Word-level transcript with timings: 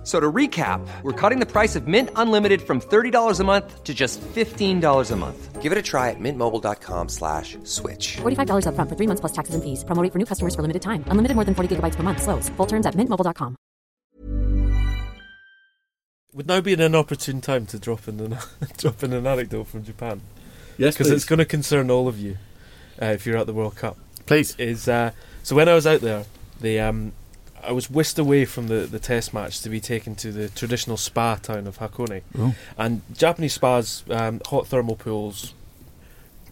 F- 0.00 0.06
So 0.06 0.18
to 0.18 0.32
recap, 0.32 0.80
we're 1.02 1.12
cutting 1.12 1.40
the 1.40 1.46
price 1.46 1.76
of 1.76 1.86
Mint 1.86 2.08
Unlimited 2.16 2.62
from 2.62 2.80
$30 2.80 3.38
a 3.38 3.44
month 3.44 3.84
to 3.84 3.92
just 3.92 4.18
$15 4.34 5.10
a 5.10 5.16
month. 5.16 5.60
Give 5.60 5.72
it 5.72 5.76
a 5.76 5.82
try 5.82 6.08
at 6.08 6.16
mintmobile.com 6.18 7.08
slash 7.10 7.58
switch. 7.64 8.16
$45 8.22 8.64
upfront 8.64 8.88
for 8.88 8.96
three 8.96 9.06
months 9.06 9.20
plus 9.20 9.32
taxes 9.32 9.54
and 9.54 9.62
fees. 9.62 9.84
Promo 9.84 10.02
rate 10.02 10.10
for 10.12 10.18
new 10.18 10.24
customers 10.24 10.54
for 10.54 10.62
limited 10.62 10.80
time. 10.80 11.04
Unlimited 11.08 11.34
more 11.34 11.44
than 11.44 11.54
40 11.54 11.76
gigabytes 11.76 11.96
per 11.96 12.02
month. 12.02 12.22
Slows. 12.22 12.48
Full 12.56 12.66
terms 12.66 12.86
at 12.86 12.94
mintmobile.com. 12.94 13.56
Would 16.32 16.46
now 16.46 16.60
be 16.60 16.72
an 16.74 16.94
opportune 16.94 17.40
time 17.40 17.66
to 17.66 17.78
drop 17.78 18.08
in 18.08 18.20
an 18.20 18.38
drop 18.78 19.02
in 19.02 19.12
an 19.12 19.26
anecdote 19.26 19.66
from 19.66 19.84
Japan 19.84 20.20
Yes, 20.78 20.94
because 20.96 21.10
it's 21.10 21.24
going 21.26 21.40
to 21.40 21.44
concern 21.44 21.90
all 21.90 22.08
of 22.08 22.18
you 22.18 22.38
uh, 23.02 23.06
if 23.06 23.26
you're 23.26 23.36
at 23.36 23.46
the 23.46 23.52
World 23.52 23.76
Cup. 23.76 23.98
Please. 24.26 24.54
Is 24.56 24.88
uh, 24.88 25.10
so 25.42 25.54
when 25.56 25.68
I 25.68 25.74
was 25.74 25.86
out 25.86 26.00
there, 26.00 26.24
the 26.60 26.80
um, 26.80 27.12
I 27.62 27.72
was 27.72 27.90
whisked 27.90 28.18
away 28.18 28.44
from 28.44 28.68
the, 28.68 28.86
the 28.86 28.98
test 28.98 29.34
match 29.34 29.60
to 29.62 29.68
be 29.68 29.80
taken 29.80 30.14
to 30.16 30.32
the 30.32 30.48
traditional 30.48 30.96
spa 30.96 31.36
town 31.36 31.66
of 31.66 31.78
Hakone, 31.78 32.22
Oh. 32.38 32.54
and 32.78 33.02
Japanese 33.16 33.54
spas, 33.54 34.02
um, 34.10 34.40
hot 34.46 34.66
thermal 34.66 34.96
pools, 34.96 35.54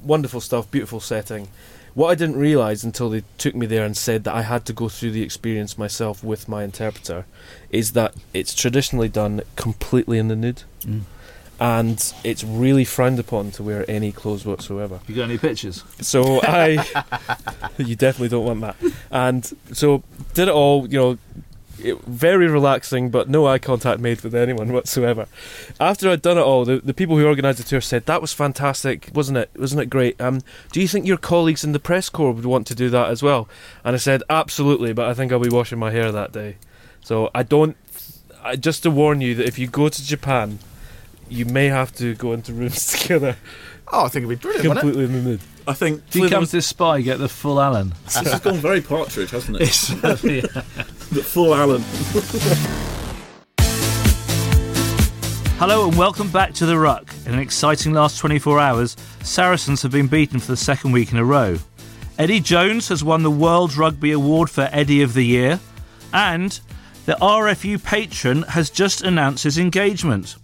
wonderful 0.02 0.40
stuff, 0.40 0.70
beautiful 0.70 1.00
setting. 1.00 1.48
What 1.94 2.08
I 2.10 2.14
didn't 2.14 2.36
realise 2.36 2.84
until 2.84 3.10
they 3.10 3.24
took 3.38 3.54
me 3.56 3.66
there 3.66 3.84
and 3.84 3.96
said 3.96 4.22
that 4.24 4.34
I 4.34 4.42
had 4.42 4.64
to 4.66 4.72
go 4.72 4.88
through 4.88 5.10
the 5.12 5.22
experience 5.22 5.76
myself 5.76 6.22
with 6.22 6.48
my 6.48 6.62
interpreter 6.62 7.24
is 7.70 7.92
that 7.92 8.14
it's 8.32 8.54
traditionally 8.54 9.08
done 9.08 9.40
completely 9.56 10.18
in 10.18 10.28
the 10.28 10.36
nude. 10.36 10.62
Mm. 10.82 11.00
And 11.60 12.12
it's 12.22 12.44
really 12.44 12.84
frowned 12.84 13.18
upon 13.18 13.50
to 13.52 13.62
wear 13.64 13.84
any 13.90 14.12
clothes 14.12 14.44
whatsoever. 14.44 15.00
You 15.08 15.16
got 15.16 15.24
any 15.24 15.38
pictures? 15.38 15.82
So 16.00 16.40
I, 16.42 16.84
you 17.78 17.96
definitely 17.96 18.28
don't 18.28 18.44
want 18.44 18.60
that. 18.60 18.76
And 19.10 19.44
so 19.72 20.04
did 20.34 20.46
it 20.48 20.54
all, 20.54 20.88
you 20.88 20.98
know, 20.98 21.18
it, 21.82 22.00
very 22.02 22.48
relaxing, 22.48 23.10
but 23.10 23.28
no 23.28 23.46
eye 23.46 23.58
contact 23.58 24.00
made 24.00 24.20
with 24.22 24.34
anyone 24.34 24.72
whatsoever. 24.72 25.26
After 25.80 26.10
I'd 26.10 26.22
done 26.22 26.38
it 26.38 26.42
all, 26.42 26.64
the, 26.64 26.78
the 26.78 26.94
people 26.94 27.16
who 27.16 27.26
organised 27.26 27.58
the 27.58 27.64
tour 27.64 27.80
said 27.80 28.06
that 28.06 28.20
was 28.20 28.32
fantastic, 28.32 29.10
wasn't 29.14 29.38
it? 29.38 29.50
Wasn't 29.56 29.80
it 29.80 29.86
great? 29.86 30.20
Um, 30.20 30.40
do 30.72 30.80
you 30.80 30.88
think 30.88 31.06
your 31.06 31.16
colleagues 31.16 31.64
in 31.64 31.72
the 31.72 31.78
press 31.78 32.08
corps 32.08 32.32
would 32.32 32.44
want 32.44 32.66
to 32.68 32.74
do 32.74 32.90
that 32.90 33.10
as 33.10 33.22
well? 33.22 33.48
And 33.84 33.94
I 33.94 33.98
said 33.98 34.22
absolutely, 34.28 34.92
but 34.92 35.08
I 35.08 35.14
think 35.14 35.32
I'll 35.32 35.38
be 35.38 35.48
washing 35.48 35.78
my 35.78 35.90
hair 35.90 36.10
that 36.12 36.32
day. 36.32 36.56
So 37.02 37.30
I 37.34 37.42
don't. 37.42 37.76
I, 38.42 38.56
just 38.56 38.82
to 38.84 38.90
warn 38.90 39.20
you 39.20 39.34
that 39.36 39.46
if 39.46 39.58
you 39.58 39.66
go 39.66 39.88
to 39.88 40.04
Japan, 40.04 40.58
you 41.30 41.44
may 41.44 41.66
have 41.66 41.92
to 41.96 42.14
go 42.14 42.32
into 42.32 42.52
rooms 42.52 42.86
together 42.98 43.36
Oh, 43.90 44.04
I 44.04 44.08
think 44.08 44.26
it'd 44.26 44.38
be 44.38 44.42
brilliant, 44.42 44.66
completely 44.66 45.04
in 45.04 45.12
the 45.12 45.20
mood. 45.22 45.40
I 45.66 45.72
think 45.72 46.02
If 46.08 46.14
you 46.16 46.20
Flynn 46.22 46.30
come 46.30 46.44
to 46.44 46.52
this 46.52 46.66
spa, 46.66 46.94
you 46.94 47.04
get 47.04 47.18
the 47.18 47.28
full 47.28 47.58
Alan. 47.58 47.94
this 48.04 48.16
has 48.16 48.40
gone 48.40 48.56
very 48.56 48.82
partridge, 48.82 49.30
hasn't 49.30 49.56
it? 49.60 49.68
The 51.10 51.22
full 51.22 51.54
Alan. 51.54 51.82
Hello 55.58 55.88
and 55.88 55.96
welcome 55.96 56.30
back 56.30 56.52
to 56.54 56.66
The 56.66 56.78
Ruck. 56.78 57.14
In 57.24 57.32
an 57.32 57.38
exciting 57.40 57.94
last 57.94 58.18
24 58.18 58.60
hours, 58.60 58.94
Saracens 59.22 59.80
have 59.80 59.90
been 59.90 60.06
beaten 60.06 60.38
for 60.38 60.48
the 60.52 60.56
second 60.56 60.92
week 60.92 61.10
in 61.10 61.16
a 61.16 61.24
row. 61.24 61.56
Eddie 62.18 62.40
Jones 62.40 62.88
has 62.88 63.02
won 63.02 63.22
the 63.22 63.30
World 63.30 63.74
Rugby 63.74 64.12
Award 64.12 64.50
for 64.50 64.68
Eddie 64.70 65.00
of 65.00 65.14
the 65.14 65.24
Year, 65.24 65.60
and 66.12 66.60
the 67.06 67.14
RFU 67.14 67.82
patron 67.82 68.42
has 68.42 68.68
just 68.68 69.00
announced 69.02 69.44
his 69.44 69.56
engagement. 69.56 70.36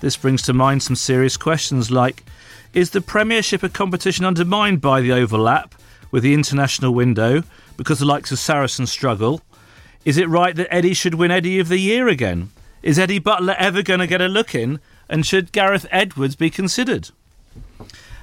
This 0.00 0.16
brings 0.16 0.42
to 0.42 0.52
mind 0.52 0.82
some 0.82 0.94
serious 0.94 1.36
questions 1.36 1.90
like 1.90 2.24
Is 2.72 2.90
the 2.90 3.00
Premiership 3.00 3.64
a 3.64 3.68
competition 3.68 4.24
undermined 4.24 4.80
by 4.80 5.00
the 5.00 5.12
overlap 5.12 5.74
with 6.12 6.22
the 6.22 6.34
international 6.34 6.94
window 6.94 7.42
because 7.76 7.98
the 7.98 8.04
likes 8.04 8.30
of 8.30 8.38
Saracens 8.38 8.92
struggle? 8.92 9.42
Is 10.04 10.16
it 10.16 10.28
right 10.28 10.54
that 10.54 10.72
Eddie 10.72 10.94
should 10.94 11.16
win 11.16 11.32
Eddie 11.32 11.58
of 11.58 11.68
the 11.68 11.78
Year 11.78 12.06
again? 12.06 12.50
Is 12.80 12.98
Eddie 12.98 13.18
Butler 13.18 13.56
ever 13.58 13.82
going 13.82 13.98
to 14.00 14.06
get 14.06 14.20
a 14.20 14.28
look 14.28 14.54
in? 14.54 14.78
And 15.08 15.26
should 15.26 15.50
Gareth 15.50 15.86
Edwards 15.90 16.36
be 16.36 16.50
considered? 16.50 17.10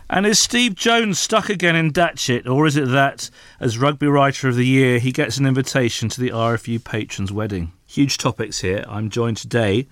And 0.09 0.25
is 0.25 0.39
Steve 0.39 0.75
Jones 0.75 1.19
stuck 1.19 1.49
again 1.49 1.75
in 1.75 1.91
Datchet, 1.91 2.47
or 2.47 2.67
is 2.67 2.77
it 2.77 2.87
that, 2.89 3.29
as 3.59 3.79
Rugby 3.79 4.07
Writer 4.07 4.47
of 4.47 4.55
the 4.55 4.65
Year, 4.65 4.99
he 4.99 5.11
gets 5.11 5.37
an 5.37 5.47
invitation 5.47 6.09
to 6.09 6.21
the 6.21 6.29
RFU 6.29 6.81
patron's 6.83 7.31
wedding? 7.31 7.71
Huge 7.87 8.17
topics 8.17 8.61
here. 8.61 8.83
I'm 8.87 9.09
joined 9.09 9.37
today 9.37 9.87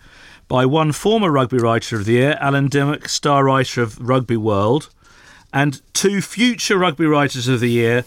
by 0.47 0.65
one 0.65 0.91
former 0.91 1.31
Rugby 1.31 1.57
Writer 1.57 1.95
of 1.97 2.05
the 2.05 2.13
Year, 2.13 2.37
Alan 2.41 2.67
Dymock, 2.69 3.07
star 3.07 3.43
writer 3.45 3.81
of 3.81 3.99
Rugby 3.99 4.37
World, 4.37 4.89
and 5.53 5.81
two 5.93 6.21
future 6.21 6.77
Rugby 6.77 7.05
Writers 7.05 7.47
of 7.47 7.59
the 7.59 7.69
Year, 7.69 8.03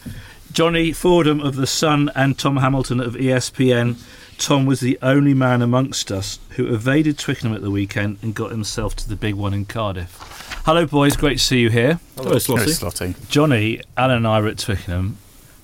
Jonny 0.53 0.93
Fordham 0.93 1.41
of 1.41 1.57
The 1.57 1.67
Sun 1.67 2.11
and 2.15 2.39
Tom 2.39 2.59
Hamilton 2.59 3.01
of 3.01 3.15
ESPN. 3.15 3.97
Tom 4.39 4.67
was 4.67 4.81
the 4.81 4.99
only 5.01 5.33
man 5.33 5.63
amongst 5.63 6.13
us 6.13 6.39
who 6.51 6.67
evaded 6.73 7.19
Twickenham 7.19 7.55
at 7.55 7.63
the 7.63 7.71
weekend 7.71 8.19
and 8.23 8.35
got 8.35 8.51
himself 8.51 8.95
to 8.97 9.09
the 9.09 9.17
big 9.17 9.35
one 9.35 9.55
in 9.55 9.65
Cardiff. 9.65 10.19
Hello, 10.67 10.85
boys. 10.85 11.17
Great 11.17 11.39
to 11.39 11.45
see 11.45 11.61
you 11.61 11.71
here. 11.71 12.01
Hello, 12.17 12.31
Very 12.31 12.41
Slotty. 12.41 13.15
slotty. 13.15 13.29
Jonny, 13.31 13.81
Alan, 13.97 14.19
and 14.19 14.27
I 14.27 14.41
were 14.41 14.49
at 14.49 14.59
Twickenham. 14.59 15.17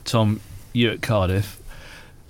Tom, 0.04 0.40
you 0.72 0.90
at 0.90 1.02
Cardiff. 1.02 1.58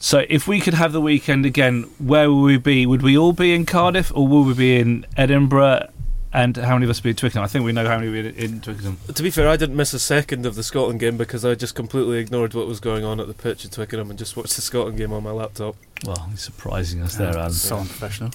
So, 0.05 0.27
if 0.29 0.49
we 0.49 0.59
could 0.59 0.75
have 0.75 0.91
the 0.91 1.01
weekend 1.01 1.47
again, 1.47 1.85
where 2.01 2.29
would 2.29 2.43
we 2.43 2.57
be? 2.57 2.87
Would 2.87 3.03
we 3.03 3.17
all 3.17 3.33
be 3.33 3.55
in 3.55 3.65
Cardiff, 3.65 4.11
or 4.13 4.27
would 4.27 4.49
we 4.49 4.55
be 4.55 4.77
in 4.81 5.07
Edinburgh? 5.17 5.91
And 6.33 6.57
how 6.57 6.75
many 6.75 6.87
of 6.87 6.91
us 6.91 6.99
would 6.99 7.05
be 7.05 7.11
in 7.11 7.17
Twickenham? 7.17 7.45
I 7.45 7.47
think 7.47 7.65
we 7.65 7.71
know 7.71 7.87
how 7.87 7.99
many 7.99 8.11
would 8.11 8.35
be 8.35 8.45
in 8.45 8.61
Twickenham. 8.61 8.99
To 9.15 9.23
be 9.23 9.31
fair, 9.31 9.49
I 9.49 9.57
didn't 9.57 9.77
miss 9.77 9.95
a 9.95 10.01
second 10.01 10.45
of 10.45 10.57
the 10.57 10.65
Scotland 10.65 10.99
game 10.99 11.17
because 11.17 11.45
I 11.45 11.55
just 11.55 11.77
completely 11.77 12.19
ignored 12.19 12.53
what 12.53 12.67
was 12.67 12.81
going 12.81 13.05
on 13.05 13.21
at 13.21 13.29
the 13.29 13.33
pitch 13.33 13.65
at 13.65 13.71
Twickenham 13.71 14.11
and 14.11 14.19
just 14.19 14.37
watched 14.37 14.57
the 14.57 14.63
Scotland 14.63 14.99
game 14.99 15.13
on 15.13 15.23
my 15.23 15.31
laptop. 15.31 15.77
Well, 16.05 16.27
he's 16.31 16.41
surprising 16.43 17.01
us 17.01 17.15
there, 17.15 17.39
Alan. 17.39 17.53
So 17.53 17.77
unprofessional. 17.77 18.33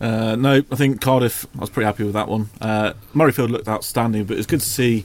Uh, 0.00 0.34
no, 0.34 0.62
I 0.72 0.76
think 0.76 1.02
Cardiff. 1.02 1.44
I 1.56 1.60
was 1.60 1.68
pretty 1.68 1.84
happy 1.84 2.04
with 2.04 2.14
that 2.14 2.28
one. 2.28 2.48
Uh, 2.58 2.94
Murrayfield 3.14 3.50
looked 3.50 3.68
outstanding, 3.68 4.24
but 4.24 4.38
it's 4.38 4.46
good 4.46 4.60
to 4.60 4.68
see 4.68 5.04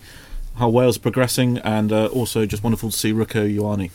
how 0.56 0.70
Wales 0.70 0.96
are 0.96 1.02
progressing, 1.02 1.58
and 1.58 1.92
uh, 1.92 2.06
also 2.06 2.46
just 2.46 2.64
wonderful 2.64 2.92
to 2.92 2.98
see 2.98 3.12
Rieko 3.12 3.54
Ioane. 3.54 3.92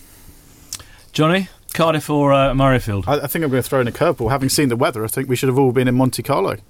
Jonny, 1.15 1.49
Cardiff 1.73 2.11
or 2.11 2.33
uh, 2.33 2.53
Murrayfield? 2.53 3.07
I, 3.07 3.21
I 3.23 3.27
think 3.27 3.45
I'm 3.45 3.51
going 3.51 3.63
to 3.63 3.69
throw 3.69 3.81
in 3.81 3.89
a 3.89 3.93
curveball. 3.93 4.31
Having 4.31 4.49
seen 4.51 4.69
the 4.69 4.77
weather, 4.77 5.05
I 5.05 5.07
think 5.09 5.29
we 5.29 5.37
should 5.37 5.49
have 5.49 5.59
all 5.59 5.73
been 5.73 5.89
in 5.89 5.95
Monte 5.95 6.23
Carlo 6.23 6.51
at 6.53 6.61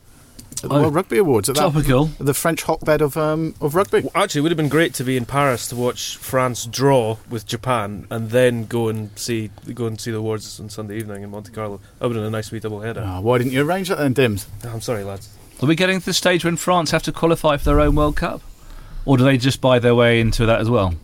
the 0.62 0.69
Oh. 0.71 0.82
World 0.82 0.94
Rugby 0.94 1.19
Awards. 1.19 1.49
At 1.49 1.56
that, 1.56 1.62
Topical. 1.72 2.06
the 2.19 2.34
French 2.34 2.62
hotbed 2.62 3.00
of 3.00 3.16
um, 3.16 3.55
of 3.60 3.75
rugby. 3.75 4.00
Well, 4.03 4.12
actually, 4.15 4.41
it 4.41 4.43
would 4.43 4.53
have 4.53 4.56
been 4.56 4.69
great 4.69 4.94
to 4.94 5.05
be 5.05 5.16
in 5.16 5.25
Paris 5.25 5.66
to 5.69 5.77
watch 5.77 6.16
France 6.16 6.66
draw 6.66 7.16
with 7.28 7.47
Japan 7.47 8.06
and 8.10 8.31
then 8.31 8.66
go 8.66 8.88
and 8.88 9.10
see 9.19 9.50
go 9.75 9.87
and 9.87 9.99
see 10.00 10.10
the 10.10 10.19
awards 10.19 10.61
on 10.61 10.69
Sunday 10.69 10.99
evening 10.99 11.22
in 11.22 11.31
Monte 11.31 11.50
Carlo. 11.53 11.81
That 11.99 12.06
would 12.09 12.16
have 12.16 12.22
been 12.22 12.28
a 12.28 12.31
nice 12.37 12.50
wee 12.53 12.61
double 12.61 12.81
header. 12.81 13.03
Ah, 13.05 13.21
why 13.21 13.38
didn't 13.38 13.53
you 13.53 13.62
arrange 13.66 13.88
that 13.88 13.99
then, 13.99 14.12
Dims? 14.12 14.47
I'm 14.62 14.81
sorry, 14.82 15.05
lads. 15.05 15.28
Are 15.62 15.66
we 15.66 15.75
getting 15.75 16.00
to 16.00 16.05
the 16.06 16.12
stage 16.15 16.44
when 16.44 16.56
France 16.56 16.91
have 16.91 17.03
to 17.05 17.12
qualify 17.12 17.56
for 17.56 17.65
their 17.65 17.81
own 17.81 17.94
World 17.94 18.16
Cup? 18.16 18.43
Or 19.06 19.16
do 19.16 19.25
they 19.25 19.37
just 19.38 19.61
buy 19.61 19.78
their 19.78 19.94
way 19.94 20.21
into 20.21 20.44
that 20.47 20.61
as 20.61 20.69
well? 20.71 20.94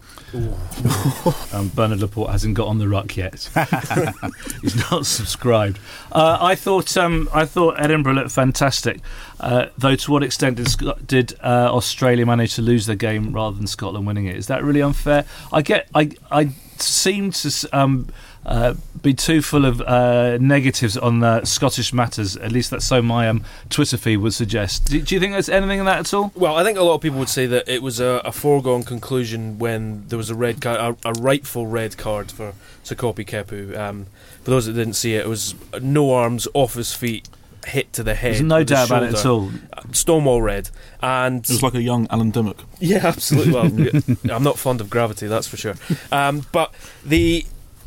Um, 1.52 1.68
Bernard 1.74 2.00
Laporte 2.00 2.30
hasn't 2.30 2.54
got 2.54 2.68
on 2.68 2.78
the 2.78 2.88
ruck 2.88 3.16
yet. 3.16 3.48
He's 4.62 4.76
not 4.91 5.06
subscribed. 5.06 5.78
Uh, 6.12 6.38
I 6.41 6.54
thought 6.54 6.96
um, 6.96 7.28
I 7.32 7.44
thought 7.44 7.80
Edinburgh 7.80 8.14
looked 8.14 8.30
fantastic, 8.30 9.00
uh, 9.40 9.66
though. 9.76 9.96
To 9.96 10.10
what 10.12 10.22
extent 10.22 10.56
did, 10.56 11.06
did 11.06 11.34
uh, 11.42 11.70
Australia 11.72 12.26
manage 12.26 12.54
to 12.54 12.62
lose 12.62 12.86
their 12.86 12.96
game 12.96 13.32
rather 13.32 13.56
than 13.56 13.66
Scotland 13.66 14.06
winning 14.06 14.26
it? 14.26 14.36
Is 14.36 14.46
that 14.46 14.62
really 14.62 14.82
unfair? 14.82 15.24
I 15.52 15.62
get. 15.62 15.88
I 15.94 16.12
I 16.30 16.50
seem 16.78 17.30
to 17.32 17.69
um, 17.72 18.08
uh, 18.46 18.74
be 19.02 19.14
too 19.14 19.42
full 19.42 19.64
of 19.64 19.80
uh, 19.82 20.38
negatives 20.38 20.96
on 20.96 21.22
uh, 21.22 21.44
Scottish 21.44 21.92
matters. 21.92 22.37
At 22.37 22.52
least 22.52 22.70
that's 22.70 22.84
so 22.84 23.02
my 23.02 23.28
um, 23.28 23.44
Twitter 23.69 23.96
feed 23.96 24.19
would 24.19 24.34
suggest. 24.34 24.87
Do, 24.87 25.00
do 25.00 25.14
you 25.14 25.20
think 25.20 25.32
there's 25.32 25.48
anything 25.48 25.81
in 25.81 25.84
that 25.84 26.00
at 26.00 26.14
all? 26.14 26.32
Well, 26.34 26.56
I 26.56 26.64
think 26.64 26.78
a 26.78 26.82
lot 26.82 26.94
of 26.94 27.00
people 27.00 27.19
would 27.19 27.28
say 27.28 27.46
that 27.46 27.69
it 27.69 27.82
was 27.82 28.00
a, 28.00 28.22
a 28.25 28.32
foregone 28.32 28.82
conclusion 28.82 29.58
when 29.58 30.06
there 30.08 30.16
was 30.19 30.31
a 30.31 30.34
red 30.34 30.60
card, 30.60 30.96
a, 31.04 31.08
a 31.08 31.12
rightful 31.12 31.66
red 31.66 31.96
card 31.98 32.31
for 32.31 32.54
Sekope 32.84 33.25
Kepu. 33.26 33.76
Um, 33.76 34.06
for 34.43 34.50
those 34.50 34.66
that 34.66 34.72
didn't 34.72 34.94
see 34.94 35.14
it, 35.14 35.26
it 35.26 35.28
was 35.28 35.54
no 35.81 36.12
arms, 36.12 36.48
off 36.54 36.75
his 36.75 36.94
feet, 36.94 37.28
hit 37.66 37.93
to 37.93 38.02
the 38.02 38.14
head. 38.14 38.32
There's 38.34 38.43
no 38.43 38.58
with 38.58 38.69
the 38.69 38.75
doubt 38.75 38.86
about 38.88 39.02
it 39.02 39.14
at 39.14 39.26
all. 39.26 39.50
Uh, 39.72 39.82
Stonewall 39.93 40.40
red, 40.40 40.70
and 41.02 41.44
It 41.44 41.50
was 41.50 41.62
like 41.62 41.75
a 41.75 41.82
young 41.82 42.06
Alan 42.10 42.32
Dymock. 42.32 42.64
Yeah, 42.81 43.06
absolutely. 43.06 43.52
Well, 43.52 44.34
I'm 44.34 44.43
not 44.43 44.58
fond 44.58 44.81
of 44.81 44.88
gravity, 44.88 45.26
that's 45.26 45.46
for 45.46 45.58
sure. 45.58 45.75
Um, 46.10 46.46
but 46.52 46.72
the, 47.04 47.44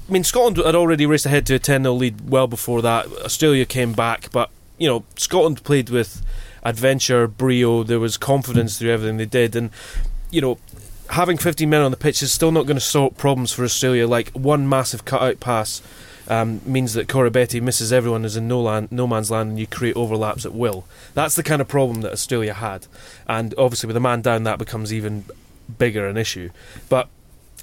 I 0.07 0.11
mean, 0.11 0.23
Scotland 0.23 0.57
had 0.57 0.75
already 0.75 1.05
raced 1.05 1.25
ahead 1.25 1.45
to 1.47 1.55
a 1.55 1.59
10 1.59 1.83
0 1.83 1.93
lead 1.93 2.29
well 2.29 2.47
before 2.47 2.81
that. 2.81 3.07
Australia 3.23 3.65
came 3.65 3.93
back, 3.93 4.31
but 4.31 4.49
you 4.77 4.87
know, 4.87 5.03
Scotland 5.15 5.63
played 5.63 5.89
with 5.89 6.21
adventure, 6.63 7.27
brio. 7.27 7.83
There 7.83 7.99
was 7.99 8.17
confidence 8.17 8.77
through 8.77 8.91
everything 8.91 9.17
they 9.17 9.25
did, 9.25 9.55
and 9.55 9.69
you 10.29 10.41
know. 10.41 10.57
Having 11.09 11.37
15 11.37 11.69
men 11.69 11.81
on 11.81 11.91
the 11.91 11.97
pitch 11.97 12.23
is 12.23 12.31
still 12.31 12.51
not 12.51 12.65
going 12.65 12.77
to 12.77 12.81
solve 12.81 13.17
problems 13.17 13.51
for 13.51 13.63
Australia. 13.63 14.07
Like 14.07 14.31
one 14.31 14.67
massive 14.67 15.05
cut-out 15.05 15.39
pass 15.39 15.81
um, 16.27 16.61
means 16.65 16.93
that 16.93 17.07
Corabetti 17.07 17.61
misses 17.61 17.91
everyone 17.91 18.23
who's 18.23 18.37
in 18.37 18.47
no, 18.47 18.61
land, 18.61 18.91
no 18.91 19.05
man's 19.05 19.29
land 19.29 19.51
and 19.51 19.59
you 19.59 19.67
create 19.67 19.95
overlaps 19.95 20.45
at 20.45 20.53
will. 20.53 20.85
That's 21.13 21.35
the 21.35 21.43
kind 21.43 21.61
of 21.61 21.67
problem 21.67 22.01
that 22.01 22.13
Australia 22.13 22.53
had. 22.53 22.87
And 23.27 23.53
obviously, 23.57 23.87
with 23.87 23.97
a 23.97 23.99
man 23.99 24.21
down, 24.21 24.43
that 24.43 24.57
becomes 24.57 24.93
even 24.93 25.25
bigger 25.77 26.07
an 26.07 26.17
issue. 26.17 26.49
But 26.89 27.09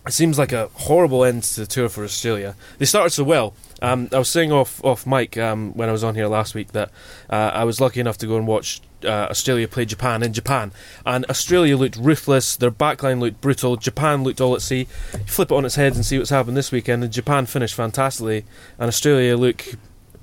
it 0.06 0.12
seems 0.12 0.38
like 0.38 0.52
a 0.52 0.68
horrible 0.74 1.24
end 1.24 1.42
to 1.42 1.60
the 1.60 1.66
tour 1.66 1.88
for 1.88 2.04
Australia. 2.04 2.54
They 2.78 2.86
started 2.86 3.10
so 3.10 3.22
well. 3.24 3.54
Um, 3.82 4.08
I 4.12 4.18
was 4.18 4.28
saying 4.28 4.52
off 4.52 4.82
off 4.84 5.06
mic 5.06 5.36
um, 5.36 5.72
when 5.74 5.88
I 5.88 5.92
was 5.92 6.04
on 6.04 6.14
here 6.14 6.26
last 6.26 6.54
week 6.54 6.72
that 6.72 6.90
uh, 7.28 7.50
I 7.54 7.64
was 7.64 7.80
lucky 7.80 8.00
enough 8.00 8.18
to 8.18 8.26
go 8.26 8.36
and 8.36 8.46
watch 8.46 8.80
uh, 9.04 9.28
Australia 9.30 9.68
play 9.68 9.84
Japan 9.84 10.22
in 10.22 10.32
Japan, 10.32 10.72
and 11.04 11.24
Australia 11.26 11.76
looked 11.76 11.96
ruthless. 11.96 12.56
Their 12.56 12.70
backline 12.70 13.20
looked 13.20 13.40
brutal. 13.40 13.76
Japan 13.76 14.22
looked 14.22 14.40
all 14.40 14.54
at 14.54 14.62
sea. 14.62 14.86
You 15.12 15.18
flip 15.26 15.50
it 15.50 15.54
on 15.54 15.64
its 15.64 15.76
head 15.76 15.94
and 15.94 16.04
see 16.04 16.18
what's 16.18 16.30
happened 16.30 16.56
this 16.56 16.72
weekend. 16.72 17.04
And 17.04 17.12
Japan 17.12 17.46
finished 17.46 17.74
fantastically, 17.74 18.44
and 18.78 18.88
Australia 18.88 19.36
look 19.36 19.64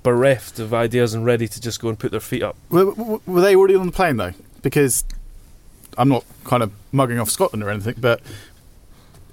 bereft 0.04 0.58
of 0.60 0.74
ideas 0.74 1.14
and 1.14 1.26
ready 1.26 1.48
to 1.48 1.60
just 1.60 1.82
go 1.82 1.90
and 1.90 2.00
put 2.00 2.12
their 2.12 2.20
feet 2.20 2.44
up. 2.44 2.56
Were, 2.70 2.92
were 2.92 3.20
were 3.26 3.42
they 3.42 3.56
already 3.56 3.76
on 3.76 3.86
the 3.86 3.92
plane 3.92 4.18
though? 4.18 4.34
Because 4.62 5.04
I'm 5.98 6.10
not 6.10 6.24
kind 6.44 6.64
of 6.64 6.72
mugging 6.92 7.20
off 7.20 7.30
Scotland 7.30 7.64
or 7.64 7.70
anything, 7.70 7.96
but 7.98 8.22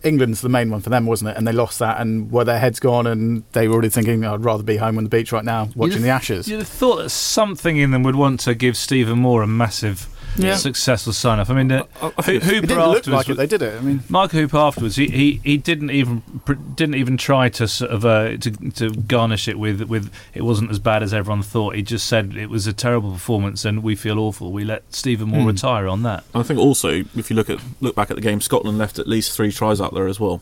England's 0.04 0.40
the 0.42 0.48
main 0.48 0.70
one 0.70 0.80
for 0.80 0.90
them, 0.90 1.06
wasn't 1.06 1.30
it? 1.30 1.36
And 1.36 1.48
they 1.48 1.52
lost 1.52 1.78
that, 1.78 2.00
and 2.00 2.30
were 2.30 2.44
their 2.44 2.58
heads 2.58 2.78
gone, 2.78 3.06
and 3.06 3.42
they 3.52 3.66
were 3.66 3.74
already 3.74 3.88
thinking, 3.88 4.24
"I'd 4.24 4.44
rather 4.44 4.62
be 4.62 4.76
home 4.76 4.98
on 4.98 5.04
the 5.04 5.10
beach 5.10 5.32
right 5.32 5.44
now, 5.44 5.70
watching 5.74 6.02
the 6.02 6.10
Ashes." 6.10 6.46
You'd 6.46 6.58
have 6.58 6.68
thought 6.68 6.96
that 6.96 7.10
something 7.10 7.76
in 7.76 7.90
them 7.90 8.02
would 8.02 8.16
want 8.16 8.40
to 8.40 8.54
give 8.54 8.76
Stephen 8.76 9.20
Moore 9.20 9.42
a 9.42 9.46
massive, 9.46 10.06
Yeah. 10.36 10.56
successful 10.56 11.12
sign 11.12 11.38
off. 11.38 11.48
I 11.50 11.54
mean, 11.54 11.70
uh, 11.70 11.84
I- 12.02 12.12
I 12.19 12.22
think 12.22 12.42
It 12.42 12.46
Hooper 12.46 12.66
didn't 12.66 12.88
look 12.90 13.06
like 13.06 13.28
it. 13.28 13.36
They 13.36 13.46
did 13.46 13.62
it. 13.62 13.78
I 13.78 13.81
mean, 13.81 14.02
Mark 14.08 14.32
Hooper 14.32 14.56
afterwards, 14.56 14.96
he, 14.96 15.06
he, 15.08 15.40
he 15.44 15.56
didn't 15.56 15.90
even 15.90 16.22
didn't 16.75 16.96
even 16.96 17.16
try 17.16 17.48
to 17.50 17.69
sort 17.69 17.90
of 17.92 18.04
uh, 18.04 18.36
to 18.38 18.50
to 18.72 18.90
garnish 18.90 19.46
it 19.48 19.58
with 19.58 19.82
with 19.82 20.10
it 20.34 20.42
wasn't 20.42 20.70
as 20.70 20.78
bad 20.78 21.02
as 21.02 21.14
everyone 21.14 21.42
thought. 21.42 21.76
He 21.76 21.82
just 21.82 22.06
said 22.06 22.34
it 22.36 22.50
was 22.50 22.66
a 22.66 22.72
terrible 22.72 23.12
performance 23.12 23.64
and 23.64 23.82
we 23.82 23.94
feel 23.94 24.19
awful. 24.19 24.50
We 24.52 24.64
let 24.64 24.82
Stephen 24.94 25.28
Moore 25.28 25.42
Hmm. 25.42 25.46
retire 25.48 25.86
on 25.88 26.02
that. 26.02 26.25
I 26.34 26.42
think 26.42 26.58
also, 26.58 27.04
if 27.16 27.30
you 27.30 27.37
look 27.37 27.48
at 27.50 27.60
look 27.80 27.94
back 27.94 28.10
at 28.10 28.16
the 28.16 28.22
game, 28.22 28.40
Scotland 28.40 28.76
left 28.78 28.98
at 28.98 29.06
least 29.06 29.37
three 29.37 29.52
tries 29.52 29.80
out 29.80 29.94
there 29.94 30.08
as 30.08 30.19
well. 30.19 30.40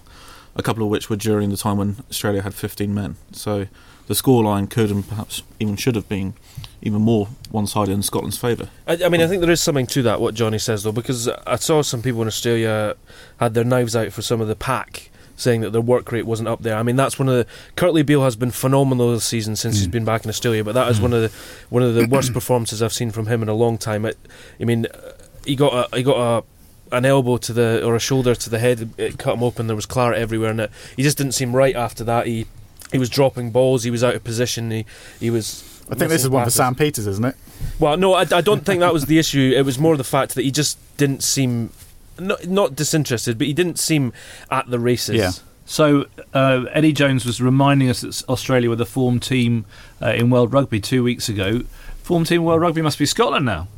A 0.55 0.63
couple 0.63 0.83
of 0.83 0.91
which 0.91 1.09
were 1.09 1.17
during 1.17 1.51
the 1.51 1.57
time 1.57 1.79
when 1.79 1.97
Australia 2.11 2.43
had 2.43 2.55
15 2.55 2.93
men. 2.95 3.17
So 3.33 3.69
the 4.07 4.15
scoreline 4.15 4.69
could 4.69 4.91
and 4.91 5.09
perhaps 5.09 5.43
even 5.59 5.77
should 5.77 5.95
have 5.95 6.09
been 6.09 6.35
even 6.83 7.01
more 7.01 7.29
one-sided 7.51 7.93
in 7.93 8.03
Scotland's 8.03 8.37
favour. 8.37 8.69
I, 8.87 8.99
I 9.05 9.09
mean, 9.09 9.21
I 9.21 9.27
think 9.27 9.41
there 9.41 9.51
is 9.51 9.63
something 9.63 9.87
to 9.89 10.03
that, 10.03 10.21
what 10.21 10.35
Jonny 10.35 10.59
says, 10.59 10.83
though, 10.83 10.93
because 10.93 11.29
I 11.29 11.57
saw 11.57 11.83
some 11.83 12.03
people 12.03 12.21
in 12.23 12.29
Australia 12.29 12.97
had 13.39 13.55
their 13.55 13.65
knives 13.65 13.95
out 13.95 14.13
for 14.13 14.21
some 14.21 14.41
of 14.41 14.49
the 14.49 14.57
pack, 14.57 15.11
saying 15.37 15.61
that 15.63 15.71
their 15.71 15.81
work 15.81 16.11
rate 16.11 16.27
wasn't 16.27 16.49
up 16.49 16.63
there. 16.63 16.77
I 16.77 16.83
mean, 16.83 16.97
that's 16.97 17.19
one 17.19 17.29
of 17.29 17.37
the. 17.37 17.47
Kurtley 17.77 18.05
Beale 18.05 18.25
has 18.25 18.37
been 18.37 18.51
phenomenal 18.51 19.13
this 19.13 19.25
season 19.25 19.55
since 19.57 19.79
he's 19.79 19.89
been 19.89 20.05
back 20.05 20.25
in 20.25 20.29
Australia, 20.29 20.65
but 20.65 20.75
that 20.75 20.91
is 20.91 21.01
one 21.01 21.13
of 21.13 21.23
the 21.23 21.37
one 21.71 21.83
of 21.83 21.95
the 21.95 22.07
worst 22.07 22.33
performances 22.35 22.83
I've 22.83 22.93
seen 22.93 23.11
from 23.13 23.27
him 23.27 23.43
in 23.43 23.49
a 23.49 23.55
long 23.55 23.79
time. 23.79 24.05
It, 24.05 24.19
I 24.61 24.65
mean, 24.65 24.87
uh, 24.87 25.13
he 25.47 25.57
got 25.57 25.93
a, 25.93 25.97
he 25.97 26.03
got 26.03 26.17
a. 26.17 26.45
An 26.93 27.05
elbow 27.05 27.39
to 27.39 27.53
the 27.53 27.85
or 27.85 27.97
a 27.97 28.01
shoulder 28.01 28.35
to 28.35 28.51
the 28.51 28.59
head, 28.59 28.91
it 28.99 29.19
cut 29.19 29.35
him 29.35 29.43
open. 29.43 29.67
There 29.67 29.77
was 29.77 29.87
claret 29.87 30.19
everywhere, 30.19 30.51
and 30.51 30.61
it, 30.61 30.71
he 30.95 31.03
just 31.03 31.17
didn't 31.17 31.33
seem 31.33 31.57
right 31.57 31.75
after 31.75 32.05
that. 32.05 32.27
He 32.27 32.47
he 32.93 32.99
was 32.99 33.09
dropping 33.09 33.51
balls. 33.51 33.85
He 33.85 33.91
was 33.91 34.05
out 34.05 34.15
of 34.15 34.23
position. 34.23 34.71
He 34.71 34.87
he 35.19 35.31
was. 35.31 35.63
I 35.91 35.95
think 35.95 36.11
this 36.11 36.21
is 36.21 36.25
missing 36.25 36.33
one 36.33 36.45
for. 36.45 36.51
Sam 36.51 36.75
Peters, 36.75 37.07
isn't 37.07 37.25
it? 37.25 37.37
Well, 37.81 37.97
no, 37.97 38.15
I, 38.15 38.23
I 38.31 38.41
don't 38.41 38.65
think 38.65 38.81
that 38.81 38.93
was 38.93 39.07
the 39.07 39.19
issue. 39.19 39.53
It 39.57 39.65
was 39.65 39.79
more 39.79 39.97
the 39.97 40.05
fact 40.05 40.35
that 40.35 40.43
he 40.43 40.51
just 40.51 40.79
didn't 40.97 41.23
seem 41.23 41.71
not, 42.19 42.47
not 42.47 42.77
disinterested, 42.77 43.39
but 43.39 43.47
he 43.47 43.53
didn't 43.53 43.79
seem 43.79 44.13
at 44.51 44.69
the 44.69 44.79
races. 44.79 45.17
Yeah. 45.17 45.33
So 45.65 46.07
uh, 46.35 46.67
Eddie 46.73 46.93
Jones 46.93 47.25
was 47.25 47.41
reminding 47.41 47.89
us 47.89 48.03
that 48.03 48.29
Australia 48.29 48.69
were 48.69 48.77
the 48.77 48.87
form 48.87 49.21
team 49.21 49.65
uh, 50.01 50.11
in 50.11 50.29
World 50.31 50.53
Rugby 50.53 50.81
two 50.81 51.03
weeks 51.03 51.29
ago. 51.29 51.61
Form 52.03 52.25
team 52.25 52.43
in 52.43 52.45
World 52.45 52.61
Rugby 52.61 52.83
must 52.83 52.99
be 52.99 53.07
Scotland 53.07 53.47
now. 53.47 53.69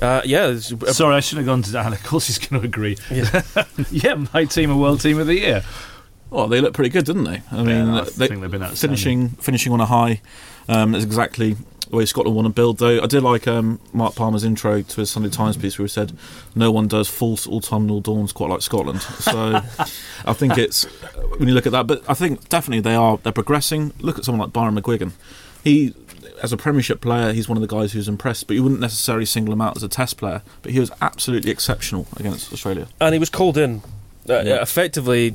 Uh, 0.00 0.22
yeah, 0.24 0.44
uh, 0.44 0.58
Sorry, 0.58 1.16
I 1.16 1.20
shouldn't 1.20 1.46
have 1.46 1.52
gone 1.52 1.62
to 1.62 1.72
Dan. 1.72 1.92
Of 1.92 2.04
course, 2.04 2.26
he's 2.26 2.38
going 2.38 2.62
to 2.62 2.66
agree. 2.66 2.96
Yeah. 3.10 3.42
yeah, 3.90 4.26
my 4.32 4.44
team 4.44 4.70
are 4.70 4.76
World 4.76 5.00
Team 5.00 5.18
of 5.18 5.26
the 5.26 5.34
Year. 5.34 5.64
Well, 6.30 6.46
they 6.46 6.60
look 6.60 6.74
pretty 6.74 6.90
good, 6.90 7.06
didn't 7.06 7.24
they? 7.24 7.42
I 7.50 7.62
mean, 7.62 7.88
I 7.88 8.04
they, 8.04 8.28
think 8.28 8.40
they've 8.42 8.50
been 8.50 8.62
outstanding. 8.62 8.96
finishing 8.96 9.28
finishing 9.40 9.72
on 9.72 9.80
a 9.80 9.86
high. 9.86 10.20
Um, 10.68 10.94
is 10.94 11.02
exactly 11.02 11.56
the 11.88 11.96
way 11.96 12.04
Scotland 12.04 12.36
want 12.36 12.46
to 12.46 12.52
build. 12.52 12.78
Though 12.78 13.02
I 13.02 13.06
did 13.06 13.22
like 13.22 13.48
um, 13.48 13.80
Mark 13.94 14.14
Palmer's 14.14 14.44
intro 14.44 14.82
to 14.82 15.00
his 15.00 15.10
Sunday 15.10 15.30
Times 15.30 15.56
piece, 15.56 15.78
where 15.78 15.84
he 15.84 15.88
said, 15.88 16.12
"No 16.54 16.70
one 16.70 16.86
does 16.86 17.08
false 17.08 17.46
autumnal 17.46 18.00
dawns 18.00 18.32
quite 18.32 18.50
like 18.50 18.62
Scotland." 18.62 19.00
So 19.00 19.62
I 20.26 20.32
think 20.34 20.58
it's 20.58 20.84
when 21.38 21.48
you 21.48 21.54
look 21.54 21.66
at 21.66 21.72
that. 21.72 21.86
But 21.86 22.02
I 22.08 22.14
think 22.14 22.48
definitely 22.50 22.80
they 22.80 22.94
are 22.94 23.16
they're 23.18 23.32
progressing. 23.32 23.94
Look 24.00 24.18
at 24.18 24.24
someone 24.24 24.46
like 24.46 24.52
Byron 24.52 24.76
McGuigan. 24.76 25.12
He, 25.68 25.94
as 26.42 26.52
a 26.52 26.56
Premiership 26.56 27.00
player, 27.00 27.32
he's 27.32 27.48
one 27.48 27.56
of 27.56 27.62
the 27.62 27.68
guys 27.76 27.92
who's 27.92 28.08
impressed. 28.08 28.46
But 28.46 28.54
you 28.56 28.62
wouldn't 28.62 28.80
necessarily 28.80 29.24
single 29.26 29.52
him 29.52 29.60
out 29.60 29.76
as 29.76 29.82
a 29.82 29.88
Test 29.88 30.16
player. 30.16 30.42
But 30.62 30.72
he 30.72 30.80
was 30.80 30.90
absolutely 31.00 31.50
exceptional 31.50 32.06
against 32.16 32.52
Australia. 32.52 32.86
and 33.00 33.12
he 33.12 33.18
was 33.18 33.30
called 33.30 33.58
in. 33.58 33.82
Uh, 34.28 34.42
Yeah. 34.44 34.60
Effectively, 34.62 35.30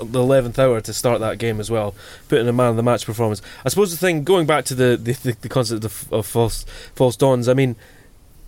the 0.00 0.20
eleventh 0.20 0.58
hour 0.58 0.80
to 0.80 0.92
start 0.92 1.18
that 1.20 1.38
game 1.38 1.58
as 1.58 1.68
well, 1.70 1.94
putting 2.28 2.46
a 2.48 2.52
man 2.52 2.68
of 2.70 2.76
the 2.76 2.82
match 2.82 3.04
performance. 3.04 3.42
I 3.64 3.68
suppose 3.70 3.90
the 3.90 3.96
thing, 3.96 4.22
going 4.24 4.46
back 4.46 4.64
to 4.66 4.74
the 4.74 4.96
the, 4.96 5.12
the, 5.14 5.36
the 5.40 5.48
concept 5.48 5.84
of, 5.84 6.12
of 6.12 6.26
false 6.26 6.64
false 6.94 7.16
dawns. 7.16 7.48
I 7.48 7.54
mean, 7.54 7.74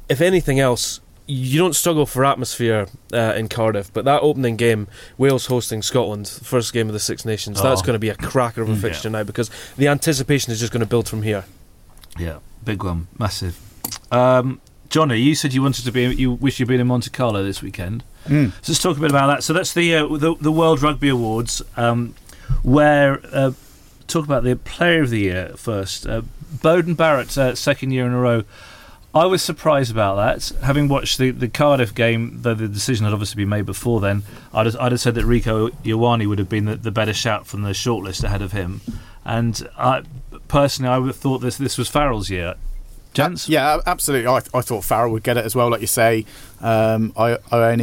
if 0.09 0.21
anything 0.21 0.61
else, 0.61 1.01
you 1.31 1.59
don't 1.59 1.75
struggle 1.77 2.07
for 2.07 2.25
atmosphere 2.25 2.87
uh, 3.13 3.35
in 3.37 3.49
Cardiff, 3.49 3.93
but 3.93 4.05
that 4.07 4.23
opening 4.23 4.57
game, 4.57 4.89
Wales 5.19 5.47
hosting 5.47 5.83
Scotland, 5.83 6.27
first 6.27 6.73
game 6.73 6.87
of 6.89 6.95
the 6.95 6.99
Six 6.99 7.25
Nations, 7.25 7.61
that's 7.63 7.83
Oh. 7.83 7.85
going 7.85 7.95
to 7.95 7.99
be 7.99 8.09
a 8.09 8.15
cracker 8.17 8.63
of 8.63 8.71
a 8.71 8.73
Mm. 8.75 8.81
fixture 8.81 9.11
now 9.11 9.23
because 9.25 9.51
the 9.77 9.89
anticipation 9.89 10.53
is 10.53 10.59
just 10.59 10.73
going 10.73 10.81
to 10.81 10.87
build 10.87 11.07
from 11.09 11.23
here. 11.23 11.45
Yeah, 12.19 12.39
big 12.65 12.83
one, 12.83 13.09
massive. 13.19 13.59
Um, 14.11 14.61
Jonny, 14.89 15.19
you 15.19 15.35
said 15.35 15.53
you 15.53 15.61
wanted 15.63 15.85
to 15.85 15.93
be. 15.93 16.03
You 16.15 16.33
wish 16.33 16.59
you'd 16.59 16.69
been 16.69 16.81
in 16.81 16.87
Monte 16.87 17.11
Carlo 17.11 17.45
this 17.45 17.61
weekend. 17.63 18.03
Mm. 18.27 18.53
So 18.63 18.73
let's 18.73 18.83
talk 18.83 18.97
a 18.97 19.01
bit 19.01 19.11
about 19.11 19.27
that. 19.27 19.45
So 19.45 19.53
that's 19.53 19.75
the 19.75 19.95
uh, 19.95 20.07
the, 20.17 20.35
the 20.41 20.51
World 20.51 20.81
Rugby 20.83 21.11
Awards, 21.11 21.61
um, 21.77 22.15
where 22.63 23.21
uh, 23.33 23.53
talk 24.07 24.25
about 24.25 24.45
the 24.45 24.57
Player 24.57 25.03
of 25.03 25.11
the 25.11 25.21
Year 25.21 25.53
first. 25.57 26.07
Uh, 26.07 26.23
Beauden 26.57 26.97
Barrett, 26.97 27.37
uh, 27.37 27.55
second 27.55 27.91
year 27.91 28.07
in 28.07 28.13
a 28.13 28.19
row. 28.19 28.45
I 29.19 29.27
was 29.27 29.43
surprised 29.43 29.91
about 29.91 30.17
that. 30.17 30.57
Having 30.63 30.89
watched 30.89 31.19
the, 31.19 31.31
the 31.31 31.49
Cardiff 31.49 31.95
game, 31.95 32.39
though 32.43 32.55
the 32.55 32.69
decision 32.69 33.05
had 33.05 33.13
obviously 33.13 33.43
been 33.43 33.49
made 33.49 33.67
before 33.67 34.01
then, 34.01 34.23
I'd 34.53 34.67
have, 34.67 34.77
I'd 34.77 34.93
have 34.93 35.01
said 35.01 35.15
that 35.17 35.25
Rieko 35.25 35.71
Ioane 35.83 36.27
would 36.29 36.39
have 36.39 36.49
been 36.49 36.67
the, 36.67 36.77
the 36.77 36.91
better 36.91 37.13
shout 37.13 37.47
from 37.47 37.63
the 37.63 37.71
shortlist 37.71 38.23
ahead 38.25 38.43
of 38.43 38.53
him. 38.53 38.81
And 39.25 39.69
I, 39.77 40.03
personally, 40.49 40.91
I 40.91 40.99
would 40.99 41.09
have 41.09 41.17
thought 41.17 41.39
this 41.39 41.59
this 41.59 41.77
was 41.77 41.89
Farrell's 41.89 42.31
year. 42.31 42.55
Gents? 43.15 43.49
Yeah, 43.49 43.81
absolutely. 43.87 44.27
I, 44.29 44.37
I 44.55 44.61
thought 44.61 44.85
Farrell 44.85 45.11
would 45.13 45.23
get 45.23 45.37
it 45.37 45.45
as 45.45 45.57
well, 45.57 45.69
like 45.71 45.81
you 45.81 45.87
say. 45.87 46.25
Um, 46.61 47.13
I, 47.17 47.39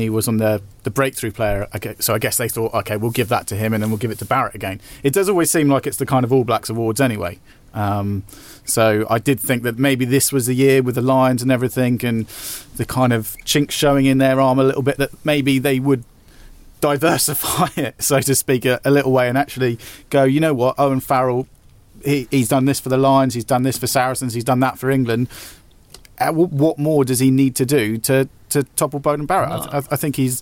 was 0.10 0.28
on 0.28 0.38
the, 0.38 0.62
the 0.84 0.92
breakthrough 0.92 1.32
player, 1.32 1.68
so 2.00 2.14
I 2.14 2.20
guess 2.20 2.38
they 2.38 2.48
thought, 2.48 2.74
okay, 2.74 2.96
we'll 2.96 3.12
give 3.12 3.30
that 3.30 3.48
to 3.48 3.56
him 3.56 3.74
and 3.74 3.84
then 3.84 3.90
we'll 3.90 3.98
give 3.98 4.12
it 4.12 4.20
to 4.20 4.26
Barrett 4.26 4.56
again. 4.56 4.80
It 5.04 5.14
does 5.14 5.28
always 5.28 5.52
seem 5.52 5.68
like 5.68 5.88
it's 5.88 5.98
the 5.98 6.06
kind 6.06 6.24
of 6.24 6.32
All 6.32 6.44
Blacks 6.44 6.70
awards 6.70 7.02
anyway. 7.02 7.40
Um, 7.76 8.24
so 8.66 9.06
I 9.10 9.20
did 9.20 9.40
think 9.40 9.64
that 9.64 9.78
maybe 9.78 10.06
this 10.06 10.32
was 10.32 10.48
the 10.48 10.56
year 10.56 10.82
with 10.82 10.96
the 10.96 11.02
Lions 11.02 11.42
and 11.42 11.52
everything 11.52 12.04
and 12.04 12.26
the 12.78 12.86
kind 12.86 13.14
of 13.14 13.36
chinks 13.46 13.76
showing 13.76 14.06
in 14.06 14.18
their 14.18 14.42
arm 14.42 14.58
a 14.58 14.64
little 14.64 14.82
bit 14.82 14.98
that 14.98 15.12
maybe 15.24 15.60
they 15.60 15.80
would 15.80 16.04
diversify 16.82 17.68
it, 17.76 18.02
so 18.02 18.20
to 18.22 18.34
speak, 18.34 18.66
a, 18.66 18.80
a 18.84 18.92
little 18.92 19.12
way 19.12 19.30
and 19.30 19.38
actually 19.38 19.78
go, 20.10 20.24
you 20.24 20.40
know 20.40 20.54
what, 20.54 20.76
Owen 20.80 21.00
Farrell 21.00 21.48
he, 22.06 22.28
he's 22.32 22.50
done 22.50 22.66
this 22.66 22.80
for 22.80 22.90
the 22.90 22.98
Lions, 22.98 23.34
he's 23.34 23.46
done 23.46 23.64
this 23.64 23.78
for 23.78 23.88
Saracens, 23.88 24.34
he's 24.34 24.44
done 24.44 24.60
that 24.62 24.78
for 24.78 24.90
England. 24.90 25.28
Uh, 26.18 26.32
what 26.32 26.78
more 26.80 27.04
does 27.04 27.20
he 27.20 27.30
need 27.30 27.56
to 27.58 27.66
do 27.66 27.98
to, 27.98 28.30
to 28.50 28.64
topple 28.76 29.02
Beauden 29.02 29.28
Barrett? 29.28 29.50
I, 29.50 29.78
I, 29.78 29.84
I 29.92 29.96
think 29.98 30.16
he's. 30.16 30.42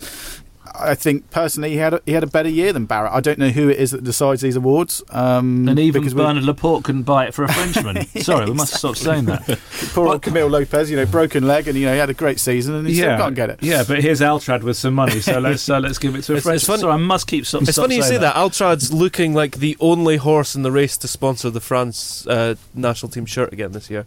I 0.76 0.96
think 0.96 1.30
personally 1.30 1.70
he 1.70 1.78
had 1.78 1.94
a, 1.94 2.02
he 2.06 2.14
had 2.14 2.24
a 2.24 2.28
better 2.28 2.50
year 2.50 2.74
than 2.74 2.86
Barrett. 2.86 3.12
I 3.14 3.20
don't 3.22 3.38
know 3.38 3.50
who 3.50 3.70
it 3.70 3.78
is 3.78 3.92
that 3.92 4.04
decides 4.04 4.42
these 4.42 4.56
awards. 4.56 5.04
Um, 5.10 5.68
And 5.68 5.78
even 5.78 6.02
because 6.02 6.14
Bernard 6.14 6.44
Laporte 6.44 6.84
couldn't 6.84 7.04
buy 7.04 7.26
it 7.28 7.34
for 7.34 7.44
a 7.44 7.48
Frenchman. 7.54 8.06
Sorry, 8.22 8.46
we 8.48 8.54
must 8.54 8.74
stop 8.74 8.96
saying 8.96 9.26
that. 9.26 9.46
poor 9.94 10.08
old 10.08 10.22
Camille 10.24 10.48
Lopez, 10.48 10.90
you 10.90 10.98
know, 10.98 11.06
broken 11.06 11.48
leg, 11.48 11.68
and 11.68 11.78
you 11.78 11.86
know 11.86 11.94
he 11.94 12.00
had 12.00 12.10
a 12.10 12.14
great 12.14 12.40
season, 12.40 12.74
and 12.76 12.88
he 12.88 12.96
still 12.96 13.18
can't 13.18 13.36
get 13.36 13.50
it. 13.52 13.60
Yeah, 13.62 13.84
but 13.88 14.02
here's 14.02 14.20
Altrad 14.22 14.64
with 14.64 14.78
some 14.78 14.94
money, 14.96 15.20
so 15.20 15.40
let's 15.40 15.70
uh, 15.70 15.80
let's 15.80 16.00
give 16.00 16.16
it 16.16 16.24
to 16.24 16.34
a 16.34 16.36
It's- 16.38 16.44
French. 16.44 16.56
it's 16.58 16.66
funny- 16.66 16.82
Sorry, 16.82 16.94
I 16.94 16.98
must 16.98 17.28
keep. 17.28 17.46
Stop, 17.46 17.62
It's 17.64 17.72
stop 17.74 17.84
funny 17.84 17.96
you 17.98 18.02
saying 18.02 18.14
say 18.14 18.18
that. 18.20 18.36
Altrad's 18.36 18.92
looking 18.92 19.34
like 19.34 19.58
the 19.58 19.78
only 19.80 20.18
horse 20.18 20.56
in 20.56 20.64
the 20.64 20.72
race 20.72 20.98
to 20.98 21.08
sponsor 21.08 21.50
the 21.50 21.62
France 21.62 22.26
uh, 22.28 22.56
national 22.74 23.12
team 23.12 23.26
shirt 23.26 23.54
again 23.54 23.74
this 23.74 23.90
year. 23.90 24.06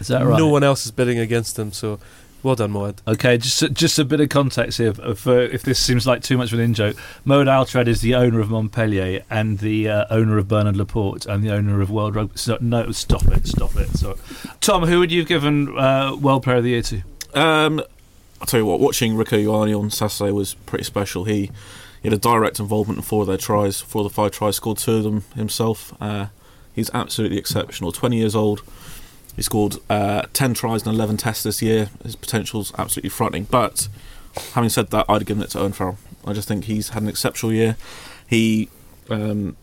Is 0.00 0.08
that 0.08 0.24
right? 0.26 0.38
No 0.38 0.48
one 0.48 0.64
else 0.64 0.86
is 0.86 0.92
bidding 0.92 1.18
against 1.18 1.58
him, 1.58 1.72
so 1.72 1.98
well 2.42 2.54
done, 2.54 2.72
Mohed. 2.72 3.02
Okay, 3.06 3.38
just 3.38 3.72
just 3.72 3.98
a 3.98 4.04
bit 4.04 4.20
of 4.20 4.28
context 4.28 4.78
here. 4.78 4.90
Of, 4.98 5.26
uh, 5.26 5.32
if 5.32 5.62
this 5.62 5.78
seems 5.78 6.06
like 6.06 6.22
too 6.22 6.36
much 6.38 6.52
of 6.52 6.58
an 6.58 6.64
in 6.64 6.74
joke, 6.74 6.96
Mohed 7.24 7.46
Altrad 7.46 7.86
is 7.86 8.00
the 8.00 8.14
owner 8.14 8.40
of 8.40 8.50
Montpellier 8.50 9.22
and 9.30 9.58
the 9.58 9.88
uh, 9.88 10.04
owner 10.10 10.38
of 10.38 10.48
Bernard 10.48 10.76
Laporte 10.76 11.26
and 11.26 11.42
the 11.42 11.50
owner 11.50 11.80
of 11.80 11.90
World 11.90 12.14
Rugby. 12.14 12.36
So, 12.36 12.58
no, 12.60 12.90
stop 12.92 13.26
it, 13.28 13.46
stop 13.46 13.76
it. 13.76 13.88
Sorry. 13.90 14.16
Tom, 14.60 14.84
who 14.84 14.98
would 15.00 15.12
you 15.12 15.20
have 15.20 15.28
given 15.28 15.76
uh, 15.78 16.16
World 16.16 16.42
Player 16.42 16.58
of 16.58 16.64
the 16.64 16.70
Year 16.70 16.82
to? 16.82 17.02
Um, 17.34 17.80
I'll 18.40 18.46
tell 18.46 18.60
you 18.60 18.66
what, 18.66 18.80
watching 18.80 19.14
Rieko 19.14 19.44
Ioane 19.44 19.78
on 19.78 19.90
Saturday 19.90 20.32
was 20.32 20.54
pretty 20.54 20.84
special. 20.84 21.24
He, 21.24 21.50
he 22.02 22.08
had 22.08 22.12
a 22.12 22.18
direct 22.18 22.58
involvement 22.58 22.98
in 22.98 23.02
four 23.02 23.22
of 23.22 23.28
their 23.28 23.36
tries. 23.36 23.80
Four 23.80 24.02
of 24.02 24.10
the 24.10 24.14
five 24.14 24.32
tries, 24.32 24.56
scored 24.56 24.78
two 24.78 24.96
of 24.96 25.04
them 25.04 25.24
himself. 25.34 25.94
Uh, 26.00 26.26
He's 26.74 26.90
absolutely 26.94 27.38
exceptional. 27.38 27.92
20 27.92 28.16
years 28.16 28.34
old. 28.34 28.62
He 29.40 29.44
scored 29.44 29.76
uh, 29.88 30.26
10 30.34 30.52
tries 30.52 30.86
and 30.86 30.94
11 30.94 31.16
tests 31.16 31.44
this 31.44 31.62
year. 31.62 31.88
His 32.02 32.14
potential's 32.14 32.74
absolutely 32.76 33.08
frightening. 33.08 33.44
But 33.44 33.88
having 34.52 34.68
said 34.68 34.90
that, 34.90 35.06
I'd 35.08 35.22
have 35.22 35.24
given 35.24 35.42
it 35.42 35.48
to 35.52 35.60
Owen 35.60 35.72
Farrell. 35.72 35.96
I 36.26 36.34
just 36.34 36.46
think 36.46 36.66
he's 36.66 36.90
had 36.90 37.02
an 37.02 37.08
exceptional 37.08 37.50
year. 37.50 37.78
He, 38.26 38.68
um, 39.08 39.56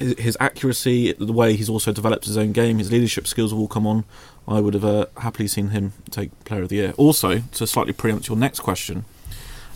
his, 0.00 0.36
accuracy, 0.40 1.12
the 1.12 1.32
way 1.32 1.54
he's 1.54 1.68
also 1.68 1.92
developed 1.92 2.24
his 2.24 2.36
own 2.36 2.50
game, 2.50 2.78
his 2.78 2.90
leadership 2.90 3.28
skills 3.28 3.52
have 3.52 3.60
all 3.60 3.68
come 3.68 3.86
on. 3.86 4.02
I 4.48 4.58
would 4.58 4.74
have 4.74 4.84
uh, 4.84 5.06
happily 5.18 5.46
seen 5.46 5.68
him 5.68 5.92
take 6.10 6.32
Player 6.44 6.62
of 6.62 6.70
the 6.70 6.76
Year. 6.76 6.94
Also, 6.96 7.38
to 7.52 7.68
slightly 7.68 7.92
preempt 7.92 8.26
your 8.26 8.36
next 8.36 8.58
question, 8.58 9.04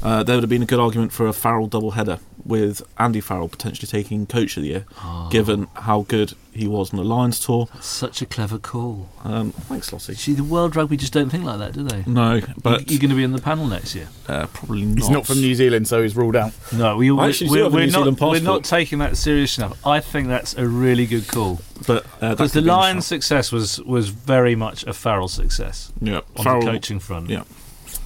uh, 0.02 0.22
there 0.22 0.36
would 0.36 0.42
have 0.42 0.50
been 0.50 0.62
a 0.62 0.66
good 0.66 0.80
argument 0.80 1.12
for 1.12 1.26
a 1.26 1.32
Farrell 1.32 1.66
double 1.66 1.92
header 1.92 2.18
with 2.44 2.82
Andy 2.98 3.20
Farrell 3.20 3.48
potentially 3.48 3.86
taking 3.86 4.26
Coach 4.26 4.56
of 4.56 4.62
the 4.62 4.70
Year, 4.70 4.86
given 5.30 5.66
how 5.74 6.02
good 6.02 6.32
he 6.52 6.66
was 6.66 6.92
on 6.92 6.96
the 6.96 7.04
Lions 7.04 7.38
tour. 7.38 7.68
Such 7.80 8.22
a 8.22 8.26
clever 8.26 8.58
call. 8.58 9.08
Um, 9.22 9.52
thanks, 9.52 9.92
Lossie. 9.92 10.14
See, 10.14 10.32
the 10.32 10.44
World 10.44 10.74
Rugby 10.74 10.96
just 10.96 11.12
don't 11.12 11.30
think 11.30 11.44
like 11.44 11.58
that, 11.58 11.72
do 11.72 11.82
they? 11.82 12.04
No, 12.06 12.40
but 12.62 12.90
you're 12.90 13.00
going 13.00 13.10
to 13.10 13.16
be 13.16 13.22
in 13.22 13.32
the 13.32 13.40
panel 13.40 13.66
next 13.66 13.94
year. 13.94 14.08
uh, 14.28 14.46
probably 14.46 14.84
not. 14.84 14.98
He's 14.98 15.10
not 15.10 15.26
from 15.26 15.40
New 15.40 15.54
Zealand, 15.54 15.88
so 15.88 16.02
he's 16.02 16.16
ruled 16.16 16.36
out. 16.36 16.52
No, 16.72 16.96
we, 16.96 17.10
we, 17.10 17.20
actually 17.20 17.50
we're, 17.50 17.68
we're 17.68 17.86
not, 17.86 18.20
we're 18.20 18.40
not 18.40 18.64
taking 18.64 18.98
that 19.00 19.16
serious 19.16 19.58
enough. 19.58 19.84
I 19.86 20.00
think 20.00 20.28
that's 20.28 20.56
a 20.56 20.66
really 20.66 21.06
good 21.06 21.28
call 21.28 21.60
But 21.86 22.06
uh, 22.20 22.30
because 22.30 22.52
the 22.52 22.62
be 22.62 22.68
Lions' 22.68 22.96
interesting. 22.96 23.20
success 23.20 23.52
was 23.52 23.80
was 23.82 24.08
very 24.08 24.54
much 24.54 24.84
a 24.84 24.94
Farrell 24.94 25.28
success 25.28 25.92
yeah, 26.00 26.20
on 26.36 26.44
Farrell, 26.44 26.60
the 26.62 26.70
coaching 26.70 26.98
front. 26.98 27.28
Yeah, 27.28 27.44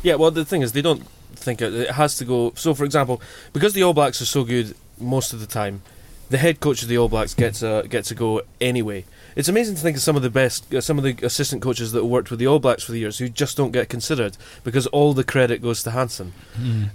Yeah, 0.03 0.17
well, 0.17 0.31
the 0.31 0.45
thing 0.45 0.63
is, 0.63 0.73
they 0.73 0.83
don't 0.83 1.07
think 1.43 1.61
it, 1.61 1.75
it 1.75 1.91
has 1.93 2.17
to 2.19 2.25
go. 2.25 2.53
So, 2.57 2.75
for 2.75 2.85
example, 2.85 3.21
because 3.53 3.75
the 3.75 3.83
All 3.83 3.95
Blacks 3.95 4.21
are 4.23 4.27
so 4.27 4.45
good 4.45 4.75
most 4.99 5.33
of 5.33 5.41
the 5.41 5.47
time, 5.47 5.83
the 6.31 6.39
head 6.39 6.61
coach 6.61 6.83
of 6.83 6.89
the 6.89 6.99
All 6.99 7.09
Blacks 7.09 7.35
gets 7.35 7.63
a 7.63 7.85
gets 7.89 8.11
a 8.11 8.15
go 8.15 8.43
anyway. 8.61 9.05
It's 9.35 9.49
amazing 9.49 9.77
to 9.77 9.81
think 9.81 9.97
of 9.97 10.03
some 10.03 10.15
of 10.17 10.23
the 10.23 10.31
best, 10.31 10.75
uh, 10.75 10.81
some 10.81 10.99
of 10.99 11.05
the 11.05 11.17
assistant 11.25 11.63
coaches 11.63 11.93
that 11.93 12.05
worked 12.05 12.31
with 12.31 12.39
the 12.39 12.47
All 12.47 12.59
Blacks 12.59 12.83
for 12.83 12.93
the 12.93 12.99
years 12.99 13.19
who 13.19 13.29
just 13.29 13.57
don't 13.57 13.71
get 13.71 13.89
considered 13.89 14.37
because 14.63 14.87
all 14.89 15.15
the 15.15 15.25
credit 15.25 15.63
goes 15.63 15.83
to 15.85 15.91
Hansen. 15.91 16.33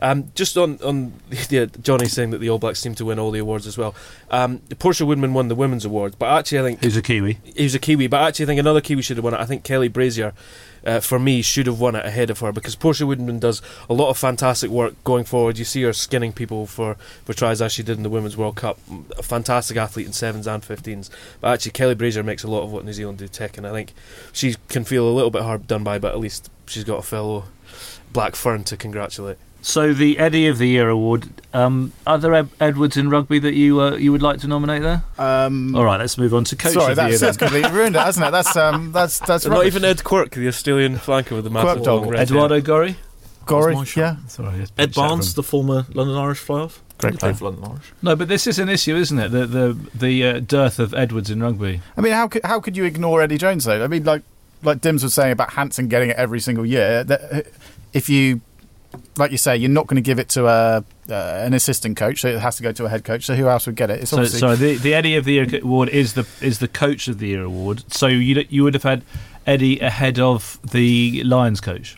Um, 0.01 0.31
just 0.35 0.57
on 0.57 0.79
on 0.83 1.13
yeah, 1.49 1.65
Jonny 1.81 2.07
saying 2.07 2.31
that 2.31 2.39
the 2.39 2.49
All 2.49 2.59
Blacks 2.59 2.79
seem 2.79 2.95
to 2.95 3.05
win 3.05 3.19
all 3.19 3.31
the 3.31 3.39
awards 3.39 3.65
as 3.65 3.77
well. 3.77 3.95
Um, 4.29 4.59
Portia 4.79 5.05
Woodman 5.05 5.33
won 5.33 5.47
the 5.47 5.55
women's 5.55 5.85
award, 5.85 6.15
but 6.19 6.27
actually 6.27 6.59
I 6.59 6.61
think 6.63 6.83
he's 6.83 6.97
a 6.97 7.01
Kiwi? 7.01 7.39
He's 7.43 7.75
a 7.75 7.79
Kiwi, 7.79 8.07
but 8.07 8.21
actually 8.21 8.45
I 8.45 8.47
think 8.47 8.59
another 8.59 8.81
Kiwi 8.81 9.01
should 9.01 9.17
have 9.17 9.23
won 9.23 9.33
it. 9.33 9.39
I 9.39 9.45
think 9.45 9.63
Kelly 9.63 9.87
Brazier, 9.87 10.33
uh, 10.87 10.99
for 11.01 11.19
me, 11.19 11.41
should 11.41 11.67
have 11.67 11.79
won 11.79 11.95
it 11.95 12.05
ahead 12.05 12.29
of 12.29 12.39
her 12.39 12.51
because 12.51 12.75
Portia 12.75 13.05
Woodman 13.05 13.39
does 13.39 13.61
a 13.89 13.93
lot 13.93 14.09
of 14.09 14.17
fantastic 14.17 14.71
work 14.71 14.95
going 15.03 15.25
forward. 15.25 15.57
You 15.57 15.65
see 15.65 15.83
her 15.83 15.93
skinning 15.93 16.31
people 16.31 16.65
for, 16.65 16.95
for 17.25 17.33
tries 17.33 17.61
as 17.61 17.73
she 17.73 17.83
did 17.83 17.97
in 17.97 18.03
the 18.03 18.09
Women's 18.09 18.37
World 18.37 18.55
Cup. 18.55 18.79
A 19.17 19.23
fantastic 19.23 19.75
athlete 19.75 20.07
in 20.07 20.13
sevens 20.13 20.47
and 20.47 20.63
fifteens. 20.63 21.11
But 21.41 21.53
actually, 21.53 21.71
Kelly 21.71 21.95
Brazier 21.95 22.23
makes 22.23 22.43
a 22.43 22.47
lot 22.47 22.63
of 22.63 22.71
what 22.71 22.85
New 22.85 22.93
Zealand 22.93 23.17
do 23.17 23.27
tick, 23.27 23.57
and 23.57 23.67
I 23.67 23.71
think 23.71 23.93
she 24.31 24.55
can 24.69 24.85
feel 24.85 25.07
a 25.07 25.11
little 25.11 25.31
bit 25.31 25.43
hard 25.43 25.67
done 25.67 25.83
by, 25.83 25.99
but 25.99 26.13
at 26.13 26.19
least 26.19 26.49
she's 26.65 26.85
got 26.85 26.99
a 26.99 27.03
fellow 27.03 27.43
Black 28.13 28.35
Fern 28.35 28.63
to 28.63 28.77
congratulate. 28.77 29.37
So 29.67 29.91
the 29.93 30.17
Eddie 30.17 30.47
of 30.47 30.59
the 30.59 30.67
Year 30.69 30.87
award. 30.87 31.27
Um, 31.53 31.91
are 32.05 32.17
there 32.17 32.33
Ed- 32.33 32.47
Edwards 32.57 32.95
in 32.95 33.09
rugby 33.09 33.37
that 33.39 33.53
you 33.53 33.81
uh, 33.81 33.95
you 33.97 34.13
would 34.13 34.21
like 34.21 34.39
to 34.39 34.47
nominate 34.47 34.81
there? 34.81 35.03
Um, 35.17 35.75
All 35.75 35.83
right, 35.83 35.99
let's 35.99 36.17
move 36.17 36.33
on 36.33 36.45
to 36.45 36.55
coach 36.55 36.71
sorry, 36.71 36.91
of 36.91 36.95
the 36.95 37.01
year. 37.01 37.09
that's, 37.09 37.19
then. 37.19 37.27
that's 37.27 37.37
completely 37.37 37.71
ruined 37.71 37.97
it, 37.97 37.99
hasn't 37.99 38.25
it? 38.25 38.31
That's 38.31 38.55
um, 38.55 38.91
that's 38.93 39.19
that's 39.19 39.45
Not 39.45 39.65
even 39.65 39.83
Ed 39.83 40.05
Quirk, 40.05 40.31
the 40.31 40.47
Australian 40.47 40.95
flanker 40.95 41.31
with 41.31 41.43
the 41.43 41.49
massive 41.49 41.83
dog. 41.83 42.03
long 42.03 42.09
red 42.11 42.17
hair. 42.19 42.23
Eduardo 42.37 42.61
Gorry. 42.61 42.95
Gory, 43.45 43.73
That's 43.75 43.77
my 43.79 43.83
shot. 43.83 44.17
yeah, 44.21 44.27
Sorry, 44.27 44.65
Ed 44.77 44.93
Barnes, 44.93 45.33
the 45.33 45.43
former 45.43 45.85
London 45.93 46.15
Irish 46.17 46.39
fly-off. 46.39 46.81
Great 46.97 47.13
He 47.13 47.17
played 47.17 47.19
player. 47.19 47.33
for 47.33 47.45
London 47.45 47.71
Irish. 47.71 47.93
No, 48.01 48.15
but 48.15 48.29
this 48.29 48.47
is 48.47 48.59
an 48.59 48.69
issue, 48.69 48.95
isn't 48.95 49.19
it? 49.19 49.29
The 49.29 49.45
the 49.45 49.77
the 49.93 50.23
uh, 50.25 50.39
dearth 50.39 50.79
of 50.79 50.93
Edwards 50.93 51.29
in 51.29 51.43
rugby. 51.43 51.81
I 51.97 52.01
mean, 52.01 52.13
how 52.13 52.29
could 52.29 52.45
how 52.45 52.61
could 52.61 52.77
you 52.77 52.85
ignore 52.85 53.21
Eddie 53.21 53.37
Jones 53.37 53.65
though? 53.65 53.83
I 53.83 53.87
mean, 53.87 54.05
like 54.05 54.21
like 54.63 54.79
Dims 54.79 55.03
was 55.03 55.13
saying 55.13 55.33
about 55.33 55.51
Hansen 55.53 55.89
getting 55.89 56.09
it 56.09 56.15
every 56.15 56.39
single 56.39 56.65
year. 56.65 57.03
That 57.03 57.47
if 57.93 58.09
you, 58.09 58.41
like 59.17 59.31
you 59.31 59.37
say, 59.37 59.57
you're 59.57 59.69
not 59.69 59.87
going 59.87 59.95
to 59.95 60.05
give 60.05 60.19
it 60.19 60.29
to 60.29 60.47
a 60.47 60.83
uh, 61.09 61.13
an 61.45 61.53
assistant 61.53 61.97
coach, 61.97 62.21
so 62.21 62.29
it 62.29 62.39
has 62.39 62.57
to 62.57 62.63
go 62.63 62.71
to 62.71 62.85
a 62.85 62.89
head 62.89 63.03
coach. 63.03 63.25
So 63.25 63.35
who 63.35 63.47
else 63.47 63.65
would 63.65 63.75
get 63.75 63.89
it? 63.89 64.01
It's 64.01 64.11
So, 64.11 64.17
obviously 64.17 64.39
so 64.39 64.55
the 64.55 64.75
the 64.77 64.93
Eddie 64.93 65.15
of 65.15 65.25
the 65.25 65.33
Year 65.33 65.47
award 65.61 65.89
is 65.89 66.13
the 66.13 66.25
is 66.41 66.59
the 66.59 66.67
coach 66.67 67.07
of 67.07 67.19
the 67.19 67.27
year 67.27 67.43
award. 67.43 67.83
So 67.91 68.07
you 68.07 68.45
you 68.49 68.63
would 68.63 68.73
have 68.73 68.83
had 68.83 69.03
Eddie 69.45 69.79
ahead 69.79 70.19
of 70.19 70.59
the 70.71 71.23
Lions 71.23 71.61
coach. 71.61 71.97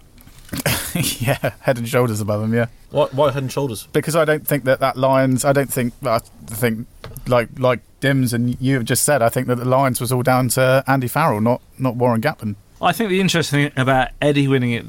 yeah, 1.20 1.52
head 1.60 1.78
and 1.78 1.88
shoulders 1.88 2.22
above 2.22 2.44
him. 2.44 2.54
Yeah, 2.54 2.68
Why, 2.90 3.06
why 3.12 3.32
head 3.32 3.44
and 3.44 3.52
shoulders? 3.52 3.88
because 3.94 4.16
I 4.16 4.26
don't 4.26 4.48
think 4.48 4.64
that 4.64 4.80
that 4.80 4.98
Lions. 4.98 5.46
I 5.46 5.54
don't 5.54 5.72
think. 5.72 5.94
I 6.04 6.20
think 6.48 6.88
like 7.28 7.50
like 7.60 7.82
Dims 8.00 8.34
and 8.34 8.60
you 8.60 8.76
have 8.76 8.86
just 8.86 9.04
said. 9.04 9.22
I 9.22 9.30
think 9.30 9.48
that 9.48 9.56
the 9.56 9.66
Lions 9.66 10.02
was 10.02 10.12
all 10.12 10.24
down 10.24 10.50
to 10.50 10.84
Andy 10.88 11.08
Farrell, 11.08 11.42
not 11.42 11.62
not 11.78 11.96
Warren 11.96 12.22
Gatland. 12.22 12.56
I 12.82 12.94
think 12.94 13.10
the 13.10 13.20
interesting 13.20 13.70
thing 13.70 13.80
about 13.82 14.10
Eddie 14.22 14.48
winning 14.48 14.72
it 14.72 14.86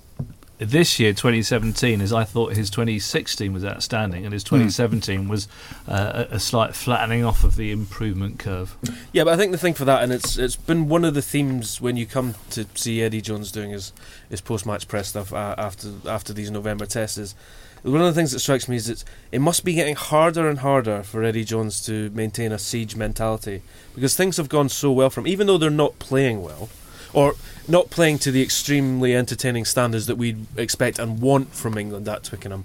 this 0.60 1.00
year, 1.00 1.12
2017, 1.12 2.02
is 2.02 2.12
I 2.12 2.24
thought 2.24 2.54
his 2.54 2.68
2016 2.68 3.52
was 3.52 3.64
outstanding, 3.64 4.24
and 4.24 4.32
his 4.32 4.44
2017 4.44 5.26
was 5.26 5.48
uh, 5.88 6.26
a 6.30 6.38
slight 6.38 6.76
flattening 6.76 7.24
off 7.24 7.44
of 7.44 7.56
the 7.56 7.70
improvement 7.70 8.38
curve. 8.38 8.76
Yeah, 9.12 9.24
but 9.24 9.32
I 9.32 9.36
think 9.38 9.52
the 9.52 9.58
thing 9.58 9.72
for 9.72 9.86
that, 9.86 10.02
and 10.02 10.12
it's 10.12 10.36
it's 10.36 10.56
been 10.56 10.88
one 10.88 11.04
of 11.04 11.14
the 11.14 11.22
themes 11.22 11.80
when 11.80 11.96
you 11.96 12.04
come 12.04 12.34
to 12.50 12.66
see 12.74 13.00
Eddie 13.00 13.22
Jones 13.22 13.50
doing 13.50 13.70
his, 13.70 13.92
his 14.28 14.42
post 14.42 14.66
match 14.66 14.86
press 14.86 15.08
stuff 15.08 15.32
uh, 15.32 15.54
after 15.56 15.92
after 16.06 16.34
these 16.34 16.50
November 16.50 16.84
tests 16.84 17.16
is 17.16 17.34
one 17.82 18.02
of 18.02 18.06
the 18.06 18.12
things 18.12 18.32
that 18.32 18.40
strikes 18.40 18.68
me 18.68 18.76
is 18.76 18.86
that 18.86 19.04
it 19.32 19.38
must 19.38 19.64
be 19.64 19.72
getting 19.72 19.96
harder 19.96 20.48
and 20.48 20.58
harder 20.58 21.02
for 21.02 21.24
Eddie 21.24 21.44
Jones 21.44 21.84
to 21.86 22.10
maintain 22.10 22.52
a 22.52 22.58
siege 22.58 22.94
mentality 22.94 23.62
because 23.94 24.14
things 24.14 24.36
have 24.36 24.50
gone 24.50 24.68
so 24.68 24.92
well 24.92 25.08
from 25.08 25.26
even 25.26 25.46
though 25.46 25.56
they're 25.56 25.70
not 25.70 25.98
playing 25.98 26.42
well 26.42 26.68
or 27.12 27.34
not 27.68 27.90
playing 27.90 28.18
to 28.20 28.30
the 28.30 28.42
extremely 28.42 29.14
entertaining 29.14 29.64
standards 29.64 30.06
that 30.06 30.16
we 30.16 30.36
expect 30.56 30.98
and 30.98 31.20
want 31.20 31.54
from 31.54 31.76
England 31.78 32.08
at 32.08 32.24
Twickenham, 32.24 32.64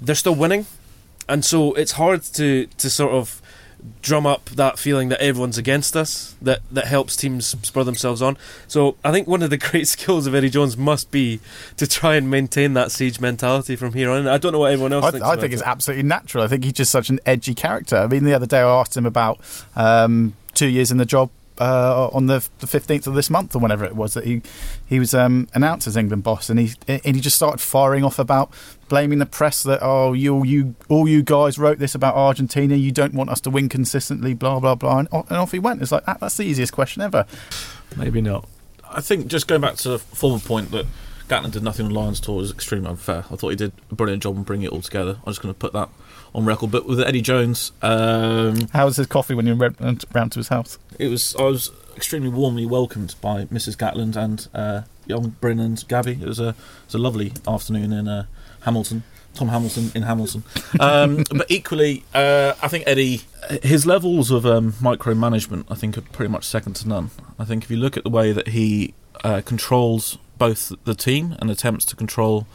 they're 0.00 0.14
still 0.14 0.34
winning, 0.34 0.66
and 1.28 1.44
so 1.44 1.74
it's 1.74 1.92
hard 1.92 2.22
to 2.22 2.66
to 2.66 2.90
sort 2.90 3.12
of 3.12 3.40
drum 4.00 4.26
up 4.26 4.44
that 4.50 4.78
feeling 4.78 5.08
that 5.08 5.20
everyone's 5.20 5.58
against 5.58 5.96
us 5.96 6.36
that 6.40 6.60
that 6.70 6.86
helps 6.86 7.16
teams 7.16 7.46
spur 7.66 7.82
themselves 7.82 8.22
on 8.22 8.38
so 8.68 8.96
i 9.04 9.10
think 9.10 9.26
one 9.26 9.42
of 9.42 9.50
the 9.50 9.56
great 9.70 9.88
skills 9.88 10.26
of 10.26 10.34
eddie 10.36 10.48
jones 10.48 10.76
must 10.76 11.10
be 11.10 11.40
to 11.76 11.86
try 11.86 12.14
and 12.14 12.30
maintain 12.30 12.74
that 12.74 12.92
siege 12.92 13.18
mentality 13.18 13.74
from 13.74 13.92
here 13.92 14.08
on 14.08 14.28
i 14.28 14.38
don't 14.38 14.52
know 14.52 14.60
what 14.60 14.70
everyone 14.70 14.92
else 14.92 15.04
I, 15.04 15.10
thinks 15.10 15.26
I 15.26 15.36
think 15.36 15.52
it's 15.52 15.62
it. 15.62 15.68
absolutely 15.68 16.04
natural. 16.04 16.44
I 16.44 16.48
think 16.48 16.64
he's 16.64 16.74
just 16.74 16.90
such 16.90 17.10
an 17.10 17.18
edgy 17.26 17.54
character. 17.54 17.96
I 17.96 18.06
mean, 18.06 18.24
the 18.24 18.34
other 18.34 18.46
day 18.46 18.58
I 18.58 18.80
asked 18.80 18.96
him 18.96 19.06
about 19.06 19.40
um, 19.76 20.34
two 20.54 20.68
years 20.68 20.90
in 20.90 20.98
the 20.98 21.06
job 21.06 21.30
uh, 21.62 22.10
on 22.12 22.26
the 22.26 22.40
fifteenth 22.40 23.06
of 23.06 23.14
this 23.14 23.30
month 23.30 23.54
or 23.54 23.60
whenever 23.60 23.84
it 23.84 23.94
was 23.94 24.14
that 24.14 24.24
he 24.24 24.42
he 24.86 24.98
was 24.98 25.14
um, 25.14 25.48
announced 25.54 25.86
as 25.86 25.96
England 25.96 26.22
boss, 26.22 26.50
and 26.50 26.58
he 26.58 26.74
and 26.88 27.14
he 27.16 27.20
just 27.20 27.36
started 27.36 27.60
firing 27.60 28.04
off 28.04 28.18
about 28.18 28.50
blaming 28.88 29.18
the 29.18 29.26
press 29.26 29.62
that 29.62 29.78
oh 29.82 30.12
you 30.12 30.44
you 30.44 30.74
all 30.88 31.08
you 31.08 31.22
guys 31.22 31.58
wrote 31.58 31.78
this 31.78 31.94
about 31.94 32.14
Argentina, 32.14 32.74
you 32.74 32.90
don't 32.90 33.14
want 33.14 33.30
us 33.30 33.40
to 33.40 33.50
win 33.50 33.68
consistently, 33.68 34.34
blah 34.34 34.58
blah 34.60 34.74
blah, 34.74 34.98
and, 34.98 35.08
and 35.12 35.38
off 35.38 35.52
he 35.52 35.58
went. 35.58 35.80
It's 35.82 35.92
like 35.92 36.04
that, 36.06 36.20
that's 36.20 36.36
the 36.36 36.44
easiest 36.44 36.72
question 36.72 37.02
ever. 37.02 37.26
Maybe 37.96 38.20
not. 38.20 38.48
I 38.90 39.00
think 39.00 39.28
just 39.28 39.46
going 39.46 39.60
back 39.60 39.76
to 39.76 39.88
the 39.90 39.98
former 39.98 40.38
point 40.38 40.70
that 40.72 40.86
Gatland 41.28 41.52
did 41.52 41.62
nothing 41.62 41.86
on 41.86 41.92
Lions 41.92 42.20
tour 42.20 42.42
is 42.42 42.50
extremely 42.50 42.90
unfair. 42.90 43.24
I 43.30 43.36
thought 43.36 43.50
he 43.50 43.56
did 43.56 43.72
a 43.90 43.94
brilliant 43.94 44.22
job 44.22 44.36
on 44.36 44.42
bringing 44.42 44.66
it 44.66 44.72
all 44.72 44.82
together. 44.82 45.16
I'm 45.24 45.30
just 45.30 45.40
going 45.40 45.54
to 45.54 45.58
put 45.58 45.72
that 45.72 45.88
on 46.34 46.44
record. 46.44 46.70
But 46.70 46.86
with 46.86 47.00
Eddie 47.00 47.20
Jones, 47.22 47.72
um, 47.82 48.68
How 48.72 48.86
was 48.86 48.96
his 48.96 49.06
coffee 49.06 49.34
when 49.34 49.46
you 49.46 49.56
went 49.56 49.76
round 49.80 50.32
to 50.32 50.38
his 50.38 50.48
house? 50.48 50.78
it 50.98 51.08
was 51.08 51.34
I 51.36 51.42
was 51.44 51.70
extremely 51.96 52.28
warmly 52.28 52.66
welcomed 52.66 53.14
by 53.20 53.44
Mrs. 53.46 53.76
Gatland 53.76 54.16
and 54.16 54.48
uh, 54.54 54.82
young 55.06 55.30
Bryn 55.40 55.60
and 55.60 55.86
Gabby. 55.88 56.18
It 56.20 56.26
was 56.28 56.40
a 56.40 56.48
it 56.50 56.56
was 56.86 56.94
a 56.94 56.98
lovely 56.98 57.32
afternoon 57.46 57.92
in 57.92 58.08
uh, 58.08 58.26
Hamilton. 58.62 59.02
Tom 59.34 59.48
Hamilton 59.48 59.90
in 59.94 60.02
Hamilton, 60.02 60.44
um, 60.80 61.24
but 61.30 61.50
equally, 61.50 62.04
uh, 62.12 62.52
I 62.62 62.68
think 62.68 62.84
Eddie, 62.86 63.22
his 63.62 63.86
levels 63.86 64.30
of 64.30 64.44
um, 64.44 64.72
micromanagement, 64.74 65.64
I 65.70 65.74
think, 65.74 65.96
are 65.96 66.02
pretty 66.02 66.30
much 66.30 66.44
second 66.44 66.74
to 66.74 66.88
none. 66.88 67.12
I 67.38 67.46
think 67.46 67.64
if 67.64 67.70
you 67.70 67.78
look 67.78 67.96
at 67.96 68.04
the 68.04 68.10
way 68.10 68.32
that 68.32 68.48
he 68.48 68.92
uh, 69.24 69.40
controls 69.42 70.18
both 70.36 70.72
the 70.84 70.94
team 70.94 71.34
and 71.40 71.50
attempts 71.50 71.86
to 71.86 71.96
control 71.96 72.46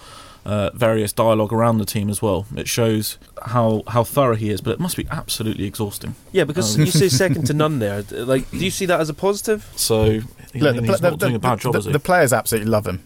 uh, 0.47 0.69
various 0.73 1.11
dialogue 1.13 1.51
around 1.53 1.77
the 1.77 1.85
team 1.85 2.09
as 2.09 2.21
well, 2.21 2.45
it 2.55 2.67
shows 2.67 3.17
how 3.53 3.83
how 3.93 4.03
thorough 4.03 4.35
he 4.35 4.49
is. 4.49 4.61
But 4.61 4.71
it 4.71 4.79
must 4.79 4.95
be 4.97 5.05
absolutely 5.11 5.65
exhausting. 5.65 6.15
yeah 6.31 6.45
because 6.45 6.75
Um, 6.75 6.85
you 6.85 6.91
say 6.91 7.09
second 7.09 7.45
to 7.47 7.53
none 7.63 7.79
there 7.79 8.03
like 8.33 8.49
do 8.51 8.57
you 8.57 8.71
see 8.71 8.85
that 8.87 8.99
as 8.99 9.09
a 9.09 9.13
positive 9.13 9.59
So 9.75 10.21
Look, 10.55 10.75
he's 10.75 10.99
the, 10.99 11.09
not 11.09 11.19
the- 11.19 11.25
doing 11.25 11.35
a 11.35 11.39
bad 11.39 11.59
job, 11.59 11.73
the- 11.73 11.79
is 11.79 11.85
he? 11.85 11.91
the 11.91 11.99
players 11.99 12.31
absolutely 12.33 12.71
love 12.71 12.87
him, 12.87 12.99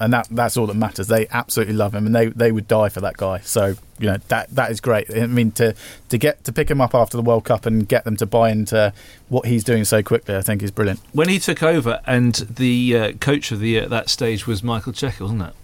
and 0.00 0.12
that 0.14 0.26
that's 0.30 0.56
all 0.56 0.66
that 0.66 0.76
matters. 0.76 1.06
They 1.08 1.26
absolutely 1.28 1.74
love 1.74 1.94
him, 1.94 2.06
and 2.06 2.14
they, 2.14 2.26
they 2.42 2.50
would 2.50 2.66
die 2.66 2.88
for 2.88 3.00
that 3.02 3.16
guy. 3.18 3.40
So 3.40 3.62
you 3.98 4.06
know 4.10 4.16
that 4.28 4.44
that 4.54 4.70
is 4.70 4.80
great. 4.80 5.06
I 5.14 5.26
mean 5.26 5.50
to 5.60 5.74
to 6.08 6.16
get 6.18 6.44
to 6.44 6.52
pick 6.52 6.70
him 6.70 6.80
up 6.80 6.94
after 6.94 7.16
the 7.16 7.22
World 7.22 7.44
Cup 7.44 7.66
and 7.66 7.86
get 7.86 8.04
them 8.04 8.16
to 8.16 8.26
buy 8.26 8.50
into 8.50 8.92
what 9.28 9.44
he's 9.46 9.64
doing 9.64 9.84
so 9.84 10.02
quickly, 10.02 10.34
I 10.34 10.42
think 10.42 10.62
is 10.62 10.70
brilliant. 10.70 11.00
When 11.12 11.28
he 11.28 11.38
took 11.38 11.62
over, 11.62 12.00
and 12.06 12.34
the 12.34 12.96
uh, 12.98 13.12
coach 13.28 13.52
of 13.52 13.60
the 13.60 13.68
year 13.68 13.82
at 13.84 13.90
that 13.90 14.08
stage 14.10 14.46
was 14.46 14.62
Michael 14.62 14.92
Cheika, 14.94 15.20
wasn't 15.20 15.42
it? 15.42 15.54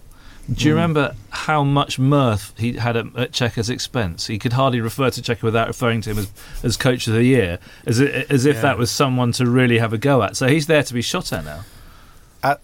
Do 0.51 0.65
you 0.67 0.71
remember 0.73 1.15
how 1.29 1.63
much 1.63 1.97
mirth 1.97 2.53
he 2.57 2.73
had 2.73 2.97
at, 2.97 3.05
at 3.15 3.31
Cheika's 3.31 3.69
expense? 3.69 4.27
He 4.27 4.37
could 4.37 4.53
hardly 4.53 4.81
refer 4.81 5.09
to 5.09 5.21
Cheika 5.21 5.41
without 5.41 5.67
referring 5.67 6.01
to 6.01 6.11
him 6.11 6.17
as, 6.19 6.31
as 6.63 6.75
coach 6.77 7.07
of 7.07 7.13
the 7.13 7.23
year, 7.23 7.59
as, 7.85 8.01
as 8.01 8.45
if 8.45 8.57
Yeah. 8.57 8.61
that 8.63 8.77
was 8.77 8.91
someone 8.91 9.31
to 9.33 9.45
really 9.49 9.77
have 9.79 9.93
a 9.93 9.97
go 9.97 10.21
at. 10.21 10.35
So 10.35 10.47
he's 10.47 10.67
there 10.67 10.83
to 10.83 10.93
be 10.93 11.01
shot 11.01 11.31
at 11.31 11.45
now. 11.45 11.61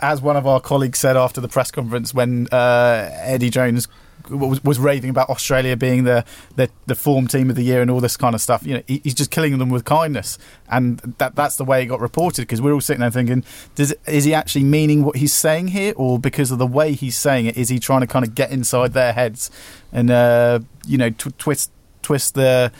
As 0.01 0.21
one 0.21 0.35
of 0.35 0.45
our 0.45 0.59
colleagues 0.59 0.99
said 0.99 1.15
after 1.15 1.39
the 1.39 1.47
press 1.47 1.71
conference 1.71 2.13
when 2.13 2.47
uh, 2.51 3.09
Eddie 3.21 3.49
Jones 3.49 3.87
was, 4.29 4.63
was 4.63 4.79
raving 4.79 5.09
about 5.09 5.29
Australia 5.29 5.75
being 5.75 6.03
the, 6.03 6.25
the 6.55 6.69
the 6.85 6.95
form 6.95 7.27
team 7.27 7.49
of 7.49 7.55
the 7.55 7.63
year 7.63 7.81
and 7.81 7.89
all 7.89 7.99
this 7.99 8.17
kind 8.17 8.35
of 8.35 8.41
stuff, 8.41 8.65
you 8.65 8.75
know, 8.75 8.83
he, 8.87 9.01
he's 9.03 9.13
just 9.13 9.31
killing 9.31 9.57
them 9.57 9.69
with 9.69 9.85
kindness, 9.85 10.37
and 10.69 10.99
that 11.17 11.35
that's 11.35 11.55
the 11.55 11.65
way 11.65 11.83
it 11.83 11.87
got 11.87 11.99
reported 11.99 12.43
because 12.43 12.61
we're 12.61 12.73
all 12.73 12.81
sitting 12.81 13.01
there 13.01 13.11
thinking, 13.11 13.43
does 13.75 13.93
is 14.07 14.25
he 14.25 14.33
actually 14.33 14.63
meaning 14.63 15.03
what 15.03 15.17
he's 15.17 15.33
saying 15.33 15.69
here, 15.69 15.93
or 15.95 16.19
because 16.19 16.51
of 16.51 16.57
the 16.57 16.67
way 16.67 16.93
he's 16.93 17.17
saying 17.17 17.45
it, 17.45 17.57
is 17.57 17.69
he 17.69 17.79
trying 17.79 18.01
to 18.01 18.07
kind 18.07 18.25
of 18.25 18.35
get 18.35 18.51
inside 18.51 18.93
their 18.93 19.13
heads 19.13 19.51
and 19.91 20.09
uh, 20.09 20.59
you 20.85 20.97
know 20.97 21.09
tw- 21.09 21.37
twist 21.37 21.71
twist 22.01 22.35
the 22.35 22.71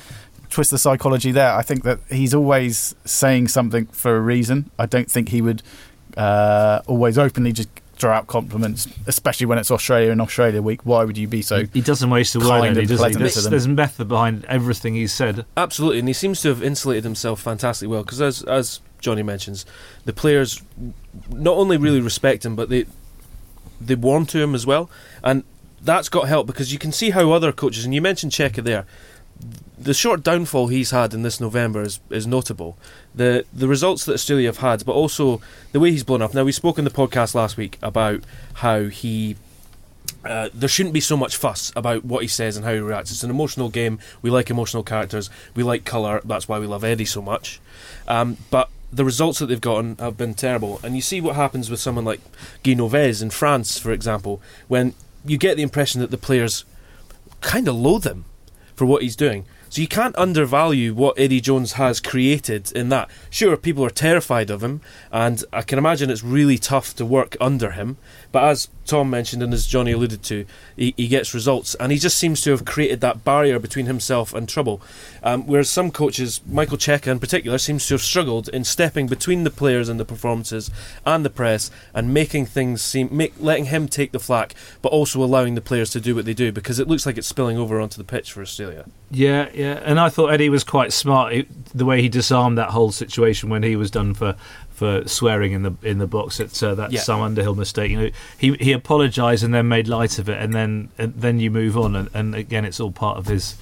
twist 0.50 0.72
the 0.72 0.78
psychology 0.78 1.32
there. 1.32 1.54
I 1.54 1.62
think 1.62 1.84
that 1.84 2.00
he's 2.10 2.34
always 2.34 2.96
saying 3.06 3.50
something 3.50 3.86
for 3.88 4.16
a 4.16 4.22
reason. 4.22 4.72
I 4.78 4.86
don't 4.86 5.10
think 5.10 5.30
he 5.30 5.42
would 5.42 5.62
uh, 6.18 6.82
always 6.88 7.18
openly 7.18 7.52
just 7.52 7.70
throw 8.00 8.12
out 8.12 8.28
compliments, 8.28 8.88
especially 9.08 9.46
when 9.46 9.58
it's 9.58 9.70
Australia 9.70 10.12
and 10.12 10.22
Australia 10.22 10.62
week. 10.62 10.86
Why 10.86 11.04
would 11.04 11.18
you 11.18 11.28
be 11.28 11.42
so? 11.42 11.66
He 11.66 11.82
doesn't 11.82 12.10
waste 12.10 12.36
a 12.36 12.40
word, 12.40 12.48
kind 12.48 12.66
Eddie, 12.78 12.80
and 12.80 12.90
does 12.90 13.06
he? 13.06 13.14
There's, 13.14 13.44
there's 13.44 13.68
method 13.68 14.08
behind 14.08 14.46
everything 14.46 14.96
he's 14.96 15.14
said. 15.14 15.46
Absolutely, 15.58 16.00
and 16.00 16.08
he 16.08 16.14
seems 16.14 16.42
to 16.42 16.50
have 16.50 16.64
insulated 16.64 17.04
himself 17.04 17.42
fantastically 17.42 17.88
well 17.88 18.04
because, 18.04 18.22
as 18.22 18.44
as 18.44 18.80
Jonny 19.00 19.24
mentions, 19.24 19.66
the 20.06 20.14
players 20.14 20.62
not 21.30 21.58
only 21.58 21.78
really 21.78 22.02
respect 22.02 22.46
him, 22.46 22.56
but 22.56 22.70
they 22.70 22.86
they 23.82 23.96
warm 23.96 24.26
to 24.28 24.40
him 24.42 24.56
as 24.56 24.66
well, 24.66 24.90
and 25.24 25.44
that's 25.82 26.10
got 26.10 26.28
help 26.28 26.48
because 26.48 26.74
you 26.74 26.80
can 26.80 26.92
see 26.92 27.12
how 27.12 27.32
other 27.32 27.52
coaches, 27.52 27.86
and 27.86 27.94
you 27.94 28.02
mentioned 28.02 28.32
Cheika 28.32 28.64
there, 28.64 28.86
the 29.78 29.94
short 29.94 30.24
downfall 30.24 30.68
he's 30.68 30.92
had 30.92 31.14
in 31.14 31.22
this 31.24 31.40
November 31.40 31.82
is, 31.82 32.00
is 32.10 32.28
notable. 32.28 32.78
The 33.20 33.44
the 33.52 33.68
results 33.68 34.06
that 34.06 34.14
Australia 34.14 34.48
have 34.48 34.60
had, 34.60 34.86
but 34.86 34.94
also 34.94 35.42
the 35.74 35.80
way 35.82 35.92
he's 35.92 36.06
blown 36.06 36.22
up. 36.22 36.34
Now 36.34 36.46
we 36.46 36.54
spoke 36.54 36.78
in 36.80 36.86
the 36.86 36.90
podcast 36.90 37.36
last 37.36 37.58
week 37.58 37.78
about 37.82 38.24
how 38.54 38.86
he 38.86 39.36
uh, 40.24 40.48
there 40.54 40.70
shouldn't 40.70 40.94
be 40.94 41.02
so 41.02 41.18
much 41.18 41.36
fuss 41.36 41.74
about 41.76 42.06
what 42.06 42.22
he 42.22 42.30
says 42.30 42.56
and 42.56 42.66
how 42.66 42.72
he 42.72 42.80
reacts. 42.80 43.12
It's 43.12 43.22
an 43.22 43.30
emotional 43.30 43.68
game. 43.68 44.00
We 44.22 44.30
like 44.30 44.50
emotional 44.50 44.84
characters. 44.84 45.30
We 45.54 45.64
like 45.64 45.84
colour. 45.84 46.22
That's 46.24 46.48
why 46.48 46.60
we 46.60 46.66
love 46.66 46.86
Eddie 46.86 47.04
so 47.04 47.22
much. 47.22 47.60
Um, 48.08 48.38
but 48.52 48.70
the 48.90 49.04
results 49.04 49.40
that 49.40 49.48
they've 49.48 49.60
gotten 49.60 49.98
have 49.98 50.16
been 50.16 50.34
terrible. 50.34 50.80
And 50.82 50.96
you 50.96 51.02
see 51.02 51.20
what 51.20 51.36
happens 51.36 51.70
with 51.70 51.82
someone 51.82 52.06
like 52.06 52.22
Guy 52.64 52.72
in 52.72 53.30
France, 53.32 53.78
for 53.78 53.92
example, 53.92 54.42
when 54.70 54.94
you 55.26 55.38
get 55.38 55.58
the 55.58 55.64
impression 55.64 56.00
that 56.00 56.10
the 56.10 56.18
players 56.18 56.64
kind 57.42 57.68
of 57.68 57.76
loathe 57.76 58.08
him 58.08 58.24
for 58.76 58.86
what 58.86 59.02
he's 59.02 59.18
doing. 59.18 59.46
So 59.70 59.82
you 59.82 59.88
can't 59.88 60.18
undervalue 60.18 60.96
what 60.96 61.20
Eddie 61.20 61.42
Jones 61.42 61.74
has 61.74 62.00
created 62.00 62.72
in 62.72 62.90
that. 62.90 63.10
Sure, 63.30 63.56
people 63.56 63.86
are 63.86 63.92
terrified 63.92 64.50
of 64.50 64.64
him, 64.64 64.82
and 65.12 65.44
I 65.54 65.62
can 65.62 65.78
imagine 65.78 66.10
it's 66.10 66.24
really 66.24 66.58
tough 66.58 66.96
to 66.96 67.06
work 67.06 67.38
under 67.40 67.72
him. 67.72 67.98
But 68.32 68.46
as 68.46 68.70
Tom 68.86 69.12
mentioned 69.12 69.44
and 69.44 69.54
as 69.54 69.68
Jonny 69.68 69.92
alluded 69.92 70.24
to, 70.24 70.46
he, 70.76 70.96
he 70.98 71.08
gets 71.08 71.36
results, 71.36 71.76
and 71.76 71.92
he 71.92 72.00
just 72.00 72.18
seems 72.18 72.42
to 72.42 72.52
have 72.52 72.66
created 72.66 73.02
that 73.02 73.24
barrier 73.24 73.60
between 73.60 73.86
himself 73.86 74.34
and 74.34 74.50
trouble. 74.50 74.82
Um, 75.22 75.46
whereas 75.46 75.70
some 75.70 75.92
coaches, 75.92 76.42
Michael 76.48 76.78
Cheika 76.78 77.08
in 77.08 77.20
particular, 77.20 77.60
seems 77.60 77.86
to 77.88 77.94
have 77.94 78.02
struggled 78.02 78.50
in 78.50 78.64
stepping 78.64 79.06
between 79.06 79.44
the 79.44 79.52
players 79.52 79.88
and 79.88 80.00
the 80.00 80.06
performances 80.06 80.72
and 81.06 81.24
the 81.24 81.30
press 81.30 81.70
and 81.94 82.14
making 82.14 82.48
things 82.48 82.82
seem, 82.82 83.10
make, 83.12 83.34
letting 83.40 83.66
him 83.66 83.88
take 83.88 84.12
the 84.12 84.20
flak, 84.20 84.56
but 84.82 84.92
also 84.92 85.24
allowing 85.24 85.54
the 85.54 85.62
players 85.62 85.92
to 85.92 86.02
do 86.02 86.16
what 86.16 86.26
they 86.26 86.34
do 86.34 86.52
because 86.52 86.80
it 86.80 86.88
looks 86.88 87.06
like 87.06 87.18
it's 87.18 87.28
spilling 87.28 87.58
over 87.58 87.80
onto 87.80 87.98
the 87.98 88.04
pitch 88.04 88.32
for 88.32 88.42
Australia. 88.42 88.86
Yeah, 89.12 89.50
yeah, 89.60 89.82
and 89.84 90.00
I 90.00 90.10
thought 90.10 90.28
Eddie 90.34 90.50
was 90.50 90.64
quite 90.64 90.94
smart 90.94 91.34
he, 91.34 91.48
the 91.74 91.86
way 91.86 92.02
he 92.02 92.10
disarmed 92.10 92.58
that 92.58 92.70
whole 92.70 92.92
situation 92.92 93.50
when 93.50 93.64
he 93.64 93.76
was 93.76 93.92
done 93.92 94.14
for, 94.14 94.36
for 94.70 95.08
swearing 95.08 95.52
in 95.52 95.64
the 95.64 95.74
in 95.84 95.98
the 95.98 96.08
box 96.08 96.40
at 96.40 96.64
uh, 96.64 96.76
that 96.76 96.92
Yeah. 96.92 97.02
Sam 97.02 97.22
Underhill 97.22 97.56
mistake. 97.56 97.92
You 97.92 98.00
know, 98.02 98.10
he 98.38 98.54
he 98.54 98.72
apologised 98.72 99.44
and 99.44 99.54
then 99.54 99.68
made 99.68 99.88
light 99.88 100.20
of 100.20 100.30
it, 100.30 100.42
and 100.42 100.54
then 100.54 100.90
and 100.98 101.14
then 101.14 101.40
you 101.40 101.52
move 101.52 101.78
on, 101.78 101.96
and, 101.96 102.10
and 102.14 102.36
again, 102.36 102.66
it's 102.66 102.80
all 102.80 102.92
part 102.92 103.18
of 103.18 103.28
his 103.28 103.58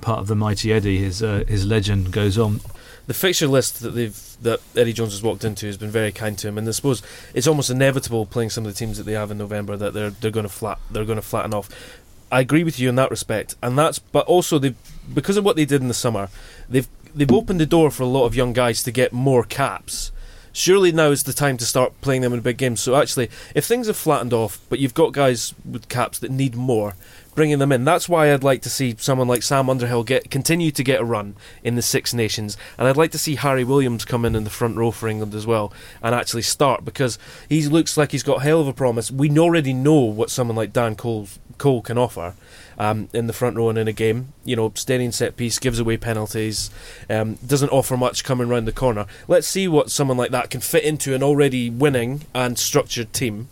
part 0.00 0.18
of 0.20 0.26
the 0.28 0.36
mighty 0.36 0.72
Eddie. 0.72 0.98
His 0.98 1.22
uh, 1.22 1.44
his 1.48 1.64
legend 1.66 2.12
goes 2.12 2.38
on. 2.38 2.60
the 3.06 3.14
fixture 3.14 3.46
list 3.48 3.80
that 3.80 3.90
they've 3.90 4.22
that 4.42 4.60
Eddie 4.76 4.92
Jones 4.92 5.12
has 5.12 5.22
walked 5.22 5.44
into 5.44 5.64
has 5.66 5.78
been 5.78 5.90
very 5.90 6.12
kind 6.12 6.36
to 6.38 6.48
him, 6.48 6.58
and 6.58 6.68
I 6.68 6.72
suppose 6.72 7.02
it's 7.32 7.46
almost 7.46 7.70
inevitable 7.70 8.26
playing 8.26 8.50
some 8.50 8.66
of 8.66 8.72
the 8.72 8.78
teams 8.78 8.98
that 8.98 9.04
they 9.04 9.12
have 9.14 9.30
in 9.30 9.38
November 9.38 9.76
that 9.76 9.94
they're 9.94 10.10
they're 10.10 10.30
going 10.30 10.46
to 10.46 10.52
flat 10.52 10.78
they're 10.90 11.06
going 11.06 11.16
to 11.16 11.22
flatten 11.22 11.54
off. 11.54 11.68
I 12.30 12.40
agree 12.40 12.64
with 12.64 12.80
you 12.80 12.88
in 12.88 12.96
that 12.96 13.10
respect, 13.10 13.54
and 13.62 13.78
that's 13.78 13.98
but 13.98 14.26
also 14.26 14.58
they 14.58 14.74
because 15.14 15.36
of 15.36 15.44
what 15.44 15.56
they 15.56 15.64
did 15.64 15.80
in 15.80 15.88
the 15.88 15.94
summer, 15.94 16.28
they've 16.68 16.88
they've 17.14 17.32
opened 17.32 17.60
the 17.60 17.66
door 17.66 17.90
for 17.90 18.02
a 18.02 18.06
lot 18.06 18.26
of 18.26 18.34
young 18.34 18.52
guys 18.52 18.82
to 18.82 18.90
get 18.90 19.12
more 19.12 19.44
caps. 19.44 20.12
Surely 20.52 20.90
now 20.90 21.10
is 21.10 21.24
the 21.24 21.34
time 21.34 21.58
to 21.58 21.66
start 21.66 22.00
playing 22.00 22.22
them 22.22 22.32
in 22.32 22.40
big 22.40 22.56
games. 22.56 22.80
So 22.80 22.96
actually, 22.96 23.30
if 23.54 23.66
things 23.66 23.88
have 23.88 23.96
flattened 23.96 24.32
off, 24.32 24.58
but 24.70 24.78
you've 24.78 24.94
got 24.94 25.12
guys 25.12 25.54
with 25.70 25.88
caps 25.88 26.18
that 26.20 26.30
need 26.30 26.56
more, 26.56 26.94
bringing 27.36 27.58
them 27.60 27.70
in. 27.70 27.84
That's 27.84 28.08
why 28.08 28.32
I'd 28.32 28.42
like 28.42 28.62
to 28.62 28.70
see 28.70 28.96
someone 28.98 29.28
like 29.28 29.44
Sam 29.44 29.70
Underhill 29.70 30.02
get 30.02 30.30
continue 30.30 30.72
to 30.72 30.82
get 30.82 31.00
a 31.00 31.04
run 31.04 31.36
in 31.62 31.76
the 31.76 31.82
Six 31.82 32.12
Nations, 32.12 32.56
and 32.76 32.88
I'd 32.88 32.96
like 32.96 33.12
to 33.12 33.18
see 33.18 33.36
Harry 33.36 33.62
Williams 33.62 34.04
come 34.04 34.24
in 34.24 34.34
in 34.34 34.42
the 34.42 34.50
front 34.50 34.76
row 34.76 34.90
for 34.90 35.06
England 35.06 35.34
as 35.34 35.46
well 35.46 35.72
and 36.02 36.14
actually 36.14 36.42
start 36.42 36.84
because 36.84 37.18
he 37.48 37.64
looks 37.68 37.96
like 37.96 38.10
he's 38.10 38.24
got 38.24 38.42
hell 38.42 38.60
of 38.60 38.66
a 38.66 38.72
promise. 38.72 39.10
We 39.12 39.30
already 39.38 39.72
know 39.72 40.00
what 40.00 40.30
someone 40.30 40.56
like 40.56 40.72
Dan 40.72 40.96
Cole 40.96 41.28
Cole 41.58 41.82
can 41.82 41.98
offer. 41.98 42.34
Um, 42.78 43.08
in 43.14 43.26
the 43.26 43.32
front 43.32 43.56
row 43.56 43.70
and 43.70 43.78
in 43.78 43.88
a 43.88 43.92
game, 43.94 44.34
you 44.44 44.54
know, 44.54 44.70
steady 44.74 45.06
in 45.06 45.10
set 45.10 45.38
piece, 45.38 45.58
gives 45.58 45.80
away 45.80 45.96
penalties, 45.96 46.68
um, 47.08 47.36
doesn't 47.36 47.70
offer 47.70 47.96
much 47.96 48.22
coming 48.22 48.50
round 48.50 48.68
the 48.68 48.72
corner. 48.72 49.06
Let's 49.26 49.46
see 49.46 49.66
what 49.66 49.90
someone 49.90 50.18
like 50.18 50.30
that 50.32 50.50
can 50.50 50.60
fit 50.60 50.84
into 50.84 51.14
an 51.14 51.22
already 51.22 51.70
winning 51.70 52.26
and 52.34 52.58
structured 52.58 53.14
team. 53.14 53.48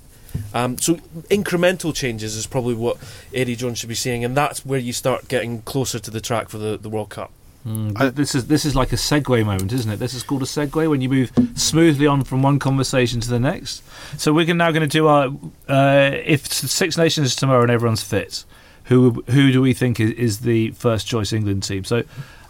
Um, 0.52 0.78
so 0.78 0.94
incremental 1.30 1.94
changes 1.94 2.36
is 2.36 2.46
probably 2.46 2.74
what 2.74 2.96
Eddie 3.32 3.56
Jones 3.56 3.78
should 3.78 3.88
be 3.88 3.94
seeing, 3.94 4.24
and 4.24 4.36
that's 4.36 4.64
where 4.64 4.78
you 4.78 4.92
start 4.92 5.28
getting 5.28 5.62
closer 5.62 5.98
to 5.98 6.10
the 6.10 6.20
track 6.20 6.48
for 6.48 6.58
the, 6.58 6.76
the 6.76 6.88
World 6.88 7.10
Cup. 7.10 7.30
Th- 7.66 8.12
this 8.12 8.34
is 8.34 8.48
this 8.48 8.66
is 8.66 8.76
like 8.76 8.92
a 8.92 8.96
segue 8.96 9.42
moment, 9.46 9.72
isn't 9.72 9.90
it? 9.90 9.96
This 9.96 10.12
is 10.12 10.22
called 10.22 10.42
a 10.42 10.46
segue 10.46 10.88
when 10.90 11.00
you 11.00 11.08
move 11.08 11.32
smoothly 11.56 12.06
on 12.06 12.22
from 12.22 12.42
one 12.42 12.58
conversation 12.58 13.20
to 13.22 13.30
the 13.30 13.40
next. 13.40 13.82
So 14.18 14.34
we're 14.34 14.52
now 14.54 14.70
going 14.70 14.82
to 14.82 14.86
do 14.86 15.06
our 15.06 15.28
uh, 15.66 16.10
if 16.26 16.46
Six 16.46 16.98
Nations 16.98 17.28
is 17.28 17.36
tomorrow 17.36 17.62
and 17.62 17.70
everyone's 17.70 18.02
fit, 18.02 18.44
who 18.84 19.24
who 19.30 19.50
do 19.50 19.62
we 19.62 19.72
think 19.72 19.98
is, 19.98 20.10
is 20.10 20.38
the 20.40 20.72
first 20.72 21.06
choice 21.06 21.32
England 21.32 21.62
team? 21.62 21.84
So. 21.84 22.02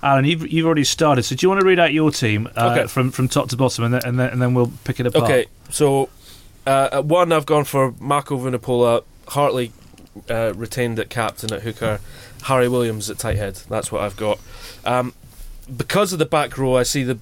Alan, 0.02 0.26
you've, 0.26 0.52
you've 0.52 0.66
already 0.66 0.84
started. 0.84 1.22
So, 1.22 1.34
do 1.34 1.42
you 1.46 1.48
want 1.48 1.62
to 1.62 1.66
read 1.66 1.78
out 1.78 1.94
your 1.94 2.10
team 2.10 2.46
uh, 2.58 2.72
Okay. 2.76 2.86
from 2.88 3.10
from 3.10 3.26
top 3.26 3.48
to 3.48 3.56
bottom, 3.56 3.84
and 3.84 3.94
then, 3.94 4.02
and 4.04 4.18
then 4.18 4.28
and 4.32 4.42
then 4.42 4.52
we'll 4.52 4.70
pick 4.84 5.00
it 5.00 5.06
apart? 5.06 5.24
Okay, 5.24 5.46
so 5.70 6.10
uh, 6.66 7.02
one, 7.02 7.32
I've 7.32 7.46
gone 7.46 7.64
for 7.64 7.94
Mako 8.00 8.38
Vunipola, 8.38 9.04
Hartley 9.28 9.72
uh, 10.28 10.52
retained 10.54 10.98
at 10.98 11.10
captain 11.10 11.52
at 11.52 11.62
hooker, 11.62 12.00
Harry 12.44 12.68
Williams 12.68 13.10
at 13.10 13.18
tight 13.18 13.36
head. 13.36 13.56
That's 13.68 13.90
what 13.90 14.02
I've 14.02 14.16
got. 14.16 14.38
Um, 14.84 15.14
because 15.74 16.12
of 16.12 16.18
the 16.18 16.26
back 16.26 16.56
row, 16.58 16.76
I 16.76 16.82
see 16.82 17.02
the 17.02 17.18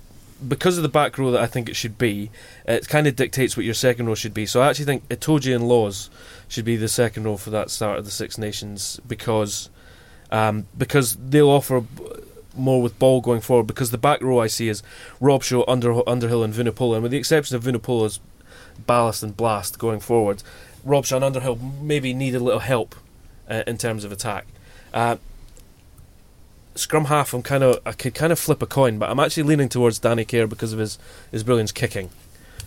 because 0.46 0.76
of 0.76 0.82
the 0.82 0.88
back 0.88 1.18
row 1.18 1.30
that 1.30 1.40
I 1.40 1.46
think 1.46 1.68
it 1.68 1.76
should 1.76 1.98
be. 1.98 2.30
It 2.66 2.88
kind 2.88 3.06
of 3.06 3.14
dictates 3.14 3.56
what 3.56 3.64
your 3.64 3.74
second 3.74 4.06
row 4.06 4.16
should 4.16 4.34
be. 4.34 4.44
So 4.44 4.60
I 4.60 4.68
actually 4.68 4.86
think 4.86 5.08
Itoje 5.08 5.54
and 5.54 5.68
Lawes 5.68 6.10
should 6.48 6.64
be 6.64 6.76
the 6.76 6.88
second 6.88 7.24
row 7.24 7.36
for 7.36 7.50
that 7.50 7.70
start 7.70 7.98
of 7.98 8.04
the 8.04 8.10
Six 8.10 8.38
Nations 8.38 9.00
because 9.06 9.70
um, 10.30 10.66
because 10.76 11.16
they'll 11.16 11.48
offer 11.48 11.84
more 12.56 12.82
with 12.82 12.98
ball 12.98 13.20
going 13.20 13.40
forward. 13.40 13.66
Because 13.66 13.90
the 13.90 13.98
back 13.98 14.20
row 14.20 14.40
I 14.40 14.46
see 14.46 14.68
is 14.68 14.82
Robshaw, 15.20 15.64
Under, 15.68 16.08
Underhill, 16.08 16.42
and 16.42 16.52
Vunipola, 16.52 16.94
and 16.94 17.02
with 17.02 17.12
the 17.12 17.18
exception 17.18 17.56
of 17.56 17.64
Vunipola's 17.64 18.18
ballast 18.86 19.22
and 19.22 19.36
blast 19.36 19.78
going 19.78 20.00
forward, 20.00 20.42
Robshaw 20.86 21.16
and 21.16 21.24
Underhill 21.24 21.56
maybe 21.56 22.12
need 22.14 22.34
a 22.34 22.40
little 22.40 22.60
help 22.60 22.94
uh, 23.48 23.62
in 23.66 23.78
terms 23.78 24.04
of 24.04 24.12
attack. 24.12 24.46
Uh, 24.92 25.16
scrum 26.74 27.06
half, 27.06 27.32
I'm 27.34 27.42
kind 27.42 27.62
of 27.62 27.80
I 27.86 27.92
could 27.92 28.14
kind 28.14 28.32
of 28.32 28.38
flip 28.38 28.62
a 28.62 28.66
coin, 28.66 28.98
but 28.98 29.10
I'm 29.10 29.20
actually 29.20 29.44
leaning 29.44 29.68
towards 29.68 29.98
Danny 29.98 30.24
Care 30.24 30.46
because 30.46 30.72
of 30.72 30.78
his 30.78 30.98
his 31.30 31.44
brilliance 31.44 31.72
kicking. 31.72 32.10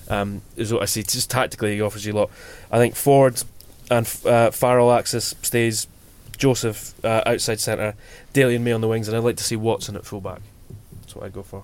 Um, 0.08 0.44
is 0.56 0.72
what 0.72 0.84
I 0.84 0.86
see. 0.86 1.02
Just 1.02 1.32
tactically, 1.32 1.76
he 1.76 1.82
offers 1.82 2.06
you 2.06 2.14
a 2.14 2.16
lot. 2.16 2.30
I 2.72 2.78
think 2.78 2.96
Ford 2.96 3.42
and 3.90 4.06
uh, 4.26 4.52
Farrell 4.52 4.92
axis 4.92 5.34
stays. 5.42 5.88
Joseph 6.38 6.94
uh, 7.06 7.22
outside 7.26 7.62
centre, 7.62 7.96
Daly 8.34 8.56
and 8.56 8.66
me 8.66 8.74
on 8.74 8.82
the 8.82 8.90
wings, 8.90 9.08
and 9.08 9.16
I'd 9.16 9.24
like 9.24 9.38
to 9.38 9.44
see 9.44 9.56
Watson 9.56 9.96
at 9.96 10.06
fullback. 10.06 10.42
That's 11.02 11.16
what 11.16 11.26
I'd 11.26 11.34
go 11.34 11.44
for. 11.44 11.64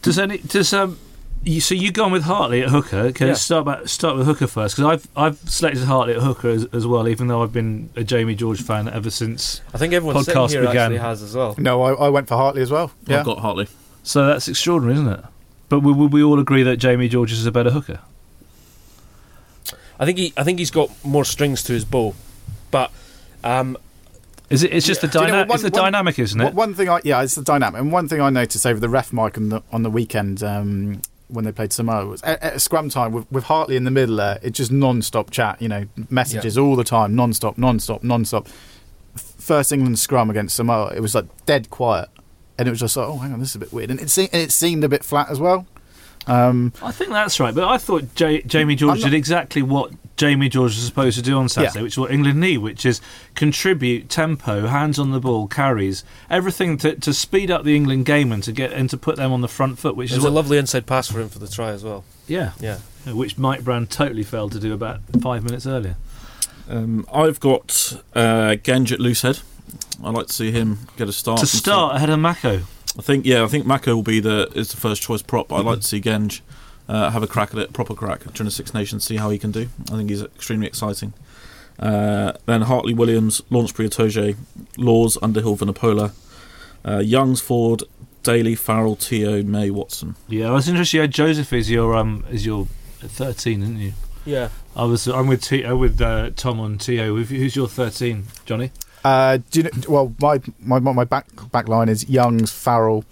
Does 0.00 0.18
any 0.18 0.38
does 0.38 0.72
um 0.72 0.98
you, 1.44 1.60
so 1.60 1.74
you 1.74 1.90
gone 1.92 2.12
with 2.12 2.24
Hartley 2.24 2.62
at 2.62 2.68
hooker? 2.70 2.96
Okay, 2.98 3.28
Yeah. 3.28 3.32
start 3.34 3.62
about, 3.62 3.88
start 3.88 4.16
with 4.16 4.26
hooker 4.26 4.46
first 4.46 4.76
because 4.76 4.90
I've 4.92 5.08
I've 5.16 5.38
selected 5.50 5.84
Hartley 5.84 6.14
at 6.14 6.22
hooker 6.22 6.48
as, 6.48 6.64
as 6.72 6.86
well, 6.86 7.08
even 7.08 7.28
though 7.28 7.42
I've 7.42 7.52
been 7.52 7.90
a 7.96 8.04
Jamie 8.04 8.34
George 8.34 8.60
fan 8.62 8.88
ever 8.88 9.10
since. 9.10 9.60
I 9.74 9.78
think 9.78 9.92
everyone 9.94 10.16
Podcast 10.22 10.50
here 10.50 10.60
began. 10.62 10.76
actually 10.92 10.98
has 10.98 11.22
as 11.22 11.34
well. 11.34 11.54
No, 11.58 11.82
I, 11.82 11.92
I 12.06 12.08
went 12.08 12.28
for 12.28 12.36
Hartley 12.36 12.62
as 12.62 12.70
well. 12.70 12.92
Yeah, 13.06 13.20
I've 13.20 13.24
got 13.26 13.38
Hartley. 13.38 13.68
So 14.02 14.26
that's 14.26 14.48
extraordinary, 14.48 14.94
isn't 14.94 15.08
it? 15.08 15.24
But 15.68 15.80
would 15.80 15.96
we, 15.96 16.06
we 16.06 16.22
all 16.22 16.38
agree 16.38 16.62
that 16.62 16.78
Jamie 16.78 17.08
George 17.08 17.30
is 17.32 17.44
a 17.46 17.52
better 17.52 17.70
hooker? 17.70 18.00
I 20.00 20.04
think 20.06 20.18
he 20.18 20.32
I 20.36 20.44
think 20.44 20.58
he's 20.58 20.70
got 20.70 20.90
more 21.04 21.24
strings 21.24 21.62
to 21.64 21.72
his 21.72 21.84
bow, 21.84 22.14
but 22.70 22.92
um, 23.44 23.76
Is 24.48 24.62
it? 24.62 24.72
It's 24.72 24.86
just 24.86 25.00
the 25.00 25.08
Do 25.08 25.18
you 25.18 25.24
know, 25.26 25.30
dynamic. 25.30 25.48
one- 25.48 25.56
it's 25.56 25.62
the 25.64 25.70
one- 25.70 25.92
dynamic, 25.92 26.18
isn't 26.18 26.40
it? 26.40 26.54
One 26.54 26.74
thing, 26.74 26.88
I, 26.88 27.00
yeah, 27.04 27.22
it's 27.22 27.34
the 27.34 27.42
dynamic. 27.42 27.80
And 27.80 27.90
one 27.92 28.08
thing 28.08 28.20
I 28.20 28.30
noticed 28.30 28.64
over 28.64 28.78
the 28.80 28.88
ref 28.88 29.12
mic 29.12 29.36
on 29.36 29.48
the 29.48 29.62
on 29.72 29.82
the 29.82 29.90
weekend 29.90 30.42
um, 30.42 31.02
when 31.28 31.44
they 31.44 31.52
played 31.52 31.72
Samoa 31.72 32.06
was 32.06 32.22
at, 32.22 32.42
at 32.42 32.60
scrum 32.60 32.88
time 32.88 33.12
with, 33.12 33.30
with 33.30 33.44
Hartley 33.44 33.76
in 33.76 33.84
the 33.84 33.90
middle 33.90 34.16
there. 34.16 34.38
It's 34.42 34.56
just 34.56 34.72
non-stop 34.72 35.30
chat. 35.30 35.60
You 35.60 35.68
know, 35.68 35.86
messages 36.10 36.56
all 36.58 36.74
the 36.76 36.84
time, 36.84 37.14
non-stop, 37.14 37.58
non-stop, 37.58 38.02
non-stop. 38.02 38.48
First 39.16 39.72
England 39.72 39.98
scrum 39.98 40.30
against 40.30 40.56
Samoa, 40.56 40.92
it 40.94 41.00
was 41.00 41.14
like 41.14 41.24
dead 41.46 41.70
quiet, 41.70 42.08
and 42.58 42.68
it 42.68 42.70
was 42.70 42.80
just 42.80 42.96
like, 42.96 43.06
oh, 43.08 43.16
hang 43.18 43.32
on, 43.32 43.40
this 43.40 43.50
is 43.50 43.56
a 43.56 43.58
bit 43.60 43.72
weird, 43.72 43.90
and 43.90 44.00
it 44.00 44.10
seemed 44.10 44.30
and 44.32 44.42
it 44.42 44.52
seemed 44.52 44.84
a 44.84 44.88
bit 44.88 45.04
flat 45.04 45.30
as 45.30 45.40
well. 45.40 45.66
Um, 46.26 46.72
I 46.82 46.92
think 46.92 47.10
that's 47.10 47.40
right. 47.40 47.54
But 47.54 47.64
I 47.64 47.78
thought 47.78 48.14
J- 48.14 48.42
Jamie 48.42 48.74
George 48.74 49.00
not- 49.00 49.04
did 49.10 49.14
exactly 49.14 49.62
what 49.62 49.92
Jamie 50.18 50.48
George 50.50 50.74
was 50.74 50.84
supposed 50.84 51.16
to 51.16 51.22
do 51.22 51.38
on 51.38 51.48
Saturday, 51.48 51.78
Yeah. 51.78 51.82
which 51.84 51.94
is 51.94 51.98
what 51.98 52.10
England 52.10 52.38
need, 52.40 52.58
which 52.58 52.84
is 52.84 53.00
contribute 53.34 54.10
tempo, 54.10 54.66
hands 54.66 54.98
on 54.98 55.12
the 55.12 55.20
ball, 55.20 55.46
carries, 55.46 56.04
everything 56.28 56.76
to, 56.78 56.94
to 56.96 57.14
speed 57.14 57.50
up 57.50 57.64
the 57.64 57.74
England 57.74 58.04
game 58.04 58.32
and 58.32 58.42
to 58.42 58.52
get 58.52 58.72
and 58.72 58.90
to 58.90 58.96
put 58.98 59.16
them 59.16 59.32
on 59.32 59.40
the 59.40 59.48
front 59.48 59.78
foot. 59.78 59.96
Which 59.96 60.10
it 60.10 60.14
is 60.14 60.18
was 60.18 60.24
a 60.26 60.28
what, 60.28 60.34
lovely 60.34 60.58
inside 60.58 60.84
pass 60.86 61.08
for 61.10 61.20
him 61.20 61.28
for 61.30 61.38
the 61.38 61.48
try 61.48 61.70
as 61.70 61.82
well. 61.84 62.04
yeah, 62.26 62.52
Yeah, 62.60 62.78
which 63.06 63.38
Mike 63.38 63.62
Brown 63.64 63.86
totally 63.86 64.24
failed 64.24 64.52
to 64.52 64.60
do 64.60 64.74
about 64.74 65.00
five 65.22 65.44
minutes 65.44 65.66
earlier. 65.66 65.96
Um, 66.68 67.06
I've 67.12 67.40
got 67.40 67.94
uh, 68.14 68.56
Genge 68.62 68.92
at 68.92 68.98
loosehead. 68.98 69.42
I'd 70.04 70.14
like 70.14 70.26
to 70.26 70.32
see 70.32 70.50
him 70.50 70.80
get 70.96 71.08
a 71.08 71.12
start. 71.12 71.38
to 71.38 71.42
and 71.42 71.48
see- 71.48 71.58
start 71.58 71.96
ahead 71.96 72.10
of 72.10 72.18
Mako. 72.18 72.62
I 72.98 73.02
think 73.02 73.24
yeah, 73.24 73.44
I 73.44 73.46
think 73.46 73.64
Mako 73.66 73.94
will 73.96 74.02
be 74.02 74.18
the 74.20 74.50
is 74.54 74.70
the 74.70 74.76
first 74.76 75.00
choice 75.02 75.22
prop. 75.22 75.48
But 75.48 75.56
I'd 75.56 75.64
like 75.64 75.80
to 75.80 75.86
see 75.86 76.00
Genge 76.00 76.40
uh, 76.88 77.10
have 77.10 77.22
a 77.22 77.26
crack 77.26 77.52
at 77.52 77.58
it, 77.58 77.72
proper 77.72 77.94
crack 77.94 78.20
during 78.32 78.46
the 78.46 78.50
Six 78.50 78.74
Nations, 78.74 79.04
see 79.04 79.16
how 79.16 79.30
he 79.30 79.38
can 79.38 79.52
do. 79.52 79.68
I 79.90 79.96
think 79.96 80.10
he's 80.10 80.22
extremely 80.22 80.66
exciting. 80.66 81.12
Uh, 81.78 82.32
then 82.46 82.62
Hartley 82.62 82.94
Williams, 82.94 83.40
Launchbury 83.50 83.88
Itoje, 83.88 84.36
Lawes, 84.76 85.16
Underhill, 85.22 85.56
Vunipola, 85.56 86.12
uh, 86.84 86.98
Youngs, 86.98 87.40
Ford, 87.40 87.82
Daly, 88.22 88.54
Farrell, 88.54 88.96
Te'o, 88.96 89.44
May, 89.44 89.70
Watson. 89.70 90.16
Yeah, 90.28 90.48
I 90.48 90.52
was 90.52 90.68
interested. 90.68 90.96
You 90.96 91.00
had 91.02 91.12
Joseph 91.12 91.52
as 91.52 91.70
your 91.70 91.94
um 91.96 92.24
as 92.30 92.44
your 92.44 92.66
thirteen, 93.00 93.60
didn't 93.60 93.78
you? 93.78 93.92
yeah. 94.24 94.48
I 94.76 94.84
was. 94.84 95.06
I'm 95.08 95.26
with 95.26 95.42
T, 95.42 95.64
uh, 95.64 95.74
with 95.76 96.00
uh, 96.00 96.30
Tom 96.36 96.60
on 96.60 96.78
To. 96.78 97.24
Who's 97.24 97.56
your 97.56 97.68
thirteen, 97.68 98.24
Jonny? 98.44 98.70
Uh, 99.04 99.38
do 99.50 99.60
you 99.60 99.62
know, 99.64 99.70
well, 99.88 100.14
my 100.20 100.40
my 100.60 100.78
my 100.78 101.04
back 101.04 101.26
back 101.50 101.68
line 101.68 101.88
is 101.88 102.08
Youngs, 102.08 102.52
Farrell, 102.52 103.04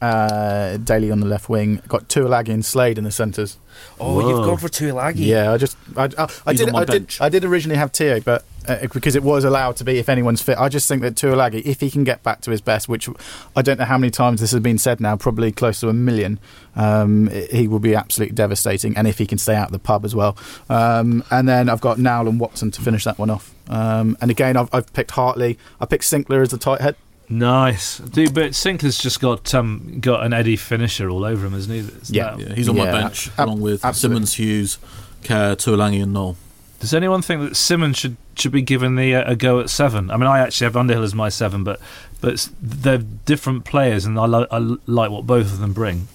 uh, 0.00 0.76
Daly 0.76 1.10
on 1.10 1.20
the 1.20 1.26
left 1.26 1.48
wing. 1.48 1.80
Got 1.88 2.08
Tuilagi 2.08 2.50
and 2.50 2.64
Slade 2.64 2.98
in 2.98 3.04
the 3.04 3.10
centres. 3.10 3.58
Oh, 3.98 4.14
Whoa. 4.14 4.28
you've 4.28 4.44
gone 4.44 4.56
for 4.58 4.68
Tuilagi. 4.68 5.26
Yeah, 5.26 5.52
I 5.52 5.56
just 5.58 5.76
I, 5.96 6.10
I, 6.18 6.28
I 6.46 6.52
did 6.52 6.68
on 6.68 6.72
my 6.72 6.80
I 6.80 6.84
did. 6.84 7.14
I 7.20 7.28
did 7.28 7.44
originally 7.44 7.76
have 7.76 7.92
Te'o, 7.92 8.22
but 8.22 8.44
uh, 8.68 8.86
because 8.92 9.16
it 9.16 9.22
was 9.22 9.44
allowed 9.44 9.76
to 9.76 9.84
be 9.84 9.98
if 9.98 10.08
anyone's 10.08 10.42
fit. 10.42 10.58
I 10.58 10.68
just 10.68 10.88
think 10.88 11.02
that 11.02 11.14
Tuilagi, 11.14 11.64
if 11.64 11.80
he 11.80 11.90
can 11.90 12.04
get 12.04 12.22
back 12.22 12.40
to 12.42 12.50
his 12.50 12.60
best, 12.60 12.88
which 12.88 13.08
I 13.54 13.62
don't 13.62 13.78
know 13.78 13.84
how 13.84 13.98
many 13.98 14.10
times 14.10 14.40
this 14.40 14.50
has 14.50 14.60
been 14.60 14.78
said 14.78 15.00
now, 15.00 15.16
probably 15.16 15.52
close 15.52 15.80
to 15.80 15.88
a 15.88 15.92
million, 15.92 16.38
um, 16.74 17.28
he 17.50 17.68
will 17.68 17.78
be 17.78 17.94
absolutely 17.94 18.34
devastating. 18.34 18.96
And 18.96 19.06
if 19.06 19.18
he 19.18 19.26
can 19.26 19.38
stay 19.38 19.54
out 19.54 19.68
of 19.68 19.72
the 19.72 19.78
pub 19.78 20.04
as 20.04 20.14
well, 20.14 20.36
um, 20.68 21.24
and 21.30 21.48
then 21.48 21.68
I've 21.68 21.80
got 21.80 21.98
Nowell 21.98 22.28
and 22.28 22.40
Watson 22.40 22.70
to 22.72 22.82
finish 22.82 23.04
that 23.04 23.18
one 23.18 23.30
off. 23.30 23.54
Um, 23.68 24.16
and 24.20 24.30
again, 24.30 24.56
I've, 24.56 24.68
I've 24.72 24.92
picked 24.92 25.12
Hartley. 25.12 25.58
I 25.80 25.86
picked 25.86 26.04
Sinckler 26.04 26.42
as 26.42 26.50
the 26.50 26.58
tight 26.58 26.80
head. 26.80 26.96
Nice, 27.28 27.98
dude. 27.98 28.34
But 28.34 28.52
Sinckler's 28.52 28.98
just 28.98 29.20
got 29.20 29.52
um 29.54 29.98
got 30.00 30.24
an 30.24 30.32
Eddie 30.32 30.56
finisher 30.56 31.10
all 31.10 31.24
over 31.24 31.46
him, 31.46 31.54
isn't 31.54 31.72
he? 31.72 31.80
It's 31.80 32.10
Yeah. 32.10 32.36
Yeah, 32.36 32.54
he's 32.54 32.68
on 32.68 32.76
my 32.76 32.90
bench 32.90 33.28
ab- 33.36 33.48
along 33.48 33.60
with 33.60 33.84
absolutely. 33.84 34.26
Simmonds, 34.26 34.34
Hughes, 34.34 34.78
Care, 35.22 35.56
Tuilagi, 35.56 36.02
and 36.02 36.12
Nowell. 36.12 36.36
Does 36.78 36.94
anyone 36.94 37.22
think 37.22 37.40
that 37.42 37.56
Simmonds 37.56 37.98
should 37.98 38.16
should 38.36 38.52
be 38.52 38.62
given 38.62 38.94
the 38.96 39.14
uh, 39.16 39.32
a 39.32 39.34
go 39.34 39.58
at 39.60 39.70
seven? 39.70 40.10
I 40.10 40.16
mean, 40.16 40.26
I 40.28 40.38
actually 40.38 40.66
have 40.66 40.76
Underhill 40.76 41.02
as 41.02 41.14
my 41.14 41.28
seven, 41.28 41.64
but 41.64 41.80
but 42.20 42.48
they're 42.60 42.98
different 42.98 43.64
players, 43.64 44.04
and 44.04 44.18
I, 44.18 44.26
li- 44.26 44.46
I 44.50 44.58
like 44.86 45.10
what 45.10 45.26
both 45.26 45.46
of 45.52 45.58
them 45.58 45.72
bring. 45.72 46.06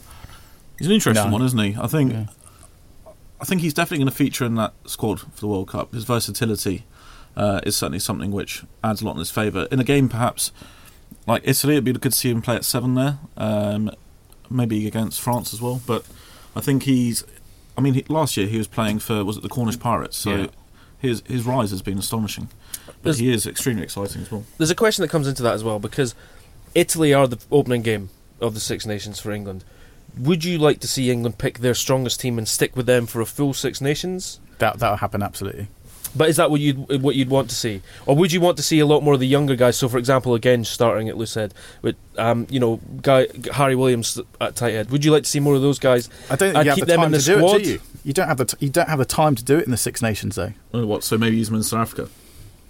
He's 0.77 0.87
an 0.87 0.93
interesting 0.93 1.25
No. 1.27 1.33
one, 1.33 1.41
isn't 1.43 1.59
he? 1.59 1.75
I 1.79 1.87
think 1.87 2.13
Yeah. 2.13 2.25
I 3.39 3.43
think 3.43 3.61
he's 3.61 3.73
definitely 3.73 3.99
going 4.05 4.11
to 4.11 4.15
feature 4.15 4.45
in 4.45 4.55
that 4.55 4.73
squad 4.85 5.19
for 5.19 5.39
the 5.41 5.47
World 5.47 5.67
Cup. 5.67 5.93
His 5.93 6.03
versatility 6.03 6.85
uh, 7.35 7.59
is 7.63 7.75
certainly 7.75 7.97
something 7.99 8.31
which 8.31 8.63
adds 8.83 9.01
a 9.01 9.05
lot 9.05 9.13
in 9.13 9.17
his 9.19 9.31
favour. 9.31 9.67
In 9.71 9.79
a 9.79 9.83
game, 9.83 10.07
perhaps 10.09 10.51
like 11.27 11.41
Italy, 11.45 11.73
it'd 11.75 11.83
be 11.83 11.93
good 11.93 12.11
to 12.11 12.17
see 12.17 12.29
him 12.29 12.41
play 12.41 12.55
at 12.55 12.65
seven 12.65 12.95
there. 12.95 13.19
Um, 13.37 13.91
maybe 14.49 14.87
against 14.87 15.21
France 15.21 15.53
as 15.53 15.61
well. 15.61 15.81
But 15.85 16.05
I 16.55 16.61
think 16.61 16.83
he's. 16.83 17.23
I 17.77 17.81
mean, 17.81 17.93
he, 17.93 18.05
last 18.09 18.35
year 18.37 18.47
he 18.47 18.57
was 18.57 18.67
playing 18.67 18.99
for 18.99 19.23
was 19.23 19.37
it 19.37 19.43
the 19.43 19.49
Cornish 19.49 19.79
Pirates? 19.79 20.17
So 20.17 20.35
Yeah. 20.35 20.47
his 20.99 21.23
his 21.25 21.43
rise 21.45 21.71
has 21.71 21.81
been 21.81 21.97
astonishing. 21.97 22.49
But 22.85 22.95
There's- 23.03 23.17
he 23.19 23.31
is 23.31 23.47
extremely 23.47 23.83
exciting 23.83 24.21
as 24.23 24.31
well. 24.31 24.43
There's 24.57 24.69
a 24.71 24.75
question 24.75 25.01
that 25.03 25.07
comes 25.09 25.27
into 25.27 25.41
that 25.43 25.53
as 25.53 25.63
well 25.63 25.79
because 25.79 26.13
Italy 26.75 27.13
are 27.13 27.27
the 27.27 27.39
opening 27.51 27.81
game 27.81 28.09
of 28.39 28.53
the 28.53 28.59
Six 28.59 28.85
Nations 28.85 29.19
for 29.19 29.31
England. 29.31 29.63
Would 30.17 30.43
you 30.43 30.57
like 30.57 30.79
to 30.81 30.87
see 30.87 31.09
England 31.09 31.37
pick 31.37 31.59
their 31.59 31.73
strongest 31.73 32.19
team 32.19 32.37
and 32.37 32.47
stick 32.47 32.75
with 32.75 32.85
them 32.85 33.05
for 33.07 33.21
a 33.21 33.25
full 33.25 33.53
Six 33.53 33.79
Nations? 33.81 34.39
That 34.59 34.79
that'll 34.79 34.97
happen 34.97 35.23
absolutely. 35.23 35.67
But 36.15 36.27
is 36.29 36.35
that 36.35 36.51
what 36.51 36.59
you'd 36.59 37.01
what 37.01 37.15
you'd 37.15 37.29
want 37.29 37.49
to 37.49 37.55
see, 37.55 37.81
or 38.05 38.15
would 38.17 38.31
you 38.33 38.41
want 38.41 38.57
to 38.57 38.63
see 38.63 38.79
a 38.79 38.85
lot 38.85 39.01
more 39.01 39.13
of 39.13 39.19
the 39.21 39.27
younger 39.27 39.55
guys? 39.55 39.77
So, 39.77 39.87
for 39.87 39.97
example, 39.97 40.35
again, 40.35 40.65
starting 40.65 41.07
at 41.07 41.15
Loosehead 41.15 41.51
with 41.81 41.95
um, 42.17 42.47
you 42.49 42.59
know, 42.59 42.81
guy 43.01 43.27
Harry 43.53 43.75
Williams 43.75 44.19
at 44.41 44.55
tight 44.57 44.71
head. 44.73 44.91
Would 44.91 45.05
you 45.05 45.11
like 45.11 45.23
to 45.23 45.29
see 45.29 45.39
more 45.39 45.55
of 45.55 45.61
those 45.61 45.79
guys? 45.79 46.09
I 46.29 46.35
don't 46.35 46.53
think 46.53 46.55
And 46.57 46.65
you 46.65 46.69
have 46.71 46.75
keep 46.75 46.85
the 46.85 46.91
them 46.91 46.97
time 46.97 47.05
in 47.05 47.11
the 47.13 47.19
to 47.19 47.25
do 47.25 47.33
it, 47.33 47.37
squad? 47.37 47.57
do 47.63 47.69
you? 47.69 47.81
You 48.03 48.13
don't 48.13 48.27
have 48.27 48.37
the 48.37 48.45
t- 48.45 48.57
you 48.59 48.69
don't 48.69 48.89
have 48.89 48.99
the 48.99 49.05
time 49.05 49.35
to 49.35 49.43
do 49.43 49.57
it 49.57 49.63
in 49.65 49.71
the 49.71 49.77
Six 49.77 50.01
Nations 50.01 50.35
though. 50.35 50.51
Oh, 50.73 50.85
what? 50.85 51.03
So 51.05 51.17
maybe 51.17 51.37
use 51.37 51.47
him 51.49 51.55
in 51.55 51.63
South 51.63 51.81
Africa. 51.81 52.09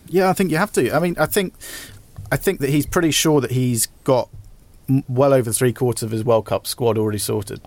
Yeah, 0.07 0.29
I 0.29 0.33
think 0.33 0.51
you 0.51 0.57
have 0.57 0.71
to. 0.73 0.91
I 0.95 0.99
mean, 0.99 1.15
I 1.17 1.25
think, 1.25 1.53
I 2.31 2.35
think 2.35 2.59
that 2.59 2.69
he's 2.69 2.85
pretty 2.85 3.11
sure 3.11 3.39
that 3.41 3.51
he's 3.51 3.87
got 4.03 4.29
well 5.07 5.33
over 5.33 5.51
three 5.53 5.71
quarters 5.73 6.03
of 6.03 6.11
his 6.11 6.23
World 6.25 6.45
Cup 6.45 6.67
squad 6.67 6.97
already 6.97 7.17
sorted. 7.19 7.61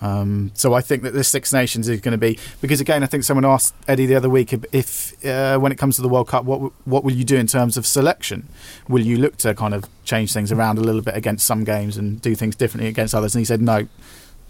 Um, 0.00 0.50
so 0.54 0.74
I 0.74 0.82
think 0.82 1.02
that 1.04 1.14
the 1.14 1.24
Six 1.24 1.52
Nations 1.52 1.88
is 1.88 2.00
going 2.00 2.12
to 2.12 2.18
be 2.18 2.38
because 2.60 2.80
again, 2.80 3.02
I 3.02 3.06
think 3.06 3.24
someone 3.24 3.46
asked 3.46 3.74
Eddie 3.88 4.06
the 4.06 4.14
other 4.14 4.28
week 4.28 4.52
if, 4.72 5.24
uh, 5.24 5.58
when 5.58 5.72
it 5.72 5.78
comes 5.78 5.96
to 5.96 6.02
the 6.02 6.08
World 6.08 6.28
Cup, 6.28 6.44
what 6.44 6.72
what 6.84 7.02
will 7.02 7.12
you 7.12 7.24
do 7.24 7.36
in 7.36 7.46
terms 7.46 7.76
of 7.76 7.86
selection? 7.86 8.48
Will 8.88 9.02
you 9.02 9.16
look 9.16 9.36
to 9.38 9.54
kind 9.54 9.72
of 9.72 9.84
change 10.04 10.32
things 10.32 10.52
around 10.52 10.78
a 10.78 10.82
little 10.82 11.02
bit 11.02 11.16
against 11.16 11.46
some 11.46 11.64
games 11.64 11.96
and 11.96 12.20
do 12.20 12.34
things 12.34 12.54
differently 12.56 12.88
against 12.88 13.14
others? 13.14 13.34
And 13.34 13.40
he 13.40 13.46
said, 13.46 13.62
no, 13.62 13.88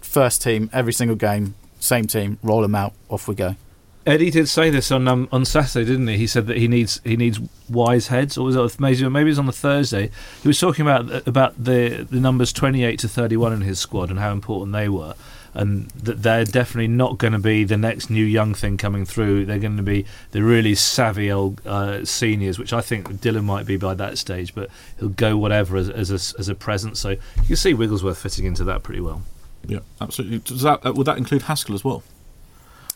first 0.01 0.41
team, 0.41 0.69
every 0.73 0.93
single 0.93 1.15
game, 1.15 1.55
same 1.79 2.07
team, 2.07 2.39
roll 2.43 2.61
them 2.61 2.75
out, 2.75 2.93
off 3.09 3.27
we 3.27 3.35
go. 3.35 3.55
Eddie 4.07 4.31
did 4.31 4.47
say 4.47 4.69
this 4.69 4.89
on 4.89 5.05
um, 5.09 5.27
on 5.33 5.43
Saturday, 5.43 5.83
didn't 5.83 6.07
he? 6.07 6.15
He 6.15 6.27
said 6.27 6.47
that 6.47 6.55
he 6.55 6.69
needs 6.69 7.01
he 7.03 7.17
needs 7.17 7.41
wise 7.69 8.07
heads, 8.07 8.37
or 8.37 8.45
was 8.45 8.55
it 8.55 8.79
maybe 8.79 9.07
maybe 9.09 9.27
it 9.27 9.31
was 9.31 9.39
on 9.39 9.47
the 9.47 9.51
Thursday? 9.51 10.09
He 10.41 10.47
was 10.47 10.57
talking 10.57 10.87
about 10.87 11.27
about 11.27 11.61
the 11.61 12.07
the 12.09 12.21
numbers 12.21 12.53
twenty 12.53 12.85
eight 12.85 12.99
to 12.99 13.09
thirty 13.09 13.35
one 13.35 13.51
in 13.51 13.61
his 13.61 13.79
squad 13.79 14.09
and 14.09 14.17
how 14.17 14.31
important 14.31 14.71
they 14.71 14.87
were, 14.87 15.13
and 15.53 15.89
that 15.91 16.23
they're 16.23 16.45
definitely 16.45 16.87
not 16.87 17.17
going 17.17 17.33
to 17.33 17.39
be 17.39 17.63
the 17.63 17.77
next 17.77 18.09
new 18.09 18.23
young 18.23 18.53
thing 18.53 18.77
coming 18.77 19.05
through. 19.05 19.45
They're 19.45 19.59
going 19.59 19.77
to 19.77 19.83
be 19.83 20.05
the 20.31 20.43
really 20.43 20.75
savvy 20.75 21.31
old 21.31 21.65
uh, 21.65 22.05
seniors, 22.05 22.59
which 22.59 22.73
I 22.73 22.81
think 22.81 23.07
Dylan 23.21 23.43
might 23.43 23.65
be 23.65 23.77
by 23.77 23.93
that 23.95 24.17
stage, 24.17 24.53
but 24.53 24.69
he'll 24.99 25.09
go 25.09 25.37
whatever 25.37 25.77
as 25.77 25.89
as 25.89 26.11
a, 26.11 26.39
as 26.39 26.49
a 26.49 26.55
present. 26.55 26.97
So 26.97 27.09
you 27.11 27.47
can 27.47 27.55
see 27.55 27.73
Wigglesworth 27.73 28.17
fitting 28.17 28.45
into 28.45 28.63
that 28.65 28.83
pretty 28.83 29.01
well. 29.01 29.23
Yeah, 29.65 29.79
absolutely. 29.99 30.39
Does 30.39 30.61
that 30.61 30.85
uh, 30.85 30.93
would 30.93 31.07
that 31.07 31.17
include 31.17 31.43
Haskell 31.43 31.75
as 31.75 31.83
well? 31.83 32.03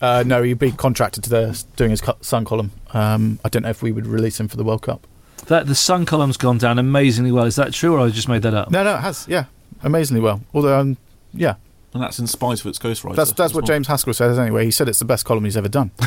Uh, 0.02 0.24
no, 0.26 0.42
he'd 0.42 0.58
be 0.58 0.72
contracted 0.72 1.24
to 1.24 1.30
the 1.30 1.64
doing 1.76 1.92
his 1.92 2.02
Sun 2.22 2.46
column. 2.46 2.72
Um, 2.92 3.40
I 3.46 3.50
don't 3.50 3.62
know 3.62 3.70
if 3.70 3.84
we 3.84 3.92
would 3.92 4.08
release 4.08 4.40
him 4.40 4.48
for 4.48 4.58
the 4.58 4.64
World 4.64 4.82
Cup. 4.82 5.06
That 5.46 5.68
the 5.68 5.76
Sun 5.76 6.06
column's 6.06 6.38
gone 6.38 6.58
down 6.58 6.80
amazingly 6.80 7.32
well. 7.32 7.46
Is 7.46 7.56
that 7.56 7.74
true, 7.74 7.94
or 7.94 8.00
I 8.00 8.10
just 8.10 8.28
made 8.28 8.42
that 8.42 8.54
up? 8.54 8.72
No, 8.72 8.84
no, 8.84 8.96
it 8.96 9.02
has. 9.02 9.28
Yeah, 9.28 9.46
amazingly 9.84 10.22
well. 10.22 10.42
Although, 10.54 10.80
um, 10.80 10.98
yeah, 11.34 11.56
And 11.94 12.02
that's 12.02 12.20
in 12.20 12.28
spite 12.28 12.62
of 12.62 12.68
its 12.68 12.80
ghostwriter. 12.80 13.16
that's 13.16 13.34
that's 13.34 13.54
what 13.54 13.64
well. 13.64 13.68
James 13.68 13.88
Haskell 13.88 14.14
says 14.14 14.40
anyway. 14.40 14.64
He 14.64 14.72
said 14.72 14.88
it's 14.88 15.00
the 15.00 15.06
best 15.06 15.26
column 15.26 15.44
he's 15.44 15.58
ever 15.58 15.68
done. 15.68 15.92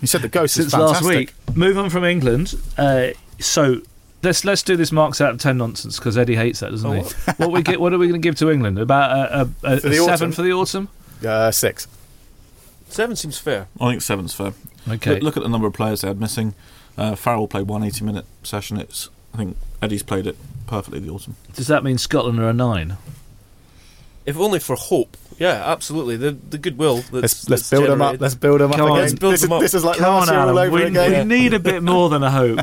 he 0.00 0.06
said 0.06 0.20
the 0.20 0.28
Ghost 0.30 0.58
is 0.58 0.70
since 0.70 0.74
last 0.74 1.00
fantastic. 1.02 1.34
week. 1.46 1.56
Move 1.56 1.78
on 1.78 1.88
from 1.88 2.04
England. 2.04 2.54
Uh, 2.76 3.08
so 3.38 3.80
let's 4.22 4.44
let's 4.44 4.62
do 4.62 4.76
this 4.76 4.92
marks 4.92 5.20
out 5.22 5.30
of 5.32 5.40
ten 5.40 5.56
nonsense 5.56 5.98
because 5.98 6.18
Eddie 6.18 6.36
hates 6.36 6.60
that, 6.60 6.72
doesn't 6.72 6.90
Oh, 6.90 7.02
he? 7.02 7.32
what 7.38 7.52
we 7.52 7.62
get? 7.62 7.80
What 7.80 7.94
are 7.94 7.98
we 7.98 8.06
going 8.08 8.20
to 8.20 8.26
give 8.26 8.34
to 8.36 8.50
England? 8.50 8.78
About 8.78 9.10
a, 9.12 9.40
a, 9.64 9.74
a, 9.76 9.80
For 9.80 9.88
a 9.88 9.94
seven 9.94 10.32
for 10.32 10.42
the 10.42 10.52
autumn. 10.52 10.88
Uh, 11.26 11.50
six. 11.50 11.88
Seven 12.88 13.16
seems 13.16 13.38
fair. 13.38 13.68
I 13.80 13.90
think 13.90 14.02
seven's 14.02 14.34
fair. 14.34 14.52
Okay. 14.88 15.14
Look, 15.14 15.22
look 15.22 15.36
at 15.38 15.42
the 15.42 15.48
number 15.48 15.66
of 15.66 15.72
players 15.72 16.02
they 16.02 16.08
had 16.08 16.20
missing. 16.20 16.54
Uh, 16.98 17.14
Farrell 17.14 17.48
played 17.48 17.66
one 17.66 17.82
80 17.82 18.04
minute 18.04 18.26
session. 18.42 18.76
It's 18.78 19.08
I 19.32 19.38
think 19.38 19.56
Eddie's 19.82 20.02
played 20.02 20.26
it 20.26 20.36
perfectly 20.66 21.00
the 21.00 21.10
autumn. 21.10 21.36
Does 21.54 21.66
that 21.68 21.82
mean 21.82 21.96
Scotland 21.98 22.38
are 22.40 22.48
a 22.48 22.52
nine? 22.52 22.96
If 24.26 24.36
only 24.38 24.58
for 24.58 24.76
hope. 24.76 25.16
Yeah, 25.38 25.62
absolutely. 25.70 26.16
The 26.16 26.32
the 26.32 26.58
goodwill. 26.58 26.96
That's, 26.96 27.12
Let's 27.12 27.48
let's 27.48 27.68
that's 27.68 27.70
build 27.70 27.88
them 27.90 28.02
up. 28.02 28.20
Let's 28.20 28.34
build 28.34 28.60
them 28.60 28.72
up 28.72 28.76
Come 28.78 28.90
on, 28.90 28.92
again. 28.98 29.02
let's 29.02 29.14
build 29.18 29.34
this, 29.34 29.42
them 29.42 29.52
is, 29.52 29.56
up. 29.56 29.60
this 29.60 29.74
is 29.74 29.84
like 29.84 29.98
Come 29.98 30.14
last 30.14 30.28
on, 30.28 30.34
year 30.34 30.42
all 30.42 30.58
over 30.58 30.70
We, 30.76 30.82
again. 30.84 31.28
we 31.28 31.34
need 31.38 31.54
a 31.54 31.58
bit 31.60 31.82
more 31.82 32.08
than 32.08 32.22
a 32.22 32.30
hope. 32.30 32.60